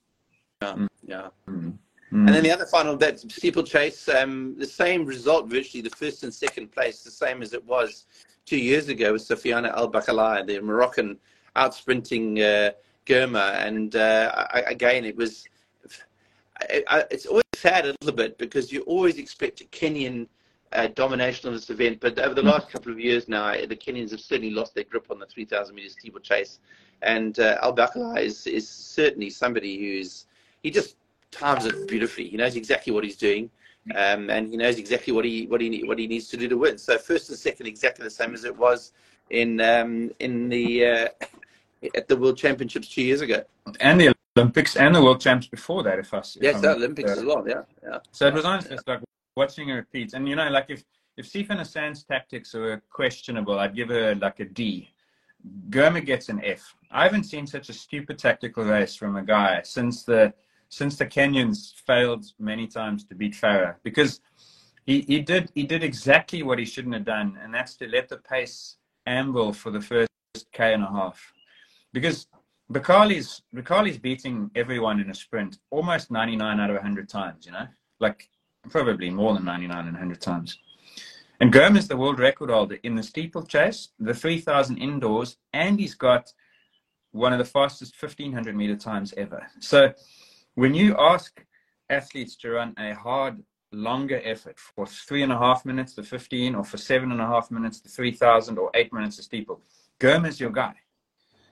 Yeah. 0.62 0.88
yeah. 1.14 1.28
Mm. 1.50 2.28
And 2.28 2.30
then 2.30 2.44
the 2.44 2.52
other 2.52 2.68
final, 2.68 2.96
that 2.98 3.20
steeplechase, 3.20 4.08
um, 4.08 4.56
the 4.58 4.66
same 4.66 5.06
result 5.06 5.48
virtually, 5.48 5.82
the 5.82 5.90
first 5.90 6.24
and 6.24 6.34
second 6.34 6.72
place, 6.72 7.04
the 7.04 7.12
same 7.12 7.42
as 7.42 7.52
it 7.54 7.66
was 7.66 8.06
two 8.46 8.58
years 8.58 8.88
ago 8.90 9.14
with 9.14 9.28
Soufiane 9.28 9.70
El 9.76 9.92
Bakkali, 9.92 10.46
the 10.46 10.62
Moroccan 10.62 11.18
out 11.56 11.74
sprinting 11.74 12.40
uh, 12.42 12.72
Girma. 13.06 13.48
And 13.66 13.96
uh, 13.96 14.48
I, 14.54 14.60
again, 14.62 15.04
it 15.04 15.18
was, 15.18 15.46
I, 16.62 16.84
I, 16.88 17.04
it's 17.12 17.26
always 17.26 17.44
sad 17.56 17.86
a 17.86 17.96
little 18.02 18.16
bit 18.16 18.38
because 18.38 18.72
you 18.72 18.82
always 18.82 19.18
expect 19.18 19.62
a 19.62 19.66
Kenyan 19.66 20.28
uh, 20.76 20.88
domination 20.88 21.48
of 21.48 21.54
this 21.56 21.70
event. 21.70 22.00
But 22.00 22.20
over 22.20 22.34
the 22.34 22.44
last 22.44 22.70
couple 22.70 22.92
of 22.92 23.00
years 23.00 23.28
now, 23.28 23.52
the 23.54 23.76
Kenyans 23.76 24.12
have 24.12 24.20
certainly 24.20 24.52
lost 24.52 24.76
their 24.76 24.84
grip 24.84 25.08
on 25.10 25.20
the 25.20 25.26
3,000 25.26 25.74
meter 25.74 25.90
steeplechase. 25.90 26.60
And 27.02 27.40
uh, 27.40 27.58
El 27.62 27.76
Bakkali 27.76 28.24
is, 28.24 28.48
is 28.48 28.68
certainly 28.68 29.30
somebody 29.30 29.78
who's, 29.78 30.26
he 30.64 30.72
just 30.72 30.96
times 31.32 31.66
it 31.66 31.88
beautifully. 31.88 32.28
He 32.28 32.38
knows 32.38 32.56
exactly 32.56 32.94
what 32.94 33.04
he's 33.04 33.18
doing, 33.18 33.50
um, 33.96 34.30
and 34.30 34.50
he 34.50 34.58
knows 34.58 34.80
exactly 34.80 35.14
what 35.14 35.26
he 35.26 35.46
what 35.48 35.62
he 35.62 35.84
what 35.84 36.00
he 36.00 36.08
needs 36.08 36.28
to 36.30 36.38
do 36.38 36.48
to 36.48 36.58
win. 36.58 36.78
So 36.78 36.98
first 36.98 37.30
and 37.30 37.38
second, 37.38 37.68
exactly 37.68 38.04
the 38.04 38.10
same 38.10 38.34
as 38.34 38.46
it 38.46 38.56
was 38.56 38.94
in 39.30 39.62
um, 39.62 40.12
in 40.20 40.50
the 40.50 40.86
uh, 40.86 41.08
at 41.94 42.08
the 42.08 42.16
World 42.16 42.38
Championships 42.38 42.88
two 42.88 43.04
years 43.04 43.22
ago. 43.22 43.44
and 43.80 44.00
the 44.00 44.14
Olympics 44.38 44.76
and 44.76 44.96
the 44.96 45.04
World 45.04 45.22
Champs 45.22 45.48
before 45.48 45.84
that. 45.84 46.00
If 46.00 46.14
I 46.14 46.20
if 46.20 46.38
Yes, 46.42 46.56
I'm 46.56 46.62
the 46.62 46.72
Olympics 46.72 47.12
uh, 47.12 47.14
as 47.14 47.24
well. 47.24 47.44
Yeah, 47.48 47.62
yeah. 47.84 48.00
So 48.12 48.28
it 48.28 48.34
was 48.34 48.44
nice, 48.44 48.68
just 48.68 48.88
like 48.88 49.02
watching 49.36 49.70
her 49.70 49.76
repeats. 49.76 50.14
And 50.14 50.28
you 50.28 50.36
know, 50.36 50.50
like 50.50 50.68
if 50.70 50.84
if 51.18 51.32
Sifan 51.32 51.60
Hassan's 51.60 52.04
tactics 52.04 52.54
were 52.54 52.82
questionable, 52.90 53.60
I'd 53.60 53.76
give 53.76 53.90
her 53.90 54.16
like 54.16 54.40
a 54.40 54.46
D. 54.46 54.90
Girma 55.70 56.04
gets 56.04 56.30
an 56.30 56.44
F. 56.44 56.76
I 56.92 57.04
haven't 57.04 57.26
seen 57.26 57.46
such 57.46 57.70
a 57.70 57.74
stupid 57.74 58.18
tactical 58.18 58.64
race 58.64 58.96
from 58.96 59.16
a 59.16 59.24
guy 59.24 59.62
since 59.64 60.04
the 60.04 60.34
since 60.70 60.98
the 60.98 61.06
Kenyans 61.06 61.74
failed 61.86 62.26
many 62.40 62.68
times 62.68 63.06
to 63.06 63.16
beat 63.16 63.34
Farah 63.34 63.76
because 63.84 64.22
he, 64.86 65.02
he 65.02 65.20
did 65.20 65.52
he 65.56 65.64
did 65.64 65.84
exactly 65.84 66.44
what 66.44 66.60
he 66.60 66.66
shouldn't 66.66 66.94
have 66.94 67.06
done, 67.06 67.38
and 67.42 67.54
that's 67.54 67.76
to 67.78 67.88
let 67.88 68.10
the 68.10 68.18
pace 68.18 68.78
amble 69.06 69.54
for 69.54 69.72
the 69.72 69.82
first 69.82 70.10
K 70.52 70.74
and 70.74 70.84
a 70.84 70.88
half. 70.88 71.34
Because 71.94 72.28
Bakkali's 72.72 73.42
Bakkali's 73.54 73.98
beating 73.98 74.50
everyone 74.56 75.00
in 75.00 75.10
a 75.10 75.14
sprint 75.14 75.60
almost 75.70 76.12
99 76.12 76.60
out 76.60 76.70
of 76.70 76.76
100 76.76 77.08
times, 77.08 77.46
you 77.46 77.52
know? 77.52 77.68
Like 78.00 78.30
probably 78.70 79.10
more 79.10 79.34
than 79.34 79.46
99 79.46 79.78
and 79.78 79.94
100 79.94 80.22
times. 80.22 80.58
And 81.40 81.54
Girma 81.54 81.78
is 81.78 81.88
the 81.88 81.98
world 81.98 82.20
record 82.20 82.50
holder 82.50 82.78
in 82.84 82.96
the 82.96 83.04
steeplechase, 83.04 83.90
the 84.00 84.14
3,000 84.14 84.78
indoors, 84.78 85.38
and 85.54 85.80
he's 85.80 85.96
got 85.96 86.32
one 87.12 87.34
of 87.34 87.40
the 87.40 87.46
fastest 87.46 88.02
1,500 88.02 88.56
meter 88.56 88.76
times 88.76 89.14
ever. 89.18 89.46
So 89.60 89.94
when 90.56 90.74
you 90.74 90.96
ask 90.98 91.46
athletes 91.90 92.36
to 92.38 92.52
run 92.52 92.74
a 92.78 92.94
hard, 92.94 93.44
longer 93.72 94.22
effort 94.24 94.58
for 94.58 94.86
three 94.88 95.24
and 95.24 95.32
a 95.32 95.38
half 95.38 95.66
minutes 95.66 95.94
to 95.96 96.04
15, 96.04 96.56
or 96.56 96.64
for 96.64 96.78
seven 96.78 97.12
and 97.12 97.22
a 97.22 97.28
half 97.28 97.52
minutes 97.52 97.82
to 97.82 97.90
3,000, 97.90 98.58
or 98.58 98.72
eight 98.74 98.94
minutes 98.94 99.18
to 99.18 99.24
steeple, 99.24 99.62
Girma 100.00 100.30
is 100.30 100.40
your 100.40 100.52
guy. 100.52 100.76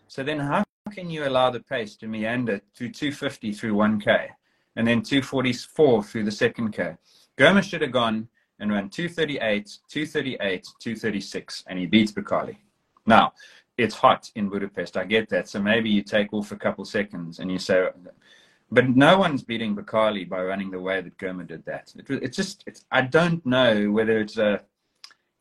So 0.07 0.23
then 0.23 0.39
how 0.39 0.63
can 0.91 1.09
you 1.09 1.27
allow 1.27 1.49
the 1.49 1.59
pace 1.59 1.95
to 1.97 2.07
meander 2.07 2.61
through 2.75 2.91
250 2.91 3.51
through 3.53 3.73
1K 3.73 4.29
and 4.75 4.87
then 4.87 5.01
244 5.01 6.03
through 6.03 6.23
the 6.23 6.31
second 6.31 6.71
K? 6.71 6.95
Girma 7.37 7.63
should 7.63 7.81
have 7.81 7.91
gone 7.91 8.27
and 8.59 8.71
ran 8.71 8.89
238, 8.89 9.77
238, 9.89 10.67
236, 10.79 11.63
and 11.67 11.79
he 11.79 11.85
beats 11.85 12.11
Bakkali. 12.11 12.57
Now, 13.05 13.33
it's 13.77 13.95
hot 13.95 14.29
in 14.35 14.49
Budapest. 14.49 14.97
I 14.97 15.03
get 15.05 15.29
that. 15.29 15.49
So 15.49 15.61
maybe 15.61 15.89
you 15.89 16.03
take 16.03 16.33
off 16.33 16.51
a 16.51 16.55
couple 16.55 16.85
seconds 16.85 17.39
and 17.39 17.51
you 17.51 17.57
say, 17.57 17.87
but 18.71 18.89
no 18.89 19.17
one's 19.17 19.43
beating 19.43 19.75
Bakkali 19.75 20.27
by 20.27 20.43
running 20.43 20.71
the 20.71 20.79
way 20.79 21.01
that 21.01 21.17
Girma 21.17 21.47
did 21.47 21.65
that. 21.65 21.93
It, 21.95 22.05
it's 22.23 22.37
just, 22.37 22.63
it's, 22.67 22.85
I 22.91 23.01
don't 23.01 23.45
know 23.45 23.91
whether 23.91 24.19
it's 24.19 24.37
a 24.37 24.61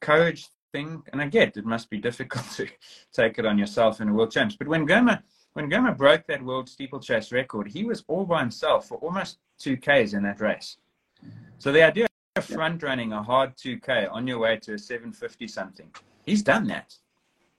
courage 0.01 0.49
thing, 0.72 1.03
and 1.12 1.20
I 1.20 1.26
get 1.28 1.57
it 1.57 1.64
must 1.64 1.91
be 1.91 1.99
difficult 2.09 2.51
to 2.53 2.66
take 3.12 3.39
it 3.39 3.47
on 3.47 3.59
yourself 3.59 4.01
in 4.01 4.09
a 4.09 4.12
world 4.12 4.33
champs. 4.33 4.57
But 4.57 4.68
when 4.68 4.87
Germa, 4.87 5.22
when 5.55 5.70
Girma 5.70 5.96
broke 5.96 6.26
that 6.26 6.42
world 6.42 6.68
steeplechase 6.68 7.32
record, 7.32 7.68
he 7.68 7.84
was 7.84 8.05
all 8.09 8.24
by 8.24 8.40
himself 8.40 8.88
for 8.88 8.98
almost 8.98 9.38
two 9.59 9.76
Ks 9.76 10.12
in 10.12 10.22
that 10.22 10.40
race. 10.40 10.76
So 11.59 11.72
the 11.72 11.82
idea 11.82 12.09
of 12.36 12.44
front 12.44 12.82
running 12.82 13.12
a 13.12 13.22
hard 13.22 13.57
2K 13.57 14.11
on 14.11 14.26
your 14.26 14.38
way 14.38 14.57
to 14.62 14.74
a 14.74 14.78
750 14.78 15.46
something, 15.46 15.90
he's 16.24 16.42
done 16.42 16.66
that. 16.68 16.96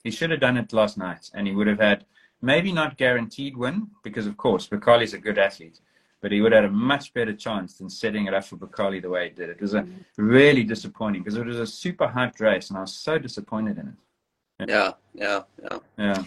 He 0.04 0.12
should 0.12 0.32
have 0.32 0.42
done 0.42 0.58
it 0.58 0.74
last 0.74 0.98
night, 0.98 1.30
and 1.34 1.48
he 1.48 1.56
would 1.56 1.68
have 1.68 1.80
had 1.80 2.06
maybe 2.42 2.74
not 2.74 2.98
guaranteed 2.98 3.56
win 3.56 3.88
because, 4.04 4.28
of 4.28 4.36
course, 4.36 4.68
Bakkali's 4.68 5.14
a 5.14 5.18
good 5.18 5.38
athlete, 5.38 5.80
but 6.22 6.32
he 6.32 6.42
would 6.42 6.52
have 6.52 6.64
had 6.64 6.72
a 6.72 6.74
much 6.74 7.14
better 7.14 7.34
chance 7.34 7.78
than 7.78 7.90
setting 7.90 8.26
it 8.26 8.34
up 8.34 8.44
for 8.44 8.58
Bakkali 8.58 9.02
the 9.02 9.10
way 9.10 9.30
he 9.30 9.36
did. 9.36 9.50
It. 9.50 9.58
It 9.58 9.62
was 9.62 9.76
a 9.76 9.84
mm-hmm. 9.84 10.02
really 10.18 10.64
disappointing 10.64 11.22
because 11.22 11.38
it 11.38 11.46
was 11.46 11.60
a 11.60 11.68
super 11.68 12.08
hyped 12.08 12.42
race, 12.42 12.70
and 12.70 12.78
I 12.78 12.82
was 12.82 12.94
so 12.94 13.18
disappointed 13.18 13.78
in 13.78 13.88
it. 13.90 14.70
Yeah, 14.70 14.92
yeah, 15.14 15.42
yeah. 15.62 15.80
Yeah. 15.98 16.24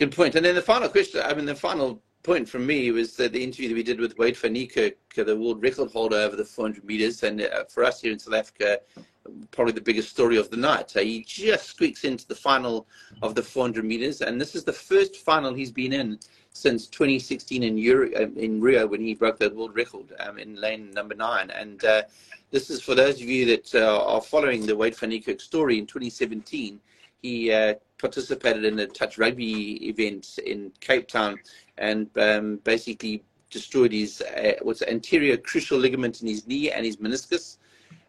Good 0.00 0.16
point. 0.16 0.34
And 0.34 0.46
then 0.46 0.54
the 0.54 0.62
final 0.62 0.88
question, 0.88 1.20
I 1.22 1.34
mean, 1.34 1.44
the 1.44 1.54
final 1.54 2.02
point 2.22 2.48
from 2.48 2.66
me 2.66 2.90
was 2.90 3.16
the, 3.16 3.28
the 3.28 3.44
interview 3.44 3.68
that 3.68 3.74
we 3.74 3.82
did 3.82 4.00
with 4.00 4.16
Wayde 4.16 4.34
van 4.34 4.54
Niekerk, 4.54 4.94
the 5.14 5.36
world 5.36 5.62
record 5.62 5.90
holder 5.90 6.16
over 6.16 6.36
the 6.36 6.44
400 6.44 6.82
meters. 6.84 7.22
And 7.22 7.42
uh, 7.42 7.64
for 7.64 7.84
us 7.84 8.00
here 8.00 8.10
in 8.10 8.18
South 8.18 8.32
Africa, 8.32 8.80
probably 9.50 9.74
the 9.74 9.82
biggest 9.82 10.08
story 10.08 10.38
of 10.38 10.48
the 10.48 10.56
night. 10.56 10.96
Uh, 10.96 11.00
he 11.00 11.22
just 11.24 11.66
squeaks 11.66 12.04
into 12.04 12.26
the 12.26 12.34
final 12.34 12.86
of 13.20 13.34
the 13.34 13.42
400 13.42 13.84
meters. 13.84 14.22
And 14.22 14.40
this 14.40 14.54
is 14.54 14.64
the 14.64 14.72
first 14.72 15.16
final 15.16 15.52
he's 15.52 15.70
been 15.70 15.92
in 15.92 16.18
since 16.54 16.86
2016 16.86 17.62
in, 17.62 17.76
Euro, 17.76 18.10
uh, 18.14 18.28
in 18.36 18.58
Rio 18.58 18.86
when 18.86 19.02
he 19.02 19.14
broke 19.14 19.38
the 19.38 19.50
world 19.50 19.76
record 19.76 20.14
um, 20.20 20.38
in 20.38 20.58
lane 20.58 20.92
number 20.92 21.14
nine. 21.14 21.50
And 21.50 21.84
uh, 21.84 22.04
this 22.50 22.70
is 22.70 22.80
for 22.80 22.94
those 22.94 23.16
of 23.16 23.28
you 23.28 23.44
that 23.54 23.74
uh, 23.74 24.02
are 24.02 24.22
following 24.22 24.64
the 24.64 24.72
Wayde 24.72 24.96
van 24.96 25.10
Niekerk 25.10 25.42
story 25.42 25.78
in 25.78 25.84
2017. 25.84 26.80
He 27.22 27.52
uh, 27.52 27.74
participated 27.98 28.64
in 28.64 28.78
a 28.78 28.86
touch 28.86 29.18
rugby 29.18 29.88
event 29.88 30.38
in 30.44 30.72
Cape 30.80 31.08
Town 31.08 31.38
and 31.78 32.08
um, 32.18 32.56
basically 32.64 33.22
destroyed 33.50 33.92
his 33.92 34.22
uh, 34.22 34.52
what's 34.62 34.82
anterior 34.82 35.36
crucial 35.36 35.78
ligament 35.78 36.22
in 36.22 36.28
his 36.28 36.46
knee 36.46 36.70
and 36.70 36.86
his 36.86 36.96
meniscus, 36.96 37.58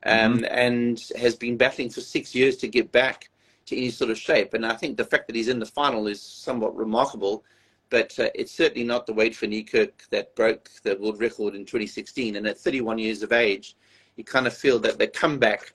um, 0.06 0.38
mm-hmm. 0.38 0.46
and 0.50 1.12
has 1.18 1.36
been 1.36 1.58
battling 1.58 1.90
for 1.90 2.02
six 2.02 2.34
years 2.34 2.58
to 2.58 2.68
get 2.68 2.92
back 2.92 3.30
to 3.66 3.78
any 3.78 3.90
sort 3.90 4.12
of 4.12 4.18
shape. 4.18 4.54
And 4.54 4.66
I 4.66 4.76
think 4.76 4.98
the 4.98 5.06
fact 5.06 5.28
that 5.28 5.36
he's 5.36 5.48
in 5.48 5.60
the 5.60 5.66
final 5.66 6.08
is 6.08 6.22
somewhat 6.22 6.76
remarkable. 6.76 7.44
But 7.90 8.18
uh, 8.20 8.30
it's 8.34 8.54
certainly 8.54 8.86
not 8.86 9.06
the 9.06 9.14
Wayde 9.14 9.36
van 9.36 9.52
Niekerk 9.52 9.92
that 10.12 10.34
broke 10.36 10.70
the 10.84 10.96
world 10.96 11.20
record 11.20 11.56
in 11.56 11.66
2016. 11.66 12.38
And 12.38 12.48
at 12.48 12.58
31 12.58 13.00
years 13.00 13.22
of 13.22 13.34
age, 13.34 13.76
you 14.16 14.24
kind 14.24 14.48
of 14.48 14.56
feel 14.56 14.80
that 14.80 14.98
the 14.98 15.08
comeback, 15.08 15.74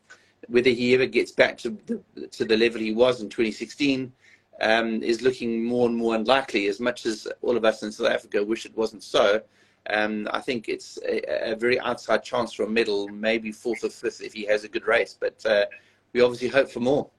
whether 0.49 0.70
he 0.70 0.94
ever 0.94 1.07
gets 1.07 1.32
back 1.32 1.59
to 1.59 1.76
the, 1.86 2.26
to 2.28 2.44
the 2.44 2.57
level 2.57 2.80
he 2.80 2.92
was 2.92 3.20
in 3.20 3.28
2016, 3.28 4.12
um, 4.61 5.03
is 5.03 5.22
looking 5.22 5.64
more 5.64 5.88
and 5.88 5.97
more 5.97 6.14
unlikely. 6.14 6.66
As 6.68 6.80
much 6.80 7.07
as 7.07 7.28
all 7.42 7.57
of 7.57 7.64
us 7.64 7.82
in 7.82 7.92
South 7.92 8.11
Africa 8.11 8.42
wish 8.42 8.66
it 8.66 8.76
wasn't 8.76 9.03
so, 9.03 9.42
um, 9.90 10.28
I 10.32 10.40
think 10.40 10.68
it's 10.68 10.99
a, 11.07 11.53
a, 11.53 11.57
very 11.57 11.78
outside 11.80 12.24
chance 12.24 12.53
for 12.53 12.64
a 12.64 12.68
medal, 12.68 13.09
maybe 13.09 13.53
fourth 13.53 13.84
or 13.84 13.90
fifth 13.90 14.20
if 14.20 14.32
he 14.32 14.44
has 14.47 14.64
a 14.64 14.68
good 14.68 14.86
race. 14.86 15.16
But 15.18 15.44
uh, 15.47 15.66
we 16.12 16.22
obviously 16.22 16.49
hope 16.49 16.70
for 16.70 16.80
more. 16.80 17.11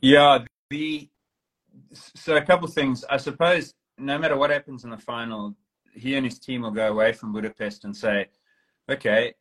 Yeah, 0.00 0.44
the 0.70 1.08
so 1.92 2.36
a 2.36 2.42
couple 2.42 2.66
of 2.66 2.74
things. 2.74 3.04
I 3.10 3.16
suppose 3.16 3.74
no 3.98 4.18
matter 4.18 4.36
what 4.36 4.50
happens 4.50 4.84
in 4.84 4.90
the 4.90 4.98
final, 4.98 5.54
he 5.92 6.14
and 6.14 6.24
his 6.24 6.38
team 6.38 6.62
will 6.62 6.70
go 6.70 6.88
away 6.88 7.12
from 7.12 7.32
Budapest 7.32 7.84
and 7.84 7.96
say, 7.96 8.28
"Okay, 8.88 9.34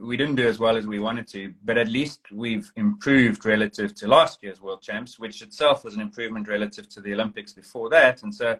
we 0.00 0.16
didn't 0.16 0.36
do 0.36 0.48
as 0.48 0.58
well 0.58 0.76
as 0.76 0.86
we 0.86 0.98
wanted 0.98 1.26
to, 1.28 1.52
but 1.64 1.78
at 1.78 1.88
least 1.88 2.20
we've 2.32 2.70
improved 2.76 3.44
relative 3.44 3.94
to 3.96 4.08
last 4.08 4.42
year's 4.42 4.60
world 4.60 4.82
champs, 4.82 5.18
which 5.18 5.42
itself 5.42 5.84
was 5.84 5.94
an 5.94 6.00
improvement 6.00 6.48
relative 6.48 6.88
to 6.90 7.00
the 7.00 7.12
Olympics 7.12 7.52
before 7.52 7.88
that. 7.90 8.22
And 8.22 8.34
so 8.34 8.58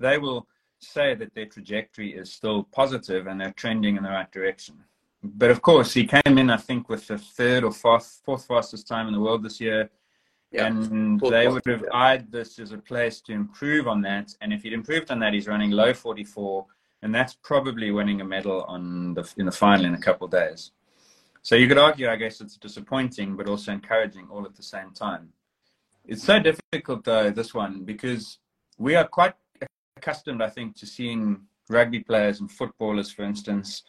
they 0.00 0.18
will 0.18 0.46
say 0.80 1.14
that 1.14 1.34
their 1.34 1.46
trajectory 1.46 2.14
is 2.14 2.32
still 2.32 2.64
positive 2.64 3.26
and 3.26 3.40
they're 3.40 3.52
trending 3.52 3.96
in 3.96 4.02
the 4.02 4.10
right 4.10 4.30
direction. 4.30 4.76
But 5.22 5.50
of 5.50 5.62
course, 5.62 5.92
he 5.92 6.06
came 6.06 6.38
in, 6.38 6.50
I 6.50 6.56
think, 6.56 6.88
with 6.88 7.06
the 7.08 7.18
third 7.18 7.64
or 7.64 7.72
fourth, 7.72 8.20
fourth 8.24 8.46
fastest 8.46 8.86
time 8.86 9.08
in 9.08 9.12
the 9.12 9.20
world 9.20 9.42
this 9.42 9.60
year. 9.60 9.90
Yeah. 10.52 10.66
And 10.66 11.20
they 11.20 11.48
would 11.48 11.66
have 11.66 11.84
eyed 11.92 12.30
this 12.30 12.58
as 12.58 12.72
a 12.72 12.78
place 12.78 13.20
to 13.22 13.32
improve 13.32 13.86
on 13.88 14.00
that. 14.02 14.34
And 14.40 14.52
if 14.52 14.62
he'd 14.62 14.72
improved 14.72 15.10
on 15.10 15.18
that, 15.18 15.34
he's 15.34 15.48
running 15.48 15.72
low 15.72 15.92
44 15.92 16.64
and 17.02 17.14
that's 17.14 17.34
probably 17.34 17.90
winning 17.90 18.20
a 18.20 18.24
medal 18.24 18.64
on 18.64 19.14
the 19.14 19.30
in 19.36 19.46
the 19.46 19.52
final 19.52 19.86
in 19.86 19.94
a 19.94 20.00
couple 20.00 20.26
of 20.26 20.30
days. 20.30 20.72
So 21.42 21.54
you 21.54 21.68
could 21.68 21.78
argue, 21.78 22.08
I 22.08 22.16
guess, 22.16 22.40
it's 22.40 22.56
disappointing, 22.56 23.36
but 23.36 23.48
also 23.48 23.72
encouraging 23.72 24.26
all 24.30 24.44
at 24.44 24.56
the 24.56 24.62
same 24.62 24.90
time. 24.92 25.32
It's 26.04 26.24
so 26.24 26.38
difficult 26.38 27.04
though 27.04 27.30
this 27.30 27.54
one 27.54 27.84
because 27.84 28.38
we 28.78 28.96
are 28.96 29.06
quite 29.06 29.34
accustomed, 29.96 30.42
I 30.42 30.48
think, 30.48 30.76
to 30.76 30.86
seeing 30.86 31.42
rugby 31.68 32.00
players 32.00 32.40
and 32.40 32.50
footballers, 32.50 33.10
for 33.10 33.24
instance, 33.24 33.82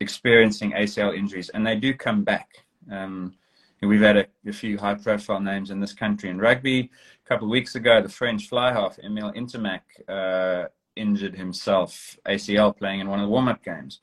experiencing 0.00 0.72
ACL 0.72 1.16
injuries, 1.16 1.48
and 1.50 1.66
they 1.66 1.76
do 1.76 1.94
come 1.94 2.22
back. 2.22 2.48
Um, 2.90 3.34
we've 3.82 4.00
had 4.00 4.16
a, 4.16 4.26
a, 4.46 4.52
few 4.52 4.78
high-profile 4.78 5.40
names 5.40 5.70
in 5.70 5.80
this 5.80 5.92
country 5.92 6.28
in 6.28 6.38
rugby. 6.38 6.90
A 7.24 7.28
couple 7.28 7.46
of 7.46 7.50
weeks 7.50 7.74
ago, 7.74 8.02
the 8.02 8.08
French 8.08 8.48
fly 8.48 8.72
half 8.72 8.98
Emile 8.98 9.32
Ntamack 9.32 9.80
uh, 10.08 10.68
injured 10.96 11.36
himself 11.36 12.16
ACL 12.26 12.76
playing 12.76 13.00
in 13.00 13.08
one 13.08 13.20
of 13.20 13.26
the 13.26 13.30
warm-up 13.30 13.64
games. 13.64 14.00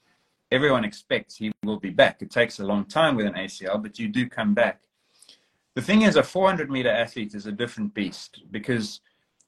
Everyone 0.51 0.85
expects 0.85 1.35
he 1.35 1.51
will 1.63 1.79
be 1.79 1.89
back. 1.89 2.21
It 2.21 2.31
takes 2.31 2.59
a 2.59 2.65
long 2.65 2.85
time 2.85 3.15
with 3.15 3.25
an 3.25 3.33
ACL, 3.33 3.81
but 3.81 3.99
you 3.99 4.07
do 4.07 4.27
come 4.27 4.53
back. 4.53 4.81
The 5.75 5.81
thing 5.81 6.01
is, 6.03 6.15
a 6.15 6.23
400 6.23 6.71
meter 6.71 6.89
athlete 6.89 7.35
is 7.35 7.45
a 7.45 7.51
different 7.51 7.93
beast 7.93 8.41
because 8.49 9.01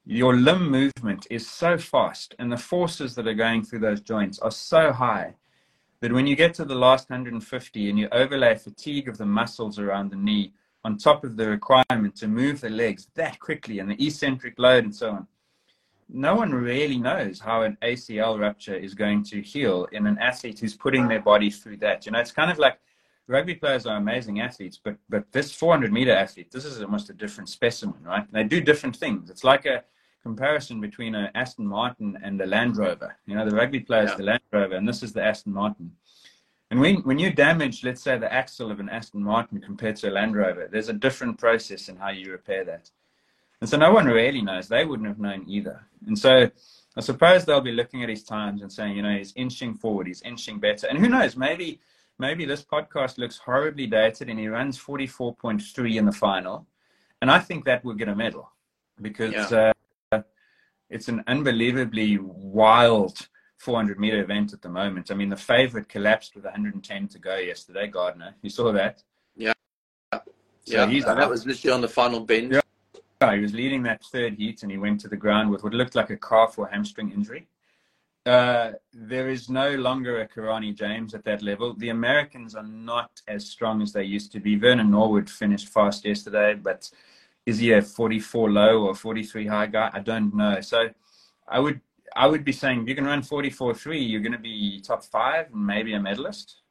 your 0.06 0.36
limb 0.36 0.70
movement 0.70 1.28
is 1.30 1.50
so 1.50 1.78
fast 1.78 2.36
and 2.40 2.52
the 2.52 2.58
forces 2.58 3.16
that 3.16 3.28
are 3.28 3.34
going 3.34 3.64
through 3.64 3.80
those 3.80 4.02
joints 4.02 4.40
are 4.40 4.52
so 4.52 4.92
high 4.92 5.36
that 6.02 6.14
when 6.14 6.28
you 6.28 6.36
get 6.36 6.54
to 6.56 6.66
the 6.66 6.76
last 6.76 7.10
150 7.10 7.90
and 7.90 8.00
you 8.00 8.08
overlay 8.12 8.56
fatigue 8.56 9.08
of 9.10 9.18
the 9.18 9.26
muscles 9.26 9.80
around 9.80 10.10
the 10.10 10.16
knee 10.16 10.54
on 10.84 10.98
top 10.98 11.24
of 11.24 11.36
the 11.36 11.48
requirement 11.48 12.16
to 12.16 12.28
move 12.28 12.62
the 12.62 12.70
legs 12.70 13.08
that 13.16 13.40
quickly 13.40 13.80
and 13.80 13.92
the 13.92 14.06
eccentric 14.06 14.58
load 14.58 14.86
and 14.86 14.96
so 14.96 15.12
on, 15.12 15.28
no 16.12 16.36
one 16.36 16.52
really 16.52 16.98
knows 16.98 17.40
how 17.40 17.62
an 17.62 17.78
ACL 17.82 18.40
rupture 18.40 18.76
is 18.76 18.94
going 18.94 19.24
to 19.26 19.42
heal 19.42 19.88
in 19.92 20.08
an 20.08 20.18
athlete 20.18 20.60
who's 20.60 20.76
putting 20.76 21.08
their 21.08 21.22
body 21.22 21.50
through 21.50 21.78
that. 21.78 22.06
You 22.06 22.12
know, 22.12 22.20
it's 22.20 22.32
kind 22.32 22.52
of 22.52 22.58
like 22.58 22.80
rugby 23.28 23.56
players 23.56 23.86
are 23.86 23.98
amazing 23.98 24.42
athletes, 24.42 24.80
but 24.84 24.98
but 25.08 25.32
this 25.32 25.54
400 25.54 25.94
meter 25.94 26.14
athlete, 26.14 26.52
this 26.52 26.66
is 26.66 26.82
almost 26.82 27.10
a 27.10 27.14
different 27.14 27.50
specimen, 27.50 28.04
right? 28.04 28.26
They 28.32 28.44
do 28.44 28.60
different 28.60 28.96
things. 28.96 29.30
It's 29.30 29.44
like 29.44 29.66
a 29.66 29.84
comparison 30.24 30.82
between 30.82 31.16
an 31.16 31.30
Aston 31.36 31.68
Martin 31.68 32.18
and 32.24 32.42
a 32.42 32.46
Land 32.46 32.78
Rover. 32.78 33.16
You 33.26 33.36
know, 33.36 33.48
the 33.48 33.56
rugby 33.56 33.80
player 33.80 34.04
is 34.04 34.12
yeah. 34.12 34.18
the 34.18 34.24
Land 34.24 34.42
Rover, 34.52 34.76
and 34.76 34.88
this 34.88 35.04
is 35.04 35.14
the 35.14 35.24
Aston 35.24 35.54
Martin. 35.54 35.92
And 36.72 36.80
when, 36.80 36.98
when 36.98 37.18
you 37.18 37.32
damage, 37.32 37.84
let's 37.84 38.02
say, 38.02 38.18
the 38.18 38.32
axle 38.32 38.70
of 38.70 38.80
an 38.80 38.90
Aston 38.90 39.24
Martin 39.24 39.60
compared 39.60 39.96
to 39.98 40.10
a 40.10 40.12
Land 40.12 40.36
Rover, 40.36 40.68
there's 40.72 40.90
a 40.90 40.94
different 40.94 41.40
process 41.40 41.90
in 41.90 41.96
how 41.96 42.10
you 42.10 42.32
repair 42.32 42.64
that. 42.66 42.92
And 43.62 43.70
so 43.70 43.78
no 43.78 43.92
one 43.92 44.06
really 44.06 44.42
knows. 44.42 44.68
They 44.68 44.86
wouldn't 44.86 45.08
have 45.08 45.20
known 45.20 45.46
either. 45.48 45.82
And 46.08 46.18
so 46.18 46.50
I 46.96 47.02
suppose 47.02 47.46
they'll 47.46 47.62
be 47.62 47.72
looking 47.72 48.04
at 48.04 48.10
his 48.10 48.24
times 48.24 48.62
and 48.62 48.72
saying, 48.72 48.96
you 48.96 49.02
know, 49.02 49.18
he's 49.18 49.34
inching 49.36 49.74
forward, 49.74 50.08
he's 50.08 50.22
inching 50.22 50.60
better. 50.60 50.88
And 50.88 50.98
who 50.98 51.10
knows, 51.10 51.36
maybe 51.36 51.80
maybe 52.18 52.46
this 52.46 52.64
podcast 52.64 53.18
looks 53.18 53.38
horribly 53.38 53.88
dated 53.88 54.30
and 54.30 54.40
he 54.40 54.48
runs 54.48 54.78
44.3 54.78 55.96
in 55.96 56.06
the 56.06 56.12
final. 56.12 56.68
And 57.22 57.32
I 57.32 57.40
think 57.40 57.66
that 57.66 57.84
will 57.84 57.96
get 57.96 58.10
a 58.10 58.16
medal 58.16 58.52
because 59.02 59.52
yeah. 59.52 59.72
uh, 60.12 60.22
it's 60.90 61.08
an 61.08 61.24
unbelievably 61.28 62.18
wild 62.20 63.28
400 63.58 64.00
meter 64.00 64.22
event 64.22 64.54
at 64.54 64.62
the 64.62 64.70
moment. 64.70 65.12
I 65.12 65.16
mean, 65.16 65.30
the 65.30 65.38
favorite 65.38 65.90
collapsed 65.90 66.36
with 66.36 66.46
110 66.46 67.08
to 67.10 67.20
go 67.20 67.38
yesterday, 67.38 67.88
Gardiner. 67.88 68.36
You 68.42 68.50
saw 68.50 68.72
that? 68.72 69.04
Yeah. 69.36 69.54
So 70.14 70.22
yeah, 70.66 70.84
and 70.84 71.04
that 71.04 71.30
was 71.30 71.46
literally 71.46 71.74
on 71.74 71.82
the 71.82 71.88
final 71.88 72.22
bench. 72.22 72.54
Yeah. 72.54 72.62
Yeah, 73.22 73.36
he 73.36 73.42
was 73.42 73.54
leading 73.54 73.84
that 73.84 74.04
third 74.06 74.36
heat 74.36 74.64
and 74.64 74.72
he 74.72 74.78
went 74.78 75.02
to 75.02 75.10
the 75.10 75.18
ground 75.18 75.50
with 75.50 75.64
what 75.64 75.74
looked 75.74 75.96
like 75.96 76.10
a 76.10 76.16
calf 76.16 76.58
or 76.58 76.68
hamstring 76.68 77.12
injury. 77.12 77.48
Uh, 78.26 78.72
there 78.94 79.30
is 79.30 79.50
no 79.50 79.72
longer 79.72 80.22
a 80.22 80.28
Kirani 80.28 80.74
James 80.74 81.14
at 81.14 81.26
that 81.26 81.42
level. 81.42 81.74
The 81.74 81.90
Americans 81.90 82.56
are 82.56 82.64
not 82.64 83.22
as 83.28 83.46
strong 83.46 83.82
as 83.82 83.92
they 83.92 84.04
used 84.04 84.32
to 84.34 84.40
be. 84.40 84.56
Vernon 84.56 84.92
Norwood 84.92 85.30
finished 85.30 85.68
fast 85.68 86.06
yesterday, 86.06 86.54
but 86.54 86.90
is 87.46 87.58
he 87.60 87.74
a 87.74 87.82
44 87.82 88.52
low 88.52 88.84
or 88.84 88.96
43 88.96 89.48
high 89.48 89.68
guy? 89.68 89.90
I 89.92 90.00
don't 90.00 90.34
know. 90.34 90.62
So 90.62 90.90
I 91.48 91.60
would 91.60 91.82
I 92.16 92.28
would 92.28 92.46
be 92.46 92.52
saying 92.52 92.84
if 92.84 92.88
you 92.88 92.96
can 92.96 93.06
run 93.06 93.22
44 93.22 93.74
3, 93.74 94.00
you're 94.00 94.22
going 94.22 94.32
to 94.32 94.38
be 94.38 94.82
top 94.82 95.04
five 95.04 95.48
and 95.54 95.66
maybe 95.66 95.94
a 95.94 96.00
medalist. 96.00 96.62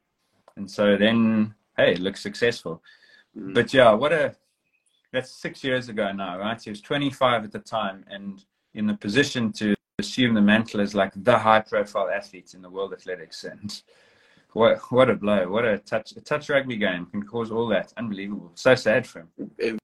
And 0.57 0.71
so 0.71 0.97
then, 0.97 1.55
hey, 1.77 1.93
it 1.93 2.01
looks 2.01 2.21
successful. 2.21 2.83
Mm. 3.37 3.55
But 3.55 3.73
yeah, 3.75 3.93
what 3.93 4.13
a 4.13 4.35
that's 5.13 5.31
six 5.31 5.65
years 5.65 5.89
ago 5.89 6.13
now, 6.13 6.39
right? 6.39 6.61
He 6.61 6.71
was 6.71 6.81
25 6.81 7.45
at 7.45 7.53
the 7.53 7.59
time 7.59 8.05
and 8.11 8.45
in 8.75 8.87
the 8.87 8.95
position 8.95 9.53
to 9.53 9.75
assume 9.99 10.35
the 10.35 10.41
mantle 10.41 10.81
as 10.81 10.95
like 10.95 11.13
the 11.17 11.37
high 11.37 11.61
profile 11.61 12.09
athletes 12.09 12.55
in 12.55 12.63
the 12.63 12.71
world 12.71 12.93
athletics. 12.93 13.45
And 13.45 13.83
what, 14.53 14.79
what 14.91 15.11
a 15.11 15.15
blow. 15.15 15.49
What 15.49 15.65
a 15.65 15.79
touch, 15.79 16.13
a 16.13 16.21
touch 16.21 16.49
rugby 16.49 16.77
game 16.77 17.07
can 17.07 17.23
cause 17.23 17.51
all 17.51 17.67
that. 17.69 17.93
Unbelievable. 17.97 18.53
So 18.55 18.75
sad 18.75 19.07
for 19.07 19.27
him. 19.59 19.79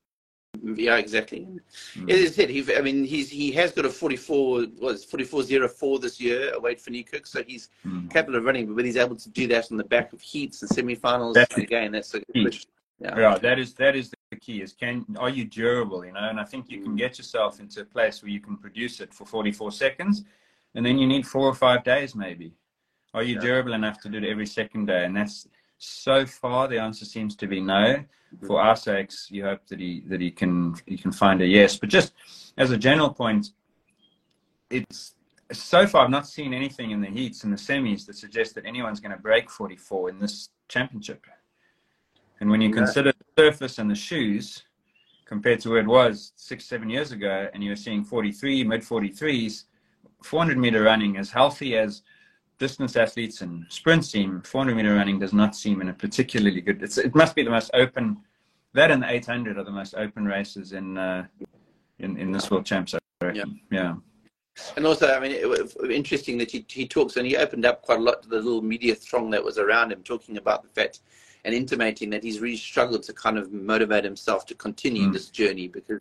Yeah, 0.62 0.97
exactly. 0.97 1.47
Mm. 1.95 2.11
As 2.11 2.31
I 2.31 2.33
said, 2.33 2.49
he, 2.49 2.64
I 2.75 2.81
mean, 2.81 3.05
he's 3.05 3.29
he 3.29 3.53
has 3.53 3.72
got 3.72 3.85
a 3.85 3.91
44 3.91 4.66
was 4.79 5.05
44.04 5.05 6.01
this 6.01 6.20
year 6.20 6.53
Wayde 6.59 6.81
van 6.81 6.95
Niekerk, 6.95 7.27
so 7.27 7.43
he's 7.43 7.68
mm. 7.85 8.11
capable 8.11 8.39
of 8.39 8.45
running. 8.45 8.66
But 8.66 8.77
when 8.77 8.87
he's 8.87 8.97
able 8.97 9.16
to 9.16 9.29
do 9.31 9.47
that 9.49 9.70
on 9.70 9.77
the 9.77 9.85
back 9.85 10.12
of 10.12 10.22
heats 10.22 10.62
and 10.62 10.70
semi-finals, 10.70 11.35
that's 11.35 11.59
again, 11.59 11.93
that's 11.93 12.14
a 12.14 12.20
good, 12.33 12.57
yeah. 13.05 13.18
yeah, 13.18 13.38
that 13.38 13.59
is 13.59 13.74
that 13.74 13.94
is 13.94 14.11
the 14.30 14.36
key. 14.36 14.62
Is 14.62 14.72
can 14.72 15.05
are 15.18 15.28
you 15.28 15.44
durable? 15.44 16.05
You 16.05 16.12
know, 16.12 16.28
and 16.28 16.40
I 16.40 16.44
think 16.44 16.70
you 16.70 16.80
can 16.80 16.94
mm. 16.94 16.98
get 16.98 17.18
yourself 17.18 17.61
into 17.61 17.82
a 17.82 17.84
place 17.84 18.22
where 18.22 18.30
you 18.30 18.40
can 18.40 18.57
produce 18.57 19.00
it 19.00 19.12
for 19.12 19.26
44 19.26 19.72
seconds, 19.72 20.24
and 20.74 20.84
then 20.84 20.98
you 20.98 21.07
need 21.07 21.26
four 21.26 21.46
or 21.46 21.55
five 21.55 21.84
days 21.84 22.14
maybe. 22.14 22.55
Are 23.12 23.22
you 23.22 23.34
yeah. 23.36 23.40
durable 23.40 23.74
enough 23.74 24.00
to 24.02 24.09
do 24.09 24.18
it 24.18 24.24
every 24.24 24.46
second 24.46 24.86
day? 24.86 25.05
And 25.05 25.16
that's 25.16 25.46
so 25.78 26.26
far 26.26 26.66
the 26.66 26.78
answer 26.78 27.05
seems 27.05 27.36
to 27.36 27.46
be 27.46 27.61
no. 27.61 27.96
Mm-hmm. 27.96 28.46
For 28.46 28.61
our 28.61 28.74
sakes, 28.74 29.28
you 29.30 29.44
hope 29.44 29.66
that 29.68 29.78
he 29.78 30.02
that 30.09 30.20
he 30.20 30.30
can 30.30 30.74
he 30.86 30.96
can 30.96 31.12
find 31.12 31.40
a 31.42 31.46
yes. 31.46 31.76
But 31.76 31.90
just 31.90 32.12
as 32.57 32.70
a 32.70 32.78
general 32.78 33.11
point, 33.11 33.52
it's 34.70 35.14
so 35.52 35.86
far 35.86 36.05
I've 36.05 36.11
not 36.11 36.26
seen 36.26 36.55
anything 36.55 36.90
in 36.90 37.00
the 37.00 37.09
heats 37.09 37.44
and 37.44 37.52
the 37.52 37.57
semis 37.57 38.07
that 38.07 38.16
suggests 38.16 38.55
that 38.55 38.64
anyone's 38.66 38.98
going 38.98 39.12
to 39.12 39.22
break 39.22 39.50
44 39.50 40.09
in 40.09 40.18
this 40.18 40.48
championship. 40.68 41.24
And 42.45 42.51
when 42.51 42.61
you 42.61 42.68
yeah. 42.68 42.74
consider 42.74 43.11
the 43.11 43.42
surface 43.42 43.78
and 43.78 43.90
the 43.90 43.95
shoes 43.95 44.64
compared 45.24 45.61
to 45.61 45.70
where 45.70 45.80
it 45.80 45.86
was 45.86 46.34
six, 46.36 46.66
seven 46.66 46.90
years 46.90 47.11
ago, 47.11 47.49
and 47.55 47.64
you're 47.64 47.74
seeing 47.74 48.05
43, 48.05 48.64
mid 48.64 48.82
43s, 48.82 49.64
400 50.22 50.59
meter 50.59 50.82
running, 50.82 51.16
as 51.16 51.30
healthy 51.30 51.74
as 51.74 52.03
distance 52.59 52.97
athletes 52.97 53.40
and 53.40 53.64
sprint 53.70 54.05
seem, 54.05 54.42
400 54.42 54.74
meter 54.74 54.95
running 54.95 55.18
does 55.18 55.32
not 55.32 55.57
seem 55.57 55.80
in 55.80 55.88
a 55.88 55.95
particularly 55.95 56.61
good. 56.61 56.82
it 56.82 57.14
must 57.14 57.34
be 57.34 57.42
the 57.42 57.49
most 57.49 57.70
open. 57.72 58.18
That 58.74 58.90
and 58.90 59.03
the 59.03 59.11
800 59.11 59.57
are 59.57 59.64
the 59.64 59.70
most 59.70 59.95
open 59.95 60.26
races 60.26 60.72
in 60.72 60.99
uh, 60.99 61.26
in, 61.99 62.18
in 62.18 62.30
this 62.30 62.51
world 62.51 62.66
champs. 62.66 62.92
I 62.92 62.99
reckon. 63.22 63.59
Yeah. 63.70 63.78
yeah. 63.78 63.95
And 64.76 64.84
also, 64.84 65.14
I 65.14 65.18
mean, 65.18 65.32
it 65.32 65.49
was 65.49 65.74
interesting 65.90 66.36
that 66.38 66.51
he, 66.51 66.66
he 66.68 66.86
talks 66.86 67.16
and 67.16 67.26
he 67.26 67.38
opened 67.38 67.64
up 67.64 67.80
quite 67.80 68.01
a 68.01 68.03
lot 68.03 68.22
to 68.22 68.28
the 68.28 68.36
little 68.36 68.61
media 68.61 68.95
throng 68.95 69.30
that 69.30 69.42
was 69.42 69.57
around 69.57 69.92
him, 69.92 70.03
talking 70.03 70.36
about 70.36 70.62
the 70.62 70.68
fact 70.68 71.01
and 71.45 71.55
intimating 71.55 72.11
that 72.11 72.22
he's 72.22 72.40
really 72.40 72.57
struggled 72.57 73.03
to 73.03 73.12
kind 73.12 73.38
of 73.38 73.53
motivate 73.53 74.05
himself 74.05 74.47
to 74.47 74.55
continue 74.55 75.09
mm. 75.09 75.12
this 75.12 75.28
journey 75.28 75.68
because 75.68 76.01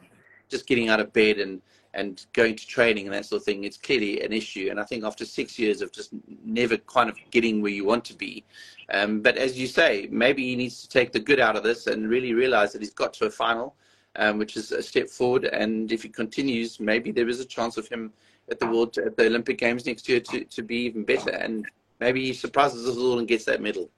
just 0.50 0.68
getting 0.68 0.90
out 0.90 1.00
of 1.00 1.12
bed 1.14 1.38
and 1.38 1.62
and 1.96 2.26
going 2.34 2.56
to 2.56 2.66
training 2.66 3.06
and 3.06 3.14
that 3.14 3.26
sort 3.26 3.40
of 3.40 3.46
thing 3.46 3.64
it's 3.64 3.78
clearly 3.78 4.22
an 4.22 4.34
issue 4.34 4.68
and 4.72 4.80
i 4.80 4.84
think 4.84 5.04
after 5.04 5.26
six 5.26 5.60
years 5.60 5.82
of 5.82 5.92
just 5.92 6.10
never 6.44 6.78
kind 6.78 7.10
of 7.10 7.16
getting 7.30 7.62
where 7.62 7.72
you 7.72 7.86
want 7.86 8.04
to 8.04 8.16
be 8.16 8.44
um, 8.92 9.22
but 9.22 9.38
as 9.38 9.58
you 9.58 9.68
say 9.68 10.08
maybe 10.12 10.44
he 10.44 10.56
needs 10.56 10.82
to 10.82 10.90
take 10.90 11.12
the 11.12 11.20
good 11.20 11.40
out 11.40 11.56
of 11.56 11.64
this 11.64 11.86
and 11.88 12.10
really 12.10 12.34
realize 12.34 12.74
that 12.74 12.82
he's 12.82 12.94
got 12.94 13.14
to 13.14 13.26
a 13.26 13.30
final 13.30 13.76
um, 14.16 14.38
which 14.38 14.56
is 14.56 14.72
a 14.72 14.84
step 14.84 15.10
forward. 15.10 15.46
And 15.46 15.92
if 15.92 16.04
he 16.04 16.10
continues, 16.10 16.80
maybe 16.80 17.12
there 17.12 17.30
is 17.30 17.40
a 17.40 17.46
chance 17.46 17.78
of 17.78 17.88
him 17.88 18.14
at 18.50 18.60
the 18.60 18.68
World 18.68 18.98
at 18.98 19.18
the 19.18 19.26
Olympic 19.26 19.58
Games 19.58 19.86
next 19.86 20.08
year 20.08 20.20
to, 20.20 20.44
to 20.44 20.62
be 20.62 20.78
even 20.78 21.04
better. 21.04 21.32
And 21.32 21.66
maybe 22.00 22.26
he 22.26 22.34
surprises 22.34 22.88
us 22.88 22.98
all 22.98 23.20
and 23.20 23.28
gets 23.28 23.46
that 23.46 23.62
medal. 23.62 23.90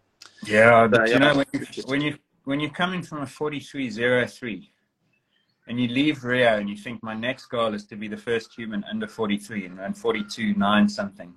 Yeah, 0.43 0.89
so, 0.91 1.05
you 1.05 1.19
know 1.19 1.35
when 1.35 1.45
you, 1.53 1.65
when 1.85 2.01
you 2.01 2.17
when 2.43 2.59
you're 2.59 2.69
coming 2.69 3.01
from 3.01 3.23
a 3.23 3.25
43.03 3.25 4.67
and 5.67 5.81
you 5.81 5.87
leave 5.87 6.23
Rio 6.23 6.59
and 6.59 6.69
you 6.69 6.77
think 6.77 7.01
my 7.01 7.15
next 7.15 7.47
goal 7.47 7.73
is 7.73 7.85
to 7.87 7.95
be 7.95 8.07
the 8.07 8.17
first 8.17 8.53
human 8.53 8.83
under 8.83 9.07
43 9.07 9.65
and 9.65 9.77
run 9.77 9.93
42 9.93 10.53
9 10.53 10.89
something, 10.89 11.33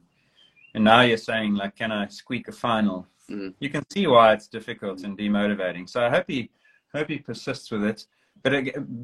and 0.74 0.84
now 0.84 1.00
you're 1.00 1.16
saying 1.16 1.54
like, 1.54 1.76
can 1.76 1.92
I 1.92 2.08
squeak 2.08 2.48
a 2.48 2.52
final? 2.52 3.06
Mm. 3.30 3.54
You 3.60 3.70
can 3.70 3.84
see 3.90 4.06
why 4.06 4.32
it's 4.32 4.48
difficult 4.48 5.02
and 5.02 5.16
demotivating. 5.16 5.88
So 5.88 6.04
I 6.04 6.10
hope 6.10 6.24
he 6.28 6.50
hope 6.94 7.08
he 7.08 7.18
persists 7.18 7.70
with 7.70 7.84
it. 7.84 8.06
But 8.42 8.52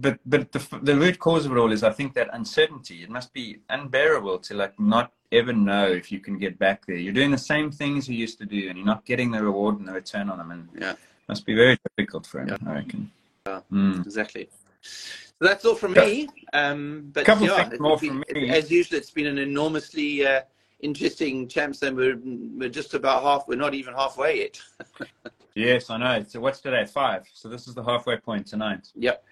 but 0.02 0.18
but 0.26 0.52
the 0.52 0.78
the 0.82 0.96
root 0.96 1.18
cause 1.18 1.46
of 1.46 1.52
it 1.52 1.58
all 1.58 1.72
is 1.72 1.82
I 1.82 1.90
think 1.90 2.14
that 2.14 2.28
uncertainty. 2.32 3.02
It 3.02 3.10
must 3.10 3.32
be 3.32 3.60
unbearable 3.68 4.38
to 4.40 4.54
like 4.54 4.78
not 4.78 5.12
ever 5.34 5.52
know 5.52 5.86
if 5.86 6.10
you 6.10 6.20
can 6.20 6.38
get 6.38 6.58
back 6.58 6.86
there. 6.86 6.96
You're 6.96 7.12
doing 7.12 7.30
the 7.30 7.38
same 7.38 7.70
things 7.70 8.08
you 8.08 8.16
used 8.16 8.38
to 8.38 8.46
do, 8.46 8.68
and 8.68 8.76
you're 8.76 8.86
not 8.86 9.04
getting 9.04 9.30
the 9.30 9.42
reward 9.42 9.78
and 9.78 9.88
the 9.88 9.92
return 9.92 10.30
on 10.30 10.38
them. 10.38 10.50
And 10.50 10.68
yeah, 10.78 10.94
must 11.28 11.46
be 11.46 11.54
very 11.54 11.78
difficult 11.96 12.26
for 12.26 12.40
him. 12.40 12.48
Yeah. 12.48 12.56
I 12.66 12.74
reckon. 12.74 13.10
Yeah, 13.46 13.60
mm. 13.72 14.04
exactly. 14.04 14.48
So 14.82 15.48
that's 15.48 15.64
all 15.64 15.74
from 15.74 15.92
me. 15.92 16.28
Um, 16.52 17.10
but 17.12 17.24
couple 17.24 17.46
yeah, 17.46 17.68
more 17.80 17.98
from 17.98 18.24
me. 18.32 18.50
As 18.50 18.70
usual, 18.70 18.98
it's 18.98 19.10
been 19.10 19.26
an 19.26 19.38
enormously 19.38 20.26
uh, 20.26 20.42
interesting 20.80 21.48
champs, 21.48 21.82
and 21.82 21.96
we're 21.96 22.18
we're 22.22 22.68
just 22.68 22.94
about 22.94 23.22
half. 23.22 23.48
We're 23.48 23.56
not 23.56 23.74
even 23.74 23.94
halfway 23.94 24.40
yet. 24.40 24.60
yes, 25.54 25.90
I 25.90 25.96
know. 25.96 26.24
So 26.28 26.40
what's 26.40 26.60
today? 26.60 26.84
Five. 26.86 27.26
So 27.32 27.48
this 27.48 27.66
is 27.66 27.74
the 27.74 27.82
halfway 27.82 28.16
point 28.16 28.46
tonight. 28.46 28.88
Yep. 28.94 29.24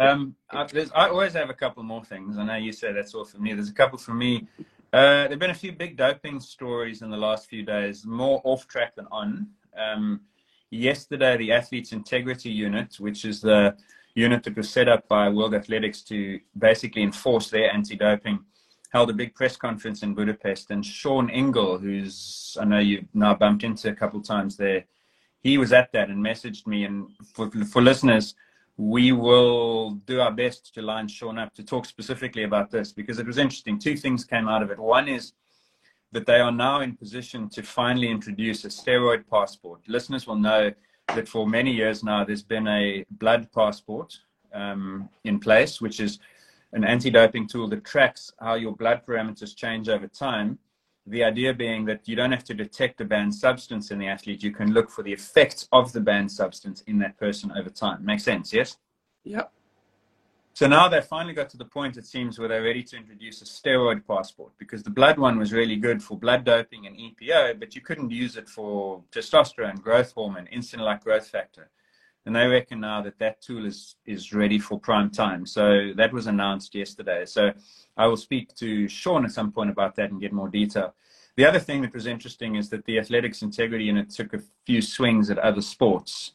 Um, 0.00 0.34
I, 0.50 0.66
I, 0.94 1.08
always 1.08 1.32
have 1.34 1.48
a 1.48 1.54
couple 1.54 1.82
more 1.84 2.04
things. 2.04 2.38
I 2.38 2.44
know 2.44 2.56
you 2.56 2.72
say 2.72 2.92
that's 2.92 3.14
all 3.14 3.24
for 3.24 3.38
me. 3.38 3.54
There's 3.54 3.68
a 3.68 3.74
couple 3.74 3.98
for 3.98 4.14
me. 4.14 4.46
Uh, 4.92 5.26
there've 5.26 5.38
been 5.38 5.50
a 5.50 5.54
few 5.54 5.72
big 5.72 5.96
doping 5.96 6.38
stories 6.40 7.02
in 7.02 7.10
the 7.10 7.16
last 7.16 7.48
few 7.48 7.62
days, 7.62 8.06
more 8.06 8.40
off 8.44 8.68
track 8.68 8.94
than 8.94 9.06
on. 9.10 9.48
Um, 9.76 10.20
yesterday, 10.70 11.36
the 11.36 11.52
Athletes 11.52 11.92
Integrity 11.92 12.50
Unit, 12.50 12.96
which 13.00 13.24
is 13.24 13.40
the 13.40 13.76
unit 14.14 14.44
that 14.44 14.56
was 14.56 14.70
set 14.70 14.88
up 14.88 15.06
by 15.08 15.28
World 15.28 15.54
Athletics 15.54 16.02
to 16.02 16.40
basically 16.56 17.02
enforce 17.02 17.50
their 17.50 17.70
anti-doping, 17.72 18.38
held 18.92 19.10
a 19.10 19.12
big 19.12 19.34
press 19.34 19.56
conference 19.56 20.02
in 20.02 20.14
Budapest. 20.14 20.70
And 20.70 20.86
Sean 20.86 21.28
Ingle, 21.30 21.78
who's 21.78 22.56
I 22.60 22.64
know 22.64 22.78
you've 22.78 23.12
now 23.12 23.34
bumped 23.34 23.64
into 23.64 23.90
a 23.90 23.94
couple 23.94 24.20
times 24.22 24.56
there, 24.56 24.84
he 25.40 25.58
was 25.58 25.72
at 25.72 25.92
that 25.92 26.08
and 26.10 26.24
messaged 26.24 26.66
me. 26.66 26.84
And 26.84 27.08
for, 27.34 27.50
for 27.50 27.82
listeners, 27.82 28.34
we 28.76 29.12
will 29.12 29.92
do 30.06 30.20
our 30.20 30.32
best 30.32 30.74
to 30.74 30.82
line 30.82 31.08
Sean 31.08 31.38
up 31.38 31.54
to 31.54 31.64
talk 31.64 31.86
specifically 31.86 32.42
about 32.44 32.70
this 32.70 32.92
because 32.92 33.18
it 33.18 33.26
was 33.26 33.38
interesting. 33.38 33.78
Two 33.78 33.96
things 33.96 34.24
came 34.24 34.48
out 34.48 34.62
of 34.62 34.70
it. 34.70 34.78
One 34.78 35.08
is 35.08 35.32
that 36.12 36.26
they 36.26 36.40
are 36.40 36.52
now 36.52 36.80
in 36.80 36.96
position 36.96 37.48
to 37.50 37.62
finally 37.62 38.08
introduce 38.08 38.64
a 38.64 38.68
steroid 38.68 39.24
passport. 39.30 39.80
Listeners 39.88 40.26
will 40.26 40.36
know 40.36 40.72
that 41.14 41.28
for 41.28 41.46
many 41.46 41.72
years 41.72 42.04
now 42.04 42.24
there's 42.24 42.42
been 42.42 42.68
a 42.68 43.04
blood 43.12 43.48
passport 43.52 44.18
um, 44.52 45.08
in 45.24 45.38
place, 45.38 45.80
which 45.80 46.00
is 46.00 46.18
an 46.72 46.84
anti-doping 46.84 47.46
tool 47.48 47.68
that 47.68 47.84
tracks 47.84 48.30
how 48.40 48.54
your 48.54 48.72
blood 48.72 49.02
parameters 49.06 49.56
change 49.56 49.88
over 49.88 50.06
time. 50.06 50.58
The 51.08 51.22
idea 51.22 51.54
being 51.54 51.84
that 51.84 52.08
you 52.08 52.16
don't 52.16 52.32
have 52.32 52.44
to 52.44 52.54
detect 52.54 53.00
a 53.00 53.04
banned 53.04 53.34
substance 53.34 53.90
in 53.90 53.98
the 53.98 54.08
athlete, 54.08 54.42
you 54.42 54.50
can 54.50 54.72
look 54.72 54.90
for 54.90 55.02
the 55.02 55.12
effects 55.12 55.68
of 55.72 55.92
the 55.92 56.00
banned 56.00 56.32
substance 56.32 56.82
in 56.88 56.98
that 56.98 57.16
person 57.16 57.52
over 57.56 57.70
time. 57.70 58.04
Makes 58.04 58.24
sense, 58.24 58.52
yes? 58.52 58.76
Yep. 59.24 59.52
So 60.56 60.66
now 60.66 60.88
they 60.88 61.02
finally 61.02 61.34
got 61.34 61.50
to 61.50 61.58
the 61.58 61.66
point, 61.66 61.98
it 61.98 62.06
seems, 62.06 62.38
where 62.38 62.48
they're 62.48 62.62
ready 62.62 62.82
to 62.82 62.96
introduce 62.96 63.42
a 63.42 63.44
steroid 63.44 64.06
passport 64.06 64.52
because 64.58 64.82
the 64.82 64.90
blood 64.90 65.18
one 65.18 65.38
was 65.38 65.52
really 65.52 65.76
good 65.76 66.02
for 66.02 66.18
blood 66.18 66.44
doping 66.44 66.86
and 66.86 66.96
EPO, 66.96 67.60
but 67.60 67.74
you 67.74 67.82
couldn't 67.82 68.10
use 68.10 68.38
it 68.38 68.48
for 68.48 69.02
testosterone, 69.12 69.80
growth 69.82 70.12
hormone, 70.12 70.48
insulin 70.50 70.80
like 70.80 71.04
growth 71.04 71.28
factor. 71.28 71.68
And 72.26 72.34
they 72.34 72.46
reckon 72.46 72.80
now 72.80 73.00
that 73.02 73.18
that 73.20 73.40
tool 73.40 73.64
is, 73.64 73.94
is 74.04 74.32
ready 74.32 74.58
for 74.58 74.80
prime 74.80 75.10
time. 75.10 75.46
So 75.46 75.92
that 75.96 76.12
was 76.12 76.26
announced 76.26 76.74
yesterday. 76.74 77.24
So 77.24 77.52
I 77.96 78.06
will 78.08 78.16
speak 78.16 78.54
to 78.56 78.88
Sean 78.88 79.24
at 79.24 79.30
some 79.30 79.52
point 79.52 79.70
about 79.70 79.94
that 79.94 80.10
and 80.10 80.20
get 80.20 80.32
more 80.32 80.48
detail. 80.48 80.94
The 81.36 81.44
other 81.44 81.60
thing 81.60 81.82
that 81.82 81.94
was 81.94 82.06
interesting 82.06 82.56
is 82.56 82.68
that 82.70 82.84
the 82.84 82.98
Athletics 82.98 83.42
Integrity 83.42 83.84
Unit 83.84 84.10
took 84.10 84.34
a 84.34 84.42
few 84.64 84.82
swings 84.82 85.30
at 85.30 85.38
other 85.38 85.62
sports. 85.62 86.32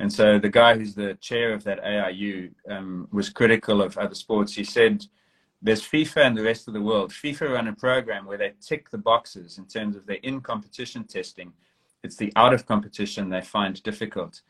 And 0.00 0.10
so 0.10 0.38
the 0.38 0.48
guy 0.48 0.78
who's 0.78 0.94
the 0.94 1.14
chair 1.20 1.52
of 1.52 1.62
that 1.64 1.84
AIU 1.84 2.52
um, 2.70 3.08
was 3.12 3.28
critical 3.28 3.82
of 3.82 3.98
other 3.98 4.14
sports. 4.14 4.54
He 4.54 4.64
said, 4.64 5.04
there's 5.60 5.82
FIFA 5.82 6.28
and 6.28 6.38
the 6.38 6.42
rest 6.42 6.68
of 6.68 6.74
the 6.74 6.80
world. 6.80 7.10
FIFA 7.10 7.50
run 7.50 7.68
a 7.68 7.74
program 7.74 8.24
where 8.24 8.38
they 8.38 8.52
tick 8.60 8.90
the 8.90 8.98
boxes 8.98 9.58
in 9.58 9.66
terms 9.66 9.96
of 9.96 10.06
their 10.06 10.16
in 10.22 10.40
competition 10.40 11.04
testing. 11.04 11.52
It's 12.04 12.16
the 12.16 12.32
out 12.36 12.54
of 12.54 12.64
competition 12.64 13.28
they 13.28 13.40
find 13.40 13.82
difficult. 13.82 14.40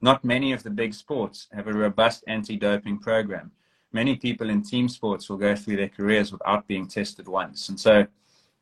Not 0.00 0.24
many 0.24 0.52
of 0.52 0.62
the 0.62 0.70
big 0.70 0.94
sports 0.94 1.48
have 1.52 1.66
a 1.66 1.72
robust 1.72 2.24
anti 2.26 2.56
doping 2.56 2.98
program. 2.98 3.50
Many 3.92 4.16
people 4.16 4.50
in 4.50 4.62
team 4.62 4.88
sports 4.88 5.28
will 5.28 5.38
go 5.38 5.56
through 5.56 5.76
their 5.76 5.88
careers 5.88 6.32
without 6.32 6.66
being 6.66 6.86
tested 6.86 7.28
once. 7.28 7.68
And 7.68 7.80
so 7.80 8.06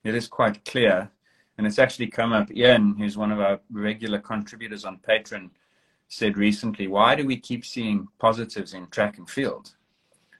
it 0.05 0.14
is 0.14 0.28
quite 0.28 0.64
clear. 0.64 1.11
And 1.57 1.66
it's 1.66 1.78
actually 1.78 2.09
come 2.09 2.32
up. 2.32 2.51
Ian, 2.53 2.97
who's 2.97 3.16
one 3.16 3.32
of 3.32 3.41
our 3.41 3.61
regular 3.70 4.18
contributors 4.18 4.85
on 4.85 4.99
Patreon, 5.09 5.51
said 6.09 6.37
recently, 6.37 6.87
why 6.87 7.14
do 7.14 7.26
we 7.26 7.37
keep 7.37 7.64
seeing 7.64 8.07
positives 8.18 8.74
in 8.74 8.87
track 8.89 9.18
and 9.18 9.28
field? 9.28 9.74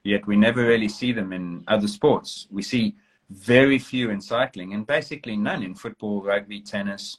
Yet 0.05 0.27
we 0.27 0.37
never 0.37 0.65
really 0.65 0.89
see 0.89 1.13
them 1.13 1.33
in 1.33 1.65
other 1.67 1.89
sports. 1.89 2.47
We 2.51 2.63
see 2.63 2.97
very 3.31 3.79
few 3.79 4.11
in 4.11 4.21
cycling 4.21 4.75
and 4.75 4.87
basically 4.87 5.37
none 5.37 5.63
in 5.63 5.75
football, 5.75 6.23
rugby, 6.23 6.61
tennis. 6.61 7.19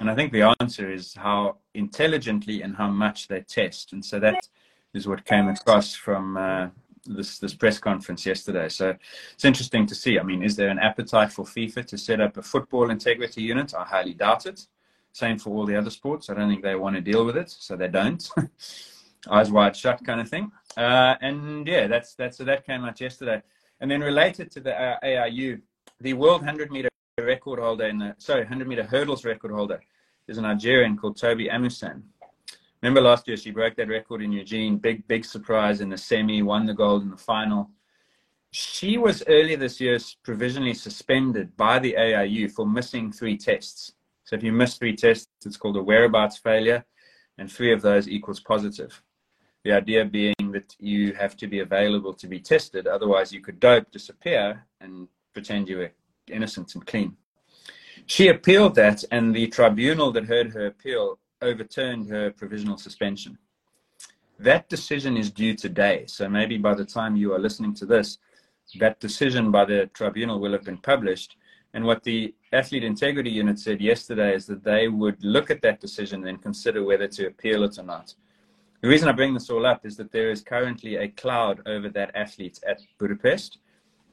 And 0.00 0.10
I 0.10 0.14
think 0.14 0.32
the 0.32 0.54
answer 0.60 0.90
is 0.90 1.14
how 1.14 1.58
intelligently 1.74 2.62
and 2.62 2.74
how 2.74 2.88
much 2.88 3.28
they 3.28 3.42
test. 3.42 3.92
And 3.92 4.02
so 4.02 4.18
that 4.18 4.48
is 4.94 5.06
what 5.06 5.26
came 5.26 5.46
across 5.48 5.94
from 5.94 6.38
uh, 6.38 6.68
this 7.04 7.38
this 7.38 7.54
press 7.54 7.78
conference 7.78 8.24
yesterday. 8.24 8.70
So 8.70 8.96
it's 9.34 9.44
interesting 9.44 9.86
to 9.86 9.94
see. 9.94 10.18
I 10.18 10.22
mean, 10.22 10.42
is 10.42 10.56
there 10.56 10.70
an 10.70 10.78
appetite 10.78 11.32
for 11.32 11.44
FIFA 11.44 11.86
to 11.86 11.98
set 11.98 12.20
up 12.20 12.38
a 12.38 12.42
football 12.42 12.90
integrity 12.90 13.42
unit? 13.42 13.74
I 13.74 13.84
highly 13.84 14.14
doubt 14.14 14.46
it. 14.46 14.66
Same 15.12 15.38
for 15.38 15.50
all 15.50 15.66
the 15.66 15.76
other 15.76 15.90
sports. 15.90 16.30
I 16.30 16.34
don't 16.34 16.48
think 16.48 16.62
they 16.62 16.76
want 16.76 16.96
to 16.96 17.02
deal 17.02 17.24
with 17.26 17.36
it, 17.36 17.50
so 17.50 17.76
they 17.76 17.88
don't. 17.88 18.26
Eyes 19.30 19.50
wide 19.50 19.76
shut, 19.76 20.02
kind 20.02 20.20
of 20.20 20.30
thing. 20.30 20.50
Uh, 20.78 21.14
and 21.20 21.66
yeah, 21.66 21.86
that's 21.86 22.14
that's 22.14 22.38
so 22.38 22.44
that 22.44 22.64
came 22.64 22.84
out 22.84 23.00
yesterday. 23.00 23.42
And 23.80 23.90
then 23.90 24.00
related 24.00 24.50
to 24.52 24.60
the 24.60 24.74
uh, 24.80 24.98
AIU, 25.02 25.60
the 26.00 26.14
world 26.14 26.40
100 26.40 26.70
meter 26.70 26.89
record 27.22 27.58
holder 27.58 27.86
in 27.86 27.98
the 27.98 28.14
sorry 28.18 28.40
100 28.40 28.68
meter 28.68 28.84
hurdles 28.84 29.24
record 29.24 29.50
holder 29.50 29.80
is 30.28 30.38
a 30.38 30.42
Nigerian 30.42 30.96
called 30.96 31.16
Tobi 31.16 31.50
Amusan. 31.50 32.02
Remember 32.82 33.00
last 33.00 33.28
year 33.28 33.36
she 33.36 33.50
broke 33.50 33.76
that 33.76 33.88
record 33.88 34.22
in 34.22 34.32
Eugene. 34.32 34.78
Big 34.78 35.06
big 35.06 35.24
surprise 35.24 35.80
in 35.80 35.90
the 35.90 35.98
semi, 35.98 36.42
won 36.42 36.66
the 36.66 36.74
gold 36.74 37.02
in 37.02 37.10
the 37.10 37.16
final. 37.16 37.70
She 38.52 38.98
was 38.98 39.22
earlier 39.28 39.56
this 39.56 39.80
year 39.80 39.98
provisionally 40.24 40.74
suspended 40.74 41.56
by 41.56 41.78
the 41.78 41.94
AIU 41.98 42.50
for 42.50 42.66
missing 42.66 43.12
three 43.12 43.36
tests. 43.36 43.92
So 44.24 44.34
if 44.36 44.42
you 44.42 44.52
miss 44.52 44.76
three 44.76 44.96
tests, 44.96 45.28
it's 45.44 45.56
called 45.56 45.76
a 45.76 45.82
whereabouts 45.82 46.38
failure, 46.38 46.84
and 47.38 47.50
three 47.50 47.72
of 47.72 47.82
those 47.82 48.08
equals 48.08 48.40
positive. 48.40 49.02
The 49.64 49.72
idea 49.72 50.04
being 50.04 50.34
that 50.52 50.74
you 50.78 51.12
have 51.14 51.36
to 51.36 51.46
be 51.46 51.60
available 51.60 52.14
to 52.14 52.26
be 52.26 52.40
tested, 52.40 52.86
otherwise 52.86 53.32
you 53.32 53.40
could 53.40 53.60
dope, 53.60 53.90
disappear, 53.90 54.66
and 54.80 55.06
pretend 55.32 55.68
you 55.68 55.78
were 55.78 55.92
innocent 56.30 56.74
and 56.74 56.86
clean. 56.86 57.16
She 58.06 58.28
appealed 58.28 58.74
that, 58.76 59.04
and 59.10 59.34
the 59.34 59.46
tribunal 59.48 60.10
that 60.12 60.24
heard 60.24 60.52
her 60.52 60.66
appeal 60.66 61.18
overturned 61.42 62.08
her 62.10 62.30
provisional 62.30 62.76
suspension. 62.76 63.38
That 64.38 64.68
decision 64.68 65.16
is 65.16 65.30
due 65.30 65.54
today, 65.54 66.04
so 66.06 66.28
maybe 66.28 66.58
by 66.58 66.74
the 66.74 66.84
time 66.84 67.14
you 67.14 67.32
are 67.34 67.38
listening 67.38 67.74
to 67.74 67.86
this, 67.86 68.18
that 68.78 69.00
decision 69.00 69.50
by 69.50 69.64
the 69.64 69.86
tribunal 69.92 70.40
will 70.40 70.52
have 70.52 70.64
been 70.64 70.78
published, 70.78 71.36
and 71.74 71.84
what 71.84 72.02
the 72.02 72.34
athlete 72.52 72.82
integrity 72.84 73.30
unit 73.30 73.58
said 73.58 73.80
yesterday 73.80 74.34
is 74.34 74.46
that 74.46 74.64
they 74.64 74.88
would 74.88 75.22
look 75.22 75.50
at 75.50 75.62
that 75.62 75.80
decision 75.80 76.26
and 76.26 76.42
consider 76.42 76.82
whether 76.82 77.06
to 77.06 77.26
appeal 77.26 77.62
it 77.64 77.78
or 77.78 77.84
not. 77.84 78.14
The 78.80 78.88
reason 78.88 79.08
I 79.08 79.12
bring 79.12 79.34
this 79.34 79.50
all 79.50 79.66
up 79.66 79.84
is 79.84 79.96
that 79.98 80.10
there 80.10 80.30
is 80.30 80.40
currently 80.40 80.96
a 80.96 81.08
cloud 81.08 81.60
over 81.66 81.90
that 81.90 82.10
athlete 82.14 82.58
at 82.66 82.80
Budapest. 82.98 83.58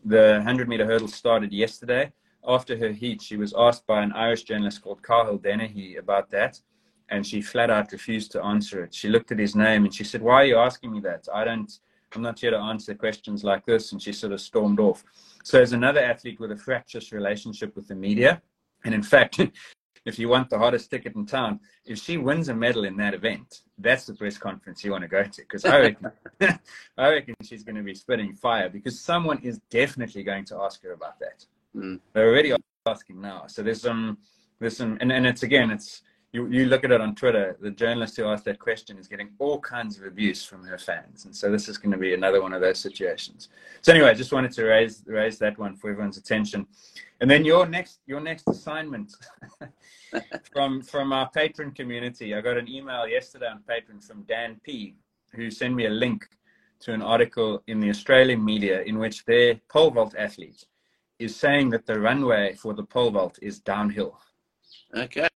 The 0.08 0.36
100 0.38 0.70
meter 0.70 0.86
hurdle 0.86 1.10
started 1.10 1.52
yesterday. 1.52 2.14
After 2.48 2.78
her 2.78 2.94
heat, 2.94 3.22
she 3.22 3.36
was 3.36 3.54
asked 3.58 3.86
by 3.86 4.02
an 4.02 4.14
Irish 4.14 4.44
journalist 4.44 4.82
called 4.82 5.04
Cathal 5.04 5.38
Dennehy 5.38 5.98
about 5.98 6.30
that, 6.30 6.62
and 7.10 7.28
she 7.28 7.42
flat 7.42 7.70
out 7.70 7.92
refused 7.92 8.32
to 8.32 8.42
answer 8.42 8.86
it. 8.86 8.96
She 8.96 9.10
looked 9.10 9.34
at 9.34 9.40
his 9.40 9.54
name 9.54 9.84
and 9.84 9.94
she 9.94 10.06
said, 10.06 10.22
Why 10.22 10.36
are 10.36 10.46
you 10.46 10.58
asking 10.58 10.94
me 10.94 11.02
that? 11.02 11.28
I 11.34 11.44
don't, 11.44 11.70
I'm 12.16 12.22
not 12.22 12.40
here 12.40 12.52
to 12.52 12.58
answer 12.58 12.96
questions 12.96 13.44
like 13.44 13.66
this. 13.66 13.92
And 13.92 14.02
she 14.02 14.14
sort 14.14 14.32
of 14.32 14.40
stormed 14.40 14.80
off. 14.80 15.04
So, 15.44 15.62
as 15.62 15.74
another 15.74 16.00
athlete 16.00 16.40
with 16.40 16.54
a 16.54 16.58
fractious 16.58 17.12
relationship 17.12 17.76
with 17.76 17.90
the 17.90 17.96
media, 17.96 18.42
and 18.86 18.96
in 18.96 19.04
fact, 19.04 19.42
if 20.08 20.18
you 20.18 20.30
want 20.30 20.50
the 20.50 20.58
hottest 20.58 20.90
ticket 20.90 21.16
in 21.16 21.26
town, 21.26 21.60
if 21.86 21.98
she 22.00 22.16
wins 22.18 22.48
a 22.48 22.54
medal 22.54 22.86
in 22.86 22.96
that 22.96 23.14
event, 23.14 23.62
that's 23.78 24.06
the 24.06 24.14
press 24.14 24.38
conference 24.38 24.82
you 24.84 24.92
want 24.92 25.02
to 25.02 25.08
go 25.10 25.22
to. 25.22 25.42
Because 25.42 25.66
I 25.66 25.80
reckon, 25.80 26.12
I 26.98 27.10
reckon 27.10 27.36
she's 27.44 27.64
going 27.64 27.76
to 27.76 27.84
be 27.84 27.94
spitting 27.94 28.34
fire 28.34 28.70
because 28.70 29.00
someone 29.02 29.40
is 29.40 29.60
definitely 29.70 30.24
going 30.24 30.46
to 30.46 30.56
ask 30.62 30.82
her 30.84 30.94
about 30.94 31.20
that. 31.20 31.46
Mm. 31.76 32.00
They're 32.14 32.30
already 32.30 32.54
asking 32.86 33.20
now. 33.20 33.48
So 33.48 33.62
there's 33.62 33.82
some, 33.82 34.20
there's 34.60 34.78
some, 34.78 34.98
and, 35.02 35.12
and 35.12 35.28
it's 35.28 35.44
again, 35.44 35.72
it's 35.72 36.02
you, 36.38 36.48
you 36.50 36.66
look 36.68 36.84
at 36.84 36.92
it 36.92 37.02
on 37.02 37.16
Twitter, 37.16 37.58
the 37.60 37.72
journalist 37.72 38.16
who 38.16 38.26
asked 38.26 38.46
that 38.46 38.60
question 38.60 39.00
is 39.00 39.08
getting 39.08 39.30
all 39.40 39.60
kinds 39.60 39.98
of 39.98 40.06
abuse 40.06 40.44
from 40.44 40.64
her 40.66 40.78
fans. 40.78 41.26
And 41.26 41.36
so 41.36 41.52
this 41.52 41.68
is 41.68 41.80
going 41.80 41.92
to 41.92 41.98
be 41.98 42.14
another 42.14 42.44
one 42.44 42.54
of 42.54 42.62
those 42.62 42.78
situations. 42.78 43.50
So 43.82 43.92
anyway, 43.92 44.10
I 44.10 44.14
just 44.14 44.32
wanted 44.32 44.52
to 44.52 44.66
raise 44.66 45.04
raise 45.08 45.40
that 45.40 45.58
one 45.58 45.76
for 45.76 45.90
everyone's 45.90 46.18
attention. 46.18 46.68
And 47.22 47.30
then 47.32 47.44
your 47.44 47.66
next 47.66 48.02
your 48.06 48.22
next 48.22 48.48
assignment 48.48 49.12
from 50.54 50.84
from 50.84 51.12
our 51.12 51.28
patron 51.32 51.72
community. 51.72 52.36
I 52.36 52.42
got 52.42 52.58
an 52.58 52.68
email 52.68 53.08
yesterday 53.08 53.48
on 53.48 53.64
Patreon 53.68 54.04
from 54.08 54.22
Dan 54.24 54.62
P, 54.64 54.96
who 55.34 55.50
sent 55.50 55.74
me 55.74 55.88
a 55.88 55.90
link 56.06 56.28
to 56.82 56.94
an 56.94 57.02
article 57.02 57.64
in 57.66 57.80
the 57.80 57.90
Australian 57.90 58.46
media 58.46 58.84
in 58.84 59.00
which 59.00 59.26
their 59.26 59.60
pole 59.70 59.90
vault 59.90 60.14
athlete 60.16 60.66
is 61.18 61.36
saying 61.36 61.72
that 61.72 61.88
the 61.88 62.00
runway 62.00 62.54
for 62.54 62.76
the 62.76 62.84
pole 62.84 63.10
vault 63.10 63.40
is 63.42 63.60
downhill. 63.60 64.20
Okay. 64.96 65.28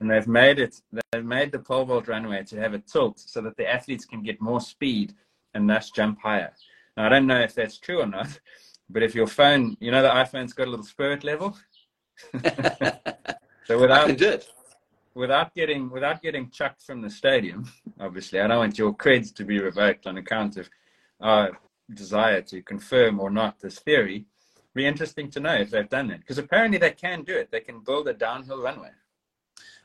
And 0.00 0.10
they've 0.10 0.28
made 0.28 0.58
it 0.58 0.80
they've 1.12 1.24
made 1.24 1.52
the 1.52 1.58
pole 1.58 1.84
vault 1.84 2.08
runway 2.08 2.42
to 2.44 2.60
have 2.60 2.74
a 2.74 2.78
tilt 2.78 3.18
so 3.18 3.40
that 3.42 3.56
the 3.56 3.68
athletes 3.68 4.04
can 4.04 4.22
get 4.22 4.40
more 4.40 4.60
speed 4.60 5.14
and 5.54 5.68
thus 5.68 5.90
jump 5.90 6.20
higher. 6.20 6.52
Now 6.96 7.06
I 7.06 7.08
don't 7.08 7.26
know 7.26 7.40
if 7.40 7.54
that's 7.54 7.78
true 7.78 8.00
or 8.00 8.06
not, 8.06 8.40
but 8.88 9.02
if 9.02 9.14
your 9.14 9.26
phone 9.26 9.76
you 9.80 9.90
know 9.90 10.02
the 10.02 10.08
iPhone's 10.08 10.52
got 10.52 10.68
a 10.68 10.70
little 10.70 10.84
spirit 10.84 11.24
level. 11.24 11.56
so 13.66 13.78
without 13.78 14.06
can 14.06 14.16
do 14.16 14.28
it. 14.30 14.48
without 15.14 15.54
getting 15.54 15.90
without 15.90 16.22
getting 16.22 16.50
chucked 16.50 16.82
from 16.82 17.02
the 17.02 17.10
stadium, 17.10 17.70
obviously, 18.00 18.40
I 18.40 18.46
don't 18.46 18.58
want 18.58 18.78
your 18.78 18.94
creds 18.94 19.34
to 19.34 19.44
be 19.44 19.58
revoked 19.58 20.06
on 20.06 20.16
account 20.16 20.56
of 20.56 20.70
our 21.20 21.58
desire 21.92 22.42
to 22.42 22.62
confirm 22.62 23.20
or 23.20 23.30
not 23.30 23.60
this 23.60 23.78
theory. 23.78 24.26
Be 24.74 24.86
interesting 24.86 25.30
to 25.30 25.40
know 25.40 25.54
if 25.54 25.70
they've 25.70 25.88
done 25.88 26.08
that 26.08 26.20
because 26.20 26.38
apparently 26.38 26.78
they 26.78 26.90
can 26.90 27.22
do 27.22 27.34
it. 27.34 27.50
They 27.50 27.60
can 27.60 27.80
build 27.80 28.08
a 28.08 28.14
downhill 28.14 28.62
runway. 28.62 28.90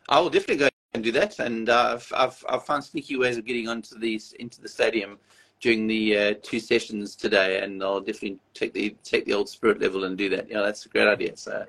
I 0.09 0.19
will 0.19 0.29
definitely 0.29 0.57
go 0.57 0.69
and 0.93 1.03
do 1.03 1.11
that. 1.13 1.39
And 1.39 1.69
uh, 1.69 1.93
I've, 1.95 2.13
I've 2.15 2.45
I've 2.49 2.65
found 2.65 2.83
sneaky 2.83 3.17
ways 3.17 3.37
of 3.37 3.45
getting 3.45 3.67
onto 3.67 3.97
these 3.97 4.33
into 4.33 4.61
the 4.61 4.67
stadium 4.69 5.17
during 5.61 5.87
the 5.87 6.17
uh, 6.17 6.33
two 6.41 6.59
sessions 6.59 7.15
today, 7.15 7.63
and 7.63 7.83
I'll 7.83 8.01
definitely 8.01 8.39
take 8.53 8.73
the 8.73 8.95
take 9.03 9.25
the 9.25 9.33
old 9.33 9.47
spirit 9.49 9.79
level 9.79 10.03
and 10.05 10.17
do 10.17 10.29
that. 10.29 10.49
Yeah, 10.49 10.61
that's 10.61 10.85
a 10.85 10.89
great 10.89 11.07
idea. 11.07 11.37
So 11.37 11.65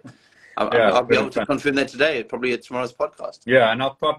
I'll, 0.56 0.70
Yeah, 0.72 0.90
I'll 0.92 1.04
be 1.04 1.16
able 1.16 1.30
to 1.30 1.40
fun. 1.40 1.46
confirm 1.46 1.74
that 1.76 1.88
today, 1.88 2.22
probably 2.24 2.52
at 2.52 2.62
tomorrow's 2.62 2.92
podcast. 2.92 3.40
Yeah, 3.46 3.70
and 3.70 3.82
I'll 3.82 3.94
pop 3.94 4.18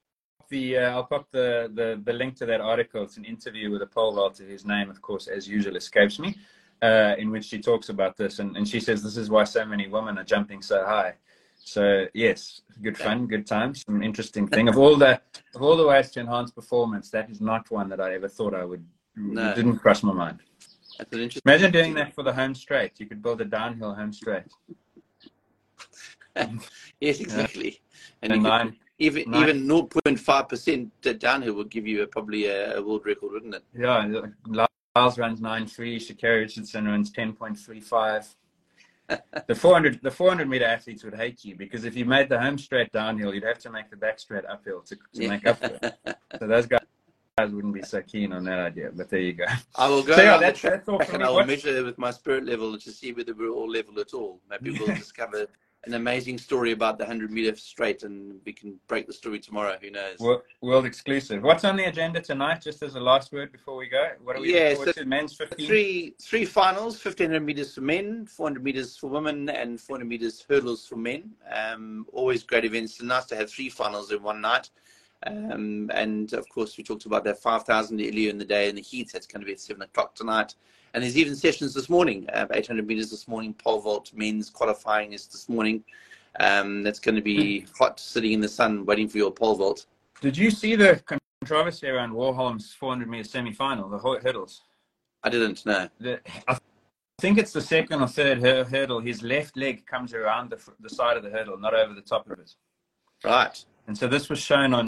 the 0.49 0.77
uh, 0.77 0.91
I'll 0.91 1.05
pop 1.05 1.29
the, 1.31 1.71
the 1.73 1.99
the 2.03 2.13
link 2.13 2.35
to 2.37 2.45
that 2.45 2.61
article. 2.61 3.03
It's 3.03 3.17
an 3.17 3.25
interview 3.25 3.71
with 3.71 3.81
a 3.81 3.87
pole 3.87 4.13
vaulter 4.13 4.45
His 4.45 4.65
name, 4.65 4.89
of 4.89 5.01
course, 5.01 5.27
as 5.27 5.47
usual, 5.47 5.75
escapes 5.75 6.19
me, 6.19 6.37
uh, 6.81 7.15
in 7.17 7.31
which 7.31 7.45
she 7.45 7.59
talks 7.59 7.89
about 7.89 8.15
this, 8.15 8.39
and, 8.39 8.55
and 8.55 8.67
she 8.67 8.79
says 8.79 9.01
this 9.03 9.17
is 9.17 9.29
why 9.29 9.43
so 9.43 9.65
many 9.65 9.87
women 9.87 10.17
are 10.17 10.23
jumping 10.23 10.61
so 10.61 10.85
high. 10.85 11.15
So 11.65 12.05
yes, 12.13 12.61
good 12.81 12.97
fun, 12.97 13.25
good 13.27 13.47
times, 13.47 13.83
some 13.85 14.03
interesting 14.03 14.47
thing. 14.47 14.67
Of 14.67 14.77
all 14.77 14.95
the 14.97 15.21
of 15.55 15.61
all 15.61 15.77
the 15.77 15.87
ways 15.87 16.11
to 16.11 16.19
enhance 16.19 16.51
performance, 16.51 17.09
that 17.11 17.29
is 17.29 17.39
not 17.41 17.71
one 17.71 17.87
that 17.89 18.01
I 18.01 18.13
ever 18.15 18.27
thought 18.27 18.53
I 18.53 18.65
would. 18.65 18.85
No. 19.15 19.51
It 19.51 19.55
didn't 19.55 19.77
cross 19.79 20.03
my 20.03 20.11
mind. 20.13 20.39
That's 20.97 21.13
an 21.13 21.21
interesting. 21.21 21.49
Imagine 21.49 21.71
doing 21.71 21.93
that 21.95 22.13
for 22.13 22.23
the 22.23 22.33
home 22.33 22.53
straight. 22.53 22.99
You 22.99 23.05
could 23.05 23.21
build 23.23 23.39
a 23.41 23.45
downhill 23.45 23.93
home 23.95 24.13
straight. 24.13 24.43
Yes, 26.99 27.19
exactly. 27.19 27.79
And, 28.23 28.31
And 28.33 28.41
you 28.41 28.49
could- 28.49 28.57
nine, 28.57 28.75
even 28.97 29.29
nine- 29.31 29.43
even 29.49 29.67
0.5 29.67 30.49
percent 30.49 30.91
downhill 31.19 31.53
would 31.53 31.69
give 31.69 31.85
you 31.87 32.01
a, 32.03 32.07
probably 32.07 32.45
a, 32.47 32.77
a 32.77 32.81
world 32.81 33.05
record, 33.05 33.31
wouldn't 33.33 33.53
it? 33.55 33.63
Yeah, 33.77 34.21
Lyles 34.95 35.17
runs 35.17 35.41
nine 35.41 35.67
three. 35.67 35.99
Sha'Carri 35.99 36.41
Richardson 36.41 36.85
runs 36.85 37.11
ten 37.11 37.33
point 37.33 37.57
three 37.57 37.79
five. 37.79 38.27
The 39.47 39.55
four 39.55 39.73
hundred 39.73 40.01
the 40.01 40.11
four 40.11 40.29
hundred 40.29 40.49
meter 40.49 40.65
athletes 40.65 41.03
would 41.03 41.15
hate 41.15 41.43
you 41.43 41.55
because 41.55 41.83
if 41.85 41.95
you 41.95 42.05
made 42.05 42.29
the 42.29 42.39
home 42.39 42.57
straight 42.57 42.91
downhill, 42.91 43.33
you'd 43.33 43.43
have 43.43 43.59
to 43.59 43.69
make 43.69 43.89
the 43.89 43.97
back 43.97 44.19
straight 44.19 44.45
uphill 44.45 44.81
to, 44.81 44.97
to 45.15 45.27
make 45.27 45.45
up 45.45 45.59
for 45.59 45.77
it. 45.81 46.17
So 46.39 46.47
those 46.47 46.65
guys 46.65 46.81
wouldn't 47.39 47.73
be 47.73 47.81
so 47.81 48.01
keen 48.01 48.31
on 48.31 48.43
that 48.45 48.59
idea. 48.59 48.91
But 48.93 49.09
there 49.09 49.19
you 49.19 49.33
go. 49.33 49.45
I 49.75 49.89
will 49.89 50.03
go 50.03 50.15
So, 50.15 50.21
yeah, 50.21 50.37
that's- 50.37 50.59
track 50.59 50.85
that's 50.85 50.89
all 50.89 50.99
and 51.01 51.17
me. 51.17 51.23
I 51.23 51.27
will 51.27 51.35
What's- 51.35 51.47
measure 51.47 51.83
with 51.83 51.97
my 51.97 52.11
spirit 52.11 52.45
level 52.45 52.77
to 52.77 52.91
see 52.91 53.11
whether 53.11 53.33
we're 53.33 53.49
all 53.49 53.69
level 53.69 53.99
at 53.99 54.13
all. 54.13 54.39
Maybe 54.49 54.71
we'll 54.77 54.87
discover 54.95 55.47
an 55.85 55.95
amazing 55.95 56.37
story 56.37 56.71
about 56.71 56.97
the 56.97 57.03
100 57.03 57.31
meter 57.31 57.55
straight 57.55 58.03
and 58.03 58.39
we 58.45 58.53
can 58.53 58.79
break 58.87 59.05
the 59.07 59.13
story 59.13 59.39
tomorrow. 59.39 59.77
Who 59.81 59.89
knows? 59.89 60.19
World, 60.19 60.41
world 60.61 60.85
exclusive. 60.85 61.43
What's 61.43 61.65
on 61.65 61.75
the 61.75 61.85
agenda 61.85 62.21
tonight? 62.21 62.61
Just 62.61 62.81
as 62.83 62.95
a 62.95 62.99
last 62.99 63.31
word 63.31 63.51
before 63.51 63.75
we 63.75 63.87
go, 63.87 64.11
what 64.23 64.35
are 64.35 64.41
we 64.41 64.53
Yeah, 64.53 64.75
so 64.75 64.91
to? 64.91 65.05
Men's 65.05 65.33
fifteen. 65.35 65.67
Three 65.67 66.15
three 66.21 66.45
finals: 66.45 67.03
1500 67.03 67.39
meters 67.41 67.75
for 67.75 67.81
men, 67.81 68.25
400 68.25 68.63
meters 68.63 68.97
for 68.97 69.07
women, 69.07 69.49
and 69.49 69.79
400 69.79 70.05
meters 70.05 70.45
hurdles 70.47 70.87
for 70.87 70.95
men. 70.95 71.31
Um, 71.53 72.05
always 72.13 72.43
great 72.43 72.65
events. 72.65 72.93
It's 72.93 73.03
nice 73.03 73.25
to 73.25 73.35
have 73.35 73.51
three 73.51 73.69
finals 73.69 74.11
in 74.11 74.23
one 74.23 74.41
night. 74.41 74.69
Um, 75.25 75.89
and 75.93 76.33
of 76.33 76.47
course, 76.49 76.77
we 76.77 76.83
talked 76.83 77.05
about 77.05 77.23
that 77.23 77.39
5,000 77.39 78.01
earlier 78.01 78.29
in 78.29 78.37
the 78.37 78.43
day 78.43 78.67
in 78.67 78.75
the 78.75 78.81
heat. 78.81 79.11
That's 79.13 79.25
going 79.25 79.39
to 79.39 79.45
be 79.45 79.53
at 79.53 79.59
seven 79.61 79.83
o'clock 79.83 80.15
tonight. 80.15 80.55
And 80.93 81.03
there's 81.03 81.17
even 81.17 81.35
sessions 81.35 81.73
this 81.73 81.89
morning. 81.89 82.27
Uh, 82.31 82.45
800 82.53 82.85
meters 82.85 83.09
this 83.09 83.27
morning. 83.27 83.53
Pole 83.55 83.81
vault 83.81 84.11
men's 84.13 84.49
qualifying 84.49 85.13
is 85.13 85.25
this 85.25 85.49
morning. 85.49 85.83
Um, 86.39 86.83
that's 86.83 86.99
going 86.99 87.15
to 87.15 87.21
be 87.21 87.65
hot, 87.77 87.99
sitting 87.99 88.33
in 88.33 88.41
the 88.41 88.47
sun, 88.47 88.85
waiting 88.85 89.07
for 89.07 89.17
your 89.17 89.31
pole 89.31 89.55
vault. 89.55 89.87
Did 90.21 90.37
you 90.37 90.51
see 90.51 90.75
the 90.75 91.01
controversy 91.41 91.87
around 91.87 92.11
Warholm's 92.11 92.73
400 92.73 93.09
meter 93.09 93.23
semi-final, 93.23 93.89
the 93.89 93.97
hur- 93.97 94.19
hurdles? 94.19 94.61
I 95.23 95.29
didn't 95.29 95.65
know. 95.65 95.89
the, 95.99 96.19
I 96.47 96.57
think 97.19 97.37
it's 97.37 97.53
the 97.53 97.61
second 97.61 98.01
or 98.01 98.07
third 98.07 98.39
hur- 98.39 98.63
hurdle. 98.63 98.99
His 98.99 99.23
left 99.23 99.57
leg 99.57 99.85
comes 99.87 100.13
around 100.13 100.51
the, 100.51 100.59
the 100.79 100.89
side 100.89 101.17
of 101.17 101.23
the 101.23 101.29
hurdle, 101.29 101.57
not 101.57 101.73
over 101.73 101.93
the 101.93 102.01
top 102.01 102.29
of 102.29 102.39
it. 102.39 102.55
Right. 103.23 103.63
And 103.87 103.97
so 103.97 104.07
this 104.07 104.29
was 104.29 104.39
shown 104.39 104.73
on 104.73 104.87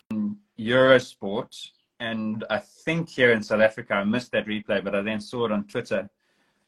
Eurosport. 0.59 1.71
And 2.05 2.43
I 2.51 2.59
think 2.59 3.09
here 3.09 3.31
in 3.31 3.41
South 3.41 3.61
Africa, 3.61 3.95
I 3.95 4.03
missed 4.03 4.31
that 4.33 4.45
replay, 4.45 4.83
but 4.83 4.93
I 4.93 5.01
then 5.01 5.19
saw 5.19 5.45
it 5.45 5.51
on 5.51 5.63
Twitter. 5.63 6.07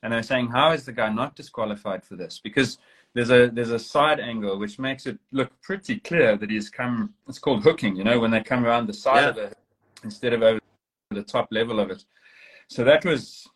And 0.02 0.12
they 0.12 0.18
were 0.18 0.24
saying, 0.24 0.48
how 0.48 0.72
is 0.72 0.86
the 0.86 0.92
guy 0.92 1.10
not 1.14 1.36
disqualified 1.36 2.04
for 2.04 2.16
this? 2.16 2.40
Because 2.44 2.80
there's 3.14 3.30
a 3.30 3.50
there's 3.54 3.72
a 3.72 3.80
side 3.80 4.20
angle 4.20 4.58
which 4.58 4.80
makes 4.80 5.06
it 5.06 5.18
look 5.32 5.52
pretty 5.62 6.00
clear 6.00 6.38
that 6.38 6.50
he's 6.50 6.70
come. 6.70 7.14
It's 7.28 7.40
called 7.40 7.64
hooking, 7.64 7.96
you 7.96 8.04
know, 8.04 8.20
when 8.20 8.32
they 8.32 8.42
come 8.42 8.66
around 8.66 8.88
the 8.88 8.94
side 8.94 9.24
Yeah. 9.24 9.30
of 9.30 9.38
it 9.38 9.58
instead 10.04 10.34
of 10.34 10.42
over 10.42 10.60
the 11.12 11.24
top 11.24 11.48
level 11.52 11.80
of 11.80 11.92
it. 11.92 12.04
So 12.68 12.84
that 12.84 13.06
was 13.06 13.48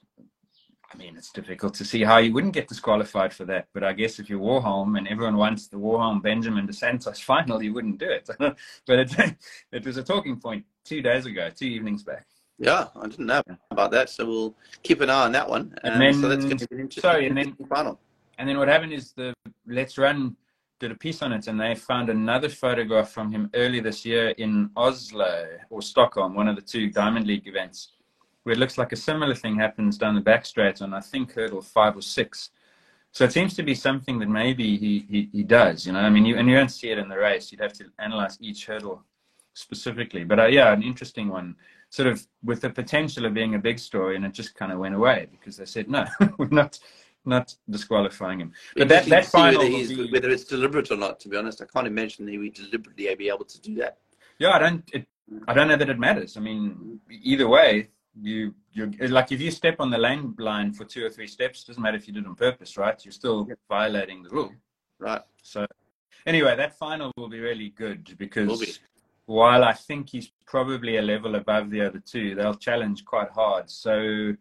I 0.93 0.97
mean, 0.97 1.15
it's 1.15 1.32
difficult 1.32 1.73
to 1.75 1.86
see 1.86 2.03
how 2.03 2.17
you 2.17 2.34
wouldn't 2.34 2.53
get 2.53 2.67
disqualified 2.67 3.34
for 3.34 3.45
that. 3.45 3.69
But 3.73 3.84
I 3.84 3.93
guess 3.93 4.19
if 4.19 4.29
you're 4.29 4.41
Warholm 4.41 4.97
and 4.97 5.07
everyone 5.07 5.38
wants 5.38 5.67
the 5.67 5.77
Warholm 5.77 6.21
Benjamin 6.21 6.65
dos 6.65 6.79
Santos 6.79 7.21
final, 7.21 7.63
you 7.63 7.73
wouldn't 7.73 7.97
do 7.97 8.09
it. 8.09 8.29
but 8.39 8.99
it, 8.99 9.36
it 9.71 9.86
was 9.86 9.97
a 9.97 10.03
talking 10.03 10.38
point 10.39 10.65
two 10.84 11.01
days 11.01 11.25
ago, 11.25 11.49
two 11.49 11.65
evenings 11.65 12.03
back. 12.03 12.25
Yeah, 12.57 12.88
I 12.95 13.07
didn't 13.07 13.25
know 13.25 13.41
about 13.71 13.91
that, 13.91 14.09
so 14.09 14.25
we'll 14.25 14.55
keep 14.84 15.01
an 15.01 15.09
eye 15.09 15.23
on 15.25 15.32
that 15.32 15.49
one. 15.49 15.73
And 15.84 15.93
Um, 15.95 15.99
then- 15.99 16.13
so 16.13 16.29
that's 16.29 16.45
going 16.45 16.57
to 16.57 16.67
be 16.67 16.75
an 16.75 16.82
interesting, 16.82 17.01
sorry, 17.01 17.27
and 17.27 17.38
then- 17.38 17.55
final. 17.67 17.99
And 18.38 18.47
then 18.47 18.57
what 18.57 18.67
happened 18.67 18.93
is 18.93 19.13
the 19.13 19.34
LetsRun 19.67 20.36
did 20.79 20.91
a 20.91 20.95
piece 20.95 21.21
on 21.21 21.32
it, 21.32 21.47
and 21.47 21.59
they 21.59 21.75
found 21.75 22.09
another 22.09 22.49
photograph 22.49 23.11
from 23.11 23.32
him 23.32 23.49
early 23.53 23.79
this 23.79 24.05
year 24.05 24.29
in 24.38 24.69
Oslo 24.75 25.47
or 25.69 25.82
Stockholm, 25.82 26.34
one 26.36 26.47
of 26.47 26.55
the 26.55 26.61
two 26.61 26.89
Diamond 26.89 27.27
League 27.27 27.47
events, 27.47 27.93
where 28.43 28.53
it 28.53 28.59
looks 28.59 28.77
like 28.77 28.91
a 28.91 28.95
similar 28.95 29.36
thing 29.36 29.55
happens 29.55 29.97
down 29.97 30.15
the 30.15 30.21
back 30.21 30.45
straight 30.45 30.82
on 30.82 30.93
I 30.93 30.99
think 30.99 31.34
hurdle 31.34 31.61
five 31.61 31.95
or 31.95 32.01
six. 32.01 32.49
So 33.11 33.25
it 33.25 33.34
seems 33.34 33.55
to 33.55 33.63
be 33.63 33.75
something 33.75 34.19
that 34.19 34.29
maybe 34.29 34.77
he, 34.77 35.05
he, 35.09 35.29
he 35.32 35.43
does, 35.43 35.86
you 35.86 35.91
know. 35.93 35.99
I 35.99 36.09
mean, 36.09 36.25
you, 36.25 36.38
and 36.38 36.47
you 36.47 36.55
don't 36.55 36.69
see 36.69 36.89
it 36.89 36.97
in 36.97 37.09
the 37.09 37.17
race. 37.17 37.51
You'd 37.51 37.61
have 37.61 37.73
to 37.73 37.86
analyze 37.99 38.38
each 38.41 38.65
hurdle 38.65 39.03
specifically. 39.54 40.24
But 40.24 40.39
uh, 40.39 40.47
yeah, 40.47 40.74
an 40.74 40.84
interesting 40.84 41.30
one, 41.30 41.56
sort 41.89 42.08
of 42.08 42.26
with 42.43 42.62
the 42.62 42.70
potential 42.70 43.26
of 43.26 43.34
being 43.34 43.56
a 43.56 43.60
big 43.60 43.80
story, 43.80 44.16
and 44.16 44.26
it 44.26 44.34
just 44.34 44.56
kind 44.56 44.72
of 44.72 44.80
went 44.80 44.95
away 44.95 45.28
because 45.32 45.58
they 45.58 45.66
said 45.66 45.89
no, 45.89 46.06
we're 46.38 46.47
not 46.47 46.80
not 47.26 47.56
disqualifying 47.70 48.39
him. 48.39 48.52
But 48.76 48.89
that, 48.89 49.06
that 49.06 49.26
final, 49.26 49.60
whether, 49.60 49.88
be, 49.88 50.12
whether 50.12 50.30
it's 50.30 50.43
deliberate 50.43 50.91
or 50.91 50.97
not. 50.97 51.20
To 51.22 51.30
be 51.30 51.38
honest, 51.38 51.62
I 51.62 51.66
can't 51.66 51.88
imagine 51.88 52.26
that 52.26 52.32
he 52.32 52.38
would 52.38 52.54
deliberately 52.54 53.14
be 53.16 53.30
able 53.30 53.45
to 53.45 53.62
do 53.62 53.76
that. 53.76 53.97
yeah, 54.39 54.52
I 54.52 54.60
don't, 54.60 54.84
it, 54.93 55.06
I 55.47 55.54
don't 55.54 55.68
know 55.68 55.78
that 55.78 55.89
it 55.89 55.99
matters. 55.99 56.36
I 56.38 56.39
mean, 56.39 56.99
either 57.10 57.47
way, 57.47 57.89
you 58.20 58.54
you 58.74 58.91
like 59.08 59.32
if 59.32 59.39
you 59.39 59.52
step 59.52 59.76
on 59.80 59.89
the 59.89 59.97
lane 59.97 60.34
line 60.38 60.74
for 60.74 60.86
two 60.86 61.06
or 61.06 61.10
three 61.10 61.28
steps, 61.28 61.64
doesn't 61.64 61.82
matter 61.82 61.97
if 61.97 62.08
you 62.08 62.14
did 62.14 62.24
it 62.24 62.28
on 62.28 62.36
purpose, 62.36 62.78
right? 62.78 63.04
You're 63.04 63.12
still 63.12 63.47
violating 63.70 64.24
the 64.24 64.30
rule. 64.30 64.52
Right. 64.99 65.22
So 65.41 65.66
anyway, 66.26 66.56
that 66.56 66.78
final 66.78 67.12
will 67.18 67.30
be 67.30 67.39
really 67.39 67.70
good 67.70 68.16
because 68.18 68.60
be. 68.60 68.74
While 69.32 69.63
I 69.63 69.71
think 69.71 70.09
he's 70.09 70.29
probably 70.45 70.97
a 70.97 71.01
level 71.01 71.36
above 71.36 71.69
the 71.69 71.82
other 71.82 72.01
two, 72.05 72.36
they'll 72.36 72.53
challenge 72.53 73.05
quite 73.05 73.29
hard. 73.29 73.69
So 73.69 74.36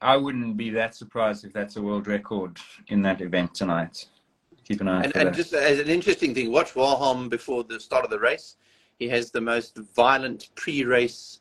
I 0.00 0.16
wouldn't 0.16 0.56
be 0.56 0.70
that 0.70 0.96
surprised 0.96 1.44
if 1.44 1.52
that's 1.52 1.76
a 1.76 1.82
world 1.82 2.08
record 2.08 2.58
in 2.88 3.00
that 3.02 3.20
event 3.20 3.54
tonight. 3.54 4.06
keep 4.64 4.80
an 4.80 4.88
eye 4.88 5.04
And, 5.04 5.16
and 5.16 5.34
just 5.34 5.52
as 5.52 5.78
an 5.78 5.88
interesting 5.88 6.34
thing, 6.34 6.50
watch 6.50 6.74
Warholm 6.74 7.28
before 7.28 7.62
the 7.62 7.78
start 7.78 8.04
of 8.04 8.10
the 8.10 8.18
race. 8.18 8.56
He 8.98 9.08
has 9.08 9.30
the 9.30 9.40
most 9.40 9.78
violent 9.94 10.48
pre-race 10.56 11.38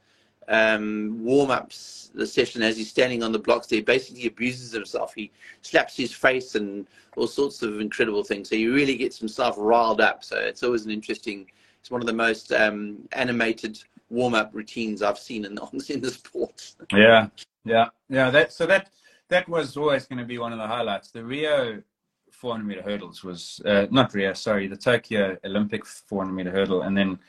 um, 0.47 1.17
warm-ups 1.23 2.11
the 2.13 2.27
session 2.27 2.61
as 2.61 2.77
he's 2.77 2.91
standing 2.91 3.23
on 3.23 3.31
the 3.31 3.39
blocks. 3.39 3.65
There, 3.65 3.77
he 3.77 3.83
basically 3.83 4.27
abuses 4.27 4.71
himself. 4.71 5.15
He 5.15 5.31
slaps 5.63 5.97
his 5.97 6.13
face 6.13 6.53
and 6.53 6.85
all 7.15 7.27
sorts 7.27 7.63
of 7.63 7.79
incredible 7.79 8.23
things. 8.23 8.49
So 8.49 8.55
he 8.55 8.67
really 8.67 8.97
gets 8.97 9.17
himself 9.17 9.55
riled 9.57 9.99
up. 9.99 10.23
So 10.23 10.37
it's 10.37 10.61
always 10.61 10.85
an 10.85 10.91
interesting. 10.91 11.47
It's 11.87 11.91
one 11.93 12.01
of 12.01 12.07
the 12.07 12.11
most 12.11 12.51
um, 12.51 13.07
animated 13.13 13.81
warm-up 14.09 14.49
routines 14.53 15.01
I've 15.01 15.17
seen 15.17 15.45
in 15.45 15.55
the, 15.55 15.85
in 15.87 16.01
the 16.01 16.11
sport. 16.11 16.75
Yeah, 16.91 17.29
yeah, 17.63 17.87
yeah. 18.09 18.29
That 18.29 18.51
so 18.51 18.65
that 18.65 18.89
that 19.29 19.47
was 19.47 19.77
always 19.77 20.05
going 20.05 20.19
to 20.19 20.25
be 20.25 20.37
one 20.37 20.51
of 20.51 20.59
the 20.59 20.67
highlights. 20.67 21.11
The 21.11 21.23
Rio 21.23 21.81
400 22.33 22.67
meter 22.67 22.81
hurdles 22.81 23.23
was 23.23 23.61
uh, 23.63 23.85
not 23.89 24.13
Rio, 24.13 24.33
sorry, 24.33 24.67
the 24.67 24.75
Tokyo 24.75 25.37
Olympic 25.45 25.85
400 25.85 26.33
meter 26.33 26.51
hurdle, 26.51 26.81
and 26.81 26.97
then 26.97 27.19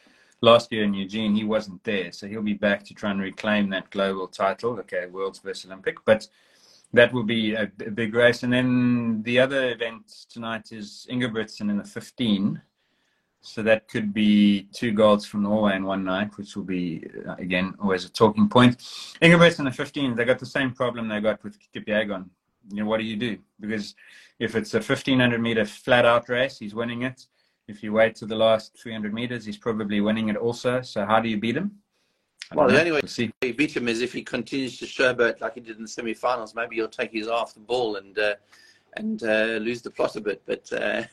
last 0.41 0.73
year 0.73 0.83
in 0.83 0.93
Eugene 0.93 1.37
he 1.37 1.45
wasn't 1.45 1.85
there, 1.85 2.11
so 2.11 2.27
he'll 2.27 2.43
be 2.43 2.55
back 2.55 2.85
to 2.87 2.95
try 2.95 3.13
and 3.13 3.21
reclaim 3.21 3.71
that 3.71 3.89
global 3.91 4.27
title. 4.27 4.73
Okay, 4.81 5.07
Worlds 5.07 5.39
versus 5.39 5.67
Olympic, 5.67 5.99
but 6.05 6.27
that 6.93 7.13
will 7.13 7.23
be 7.23 7.55
a, 7.55 7.71
a 7.87 7.93
big 7.93 8.13
race. 8.13 8.43
And 8.43 8.53
then 8.53 9.23
the 9.23 9.39
other 9.39 9.71
event 9.71 10.27
tonight 10.29 10.73
is 10.73 11.07
Ingebrigtsen 11.09 11.71
in 11.71 11.79
the 11.79 11.85
15. 11.85 12.61
So 13.49 13.63
that 13.63 13.89
could 13.89 14.13
be 14.13 14.69
two 14.75 14.93
golds 14.93 15.25
from 15.25 15.45
Norway 15.45 15.75
in 15.75 15.85
one 15.85 16.05
night, 16.05 16.37
which 16.37 16.55
will 16.55 16.65
be 16.65 17.09
uh, 17.27 17.35
again 17.39 17.75
always 17.81 18.05
a 18.05 18.11
talking 18.11 18.47
point. 18.47 18.77
Ingebrigtsen 19.23 19.65
the 19.65 19.71
15, 19.71 20.15
they 20.15 20.27
got 20.27 20.39
the 20.39 20.45
same 20.45 20.71
problem 20.71 21.09
they 21.09 21.21
got 21.21 21.43
with 21.43 21.57
Kipyegon. 21.75 22.29
You 22.71 22.83
know, 22.83 22.91
what 22.91 22.99
do 22.99 23.05
you 23.05 23.17
do? 23.17 23.39
Because 23.59 23.95
if 24.39 24.55
it's 24.55 24.75
a 24.75 24.79
1500 24.79 25.41
meter 25.41 25.65
flat 25.65 26.05
out 26.05 26.29
race, 26.29 26.59
he's 26.59 26.75
winning 26.75 27.03
it. 27.03 27.27
If 27.69 27.83
you 27.83 27.95
wait 27.95 28.15
to 28.17 28.27
the 28.27 28.37
last 28.37 28.79
300 28.83 29.15
meters, 29.15 29.47
he's 29.47 29.57
probably 29.57 30.03
winning 30.03 30.29
it 30.29 30.37
also. 30.37 30.83
So 30.83 31.07
how 31.07 31.19
do 31.19 31.31
you 31.31 31.39
beat 31.39 31.57
him? 31.57 31.73
Well, 32.53 32.69
the 32.69 32.79
only 32.79 32.93
way 32.93 33.01
We'll 33.03 33.29
he 33.41 33.53
beat 33.53 33.75
him 33.75 33.89
is 33.89 34.03
if 34.03 34.13
he 34.13 34.23
continues 34.23 34.79
to 34.79 34.85
showboat 34.85 35.41
like 35.41 35.55
he 35.55 35.61
did 35.61 35.77
in 35.77 35.83
the 35.83 35.89
semi-finals. 35.89 36.55
Maybe 36.55 36.77
he'll 36.77 36.89
take 36.89 37.13
his 37.13 37.29
off 37.29 37.55
the 37.55 37.61
ball 37.61 37.97
and 37.97 38.19
uh, 38.19 38.35
and 38.97 39.23
uh, 39.23 39.59
lose 39.61 39.81
the 39.81 39.91
plot 39.91 40.17
a 40.17 40.21
bit. 40.21 40.43
But 40.45 40.71
uh, 40.71 41.05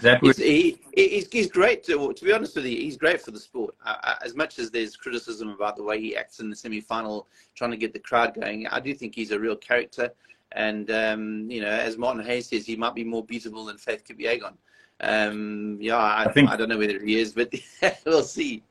That 0.00 0.22
would 0.22 0.36
he, 0.36 0.78
he's, 0.94 1.28
he's 1.30 1.50
great. 1.50 1.82
To, 1.84 2.12
to 2.12 2.24
be 2.24 2.32
honest 2.32 2.54
with 2.54 2.66
you, 2.66 2.76
he's 2.78 2.96
great 2.96 3.20
for 3.20 3.32
the 3.32 3.40
sport. 3.40 3.74
Uh, 3.84 3.96
uh, 4.04 4.14
as 4.24 4.36
much 4.36 4.58
as 4.60 4.70
there's 4.70 4.96
criticism 4.96 5.48
about 5.48 5.76
the 5.76 5.82
way 5.82 6.00
he 6.00 6.16
acts 6.16 6.38
in 6.38 6.48
the 6.48 6.54
semi-final, 6.54 7.26
trying 7.56 7.72
to 7.72 7.76
get 7.76 7.92
the 7.92 7.98
crowd 7.98 8.34
going, 8.34 8.66
I 8.68 8.78
do 8.78 8.94
think 8.94 9.14
he's 9.14 9.32
a 9.32 9.38
real 9.38 9.56
character. 9.56 10.10
And 10.52 10.90
um, 10.90 11.50
you 11.50 11.60
know, 11.60 11.68
as 11.68 11.98
Martin 11.98 12.24
Hayes 12.24 12.48
says, 12.48 12.64
he 12.64 12.76
might 12.76 12.94
be 12.94 13.04
more 13.04 13.26
beatable 13.26 13.66
than 13.66 13.76
Faith 13.76 14.04
Kipyegon. 14.08 14.54
Um, 15.00 15.78
yeah, 15.80 15.96
I, 15.96 16.24
I 16.24 16.32
think- 16.32 16.50
I 16.50 16.56
don't 16.56 16.68
know 16.68 16.78
whether 16.78 16.98
he 16.98 17.18
is, 17.18 17.32
but 17.32 17.52
we'll 18.06 18.22
see. 18.22 18.62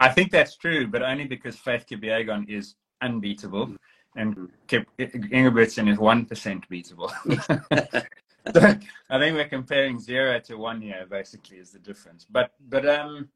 I 0.00 0.10
think 0.10 0.30
that's 0.30 0.54
true, 0.54 0.86
but 0.86 1.02
only 1.02 1.24
because 1.24 1.56
Faith 1.56 1.86
Kipyegon 1.90 2.48
is 2.48 2.76
unbeatable, 3.00 3.72
and 4.16 4.48
Kip, 4.66 4.86
Ingebrigtsen 4.98 5.90
is 5.90 5.98
one 5.98 6.24
percent 6.26 6.68
beatable. 6.70 7.10
I 9.10 9.18
think 9.18 9.36
we're 9.36 9.48
comparing 9.48 9.98
zero 9.98 10.38
to 10.40 10.56
one 10.56 10.80
here, 10.80 11.06
basically, 11.08 11.58
is 11.58 11.70
the 11.70 11.78
difference. 11.78 12.26
But 12.30 12.52
but 12.68 12.88
um, 12.88 13.28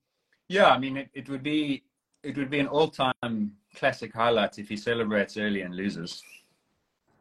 yeah, 0.49 0.71
I 0.71 0.79
mean, 0.79 0.97
it, 0.97 1.11
it 1.13 1.29
would 1.29 1.43
be 1.43 1.85
it 2.23 2.37
would 2.37 2.51
be 2.51 2.61
an 2.61 2.69
all-time 2.69 3.53
classic 3.75 4.15
highlight 4.15 4.59
if 4.59 4.69
he 4.69 4.77
celebrates 4.77 5.37
early 5.37 5.63
and 5.63 5.75
loses. 5.75 6.23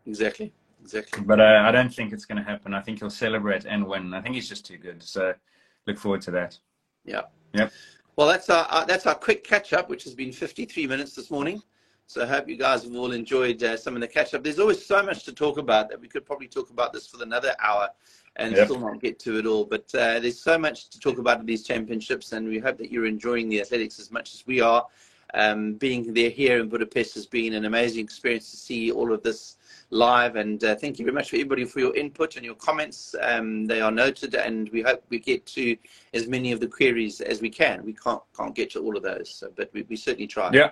Exactly, 0.06 0.54
exactly. 0.82 1.24
But 1.24 1.40
uh, 1.40 1.64
I 1.66 1.72
don't 1.72 1.94
think 1.94 2.14
it's 2.14 2.26
going 2.26 2.38
to 2.38 2.50
happen. 2.50 2.74
I 2.74 2.82
think 2.82 3.00
he'll 3.00 3.10
celebrate 3.10 3.66
and 3.66 3.86
win. 3.88 4.14
I 4.14 4.22
think 4.22 4.36
he's 4.36 4.50
just 4.50 4.66
too 4.66 4.78
good. 4.78 5.02
So 5.04 5.34
look 5.88 5.98
forward 5.98 6.22
to 6.24 6.32
that. 6.32 6.58
Yeah. 7.06 7.22
Yeah. 7.54 7.70
Well, 8.16 8.28
that's 8.28 8.50
our 8.50 8.68
uh, 8.70 8.86
that's 8.86 9.06
our 9.06 9.16
quick 9.16 9.44
catch 9.44 9.74
up, 9.74 9.90
which 9.90 10.04
has 10.04 10.14
been 10.14 10.32
53 10.32 10.88
minutes 10.88 11.16
this 11.16 11.32
morning. 11.32 11.62
So 12.12 12.24
I 12.24 12.26
hope 12.26 12.50
you 12.50 12.58
guys 12.58 12.84
have 12.84 12.94
all 12.94 13.14
enjoyed 13.14 13.64
uh, 13.64 13.78
some 13.78 13.96
of 13.96 14.02
the 14.02 14.08
catch 14.08 14.34
up. 14.34 14.44
There's 14.44 14.60
always 14.60 14.86
so 14.86 15.02
much 15.02 15.24
to 15.24 15.32
talk 15.32 15.58
about 15.58 15.88
that 15.88 16.02
we 16.02 16.10
could 16.10 16.26
probably 16.26 16.50
talk 16.50 16.70
about 16.70 16.92
this 16.92 17.08
for 17.08 17.24
another 17.24 17.56
hour 17.58 17.88
and 18.36 18.54
Yep. 18.54 18.66
still 18.66 18.82
not 18.82 19.00
get 19.00 19.18
to 19.20 19.40
it 19.40 19.46
all. 19.46 19.64
But 19.64 19.86
uh, 19.96 20.20
there's 20.20 20.38
so 20.38 20.58
much 20.58 20.90
to 20.90 21.00
talk 21.00 21.20
about 21.20 21.40
at 21.40 21.46
these 21.46 21.64
championships, 21.64 22.34
and 22.34 22.50
we 22.50 22.60
hope 22.60 22.78
that 22.80 22.92
you're 22.92 23.06
enjoying 23.06 23.48
the 23.48 23.62
athletics 23.62 23.98
as 23.98 24.12
much 24.12 24.34
as 24.34 24.46
we 24.46 24.60
are. 24.60 24.86
Um, 25.36 25.76
being 25.76 26.14
there 26.14 26.30
here 26.30 26.60
in 26.60 26.68
Budapest 26.68 27.14
has 27.14 27.26
been 27.26 27.54
an 27.54 27.64
amazing 27.64 28.04
experience 28.04 28.52
to 28.52 28.58
see 28.58 28.92
all 28.92 29.14
of 29.14 29.24
this 29.24 29.56
live. 29.90 30.36
And 30.36 30.62
uh, 30.66 30.76
thank 30.76 31.00
you 31.00 31.06
very 31.06 31.16
much 31.16 31.30
for 31.30 31.38
everybody 31.38 31.64
for 31.64 31.80
your 31.80 31.96
input 31.96 32.36
and 32.36 32.44
your 32.44 32.56
comments. 32.56 33.16
Um, 33.22 33.68
they 33.68 33.80
are 33.80 33.90
noted, 33.90 34.36
and 34.36 34.68
we 34.72 34.82
hope 34.82 35.02
we 35.08 35.20
get 35.20 35.46
to 35.46 35.78
as 36.14 36.28
many 36.28 36.52
of 36.52 36.60
the 36.60 36.68
queries 36.68 37.22
as 37.22 37.40
we 37.40 37.50
can. 37.50 37.86
We 37.86 37.94
can't 37.94 38.22
can't 38.36 38.54
get 38.54 38.70
to 38.72 38.82
all 38.82 38.98
of 38.98 39.04
those, 39.04 39.34
so, 39.34 39.50
but 39.56 39.70
we, 39.72 39.84
we 39.84 39.96
certainly 39.96 40.28
try. 40.28 40.52
Yeah, 40.52 40.72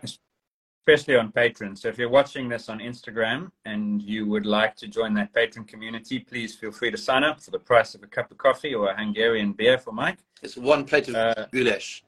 especially 0.79 1.15
on 1.15 1.31
Patreon. 1.31 1.77
So 1.77 1.87
if 1.87 1.97
you're 1.97 2.09
watching 2.09 2.49
this 2.49 2.69
on 2.69 2.79
Instagram 2.79 3.51
and 3.65 4.01
you 4.01 4.25
would 4.25 4.45
like 4.45 4.75
to 4.77 4.87
join 4.87 5.13
that 5.15 5.33
Patreon 5.33 5.67
community, 5.67 6.19
please 6.19 6.55
feel 6.55 6.71
free 6.71 6.91
to 6.91 6.97
sign 6.97 7.23
up 7.23 7.41
for 7.41 7.51
the 7.51 7.59
price 7.59 7.95
of 7.95 8.03
a 8.03 8.07
cup 8.07 8.31
of 8.31 8.37
coffee 8.37 8.73
or 8.73 8.89
a 8.89 8.97
Hungarian 8.97 9.53
beer 9.53 9.77
for 9.77 9.91
Mike. 9.91 10.19
It's 10.41 10.57
one 10.57 10.85
plate 10.85 11.07
of 11.09 11.15
Uh, 11.15 11.45
goulash. 11.51 12.03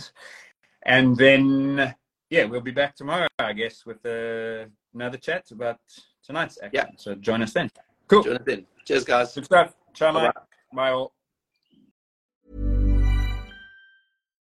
and 0.86 1.16
then, 1.16 1.94
yeah, 2.30 2.44
we'll 2.44 2.60
be 2.60 2.70
back 2.70 2.94
tomorrow, 2.94 3.26
I 3.38 3.52
guess, 3.52 3.84
with 3.84 4.04
uh, 4.06 4.66
another 4.94 5.18
chat 5.18 5.50
about 5.50 5.80
tonight's 6.24 6.58
action. 6.62 6.72
Yeah. 6.72 6.86
So 6.96 7.14
join 7.14 7.42
us 7.42 7.52
then. 7.52 7.70
Cool. 8.06 8.22
Jonathan. 8.22 8.66
Cheers, 8.84 9.04
guys. 9.04 9.34
Good 9.34 9.44
stuff. 9.44 9.74
Ciao, 9.92 10.12
Mike. 10.12 10.32
Bye 10.72 10.90
all. 10.90 11.17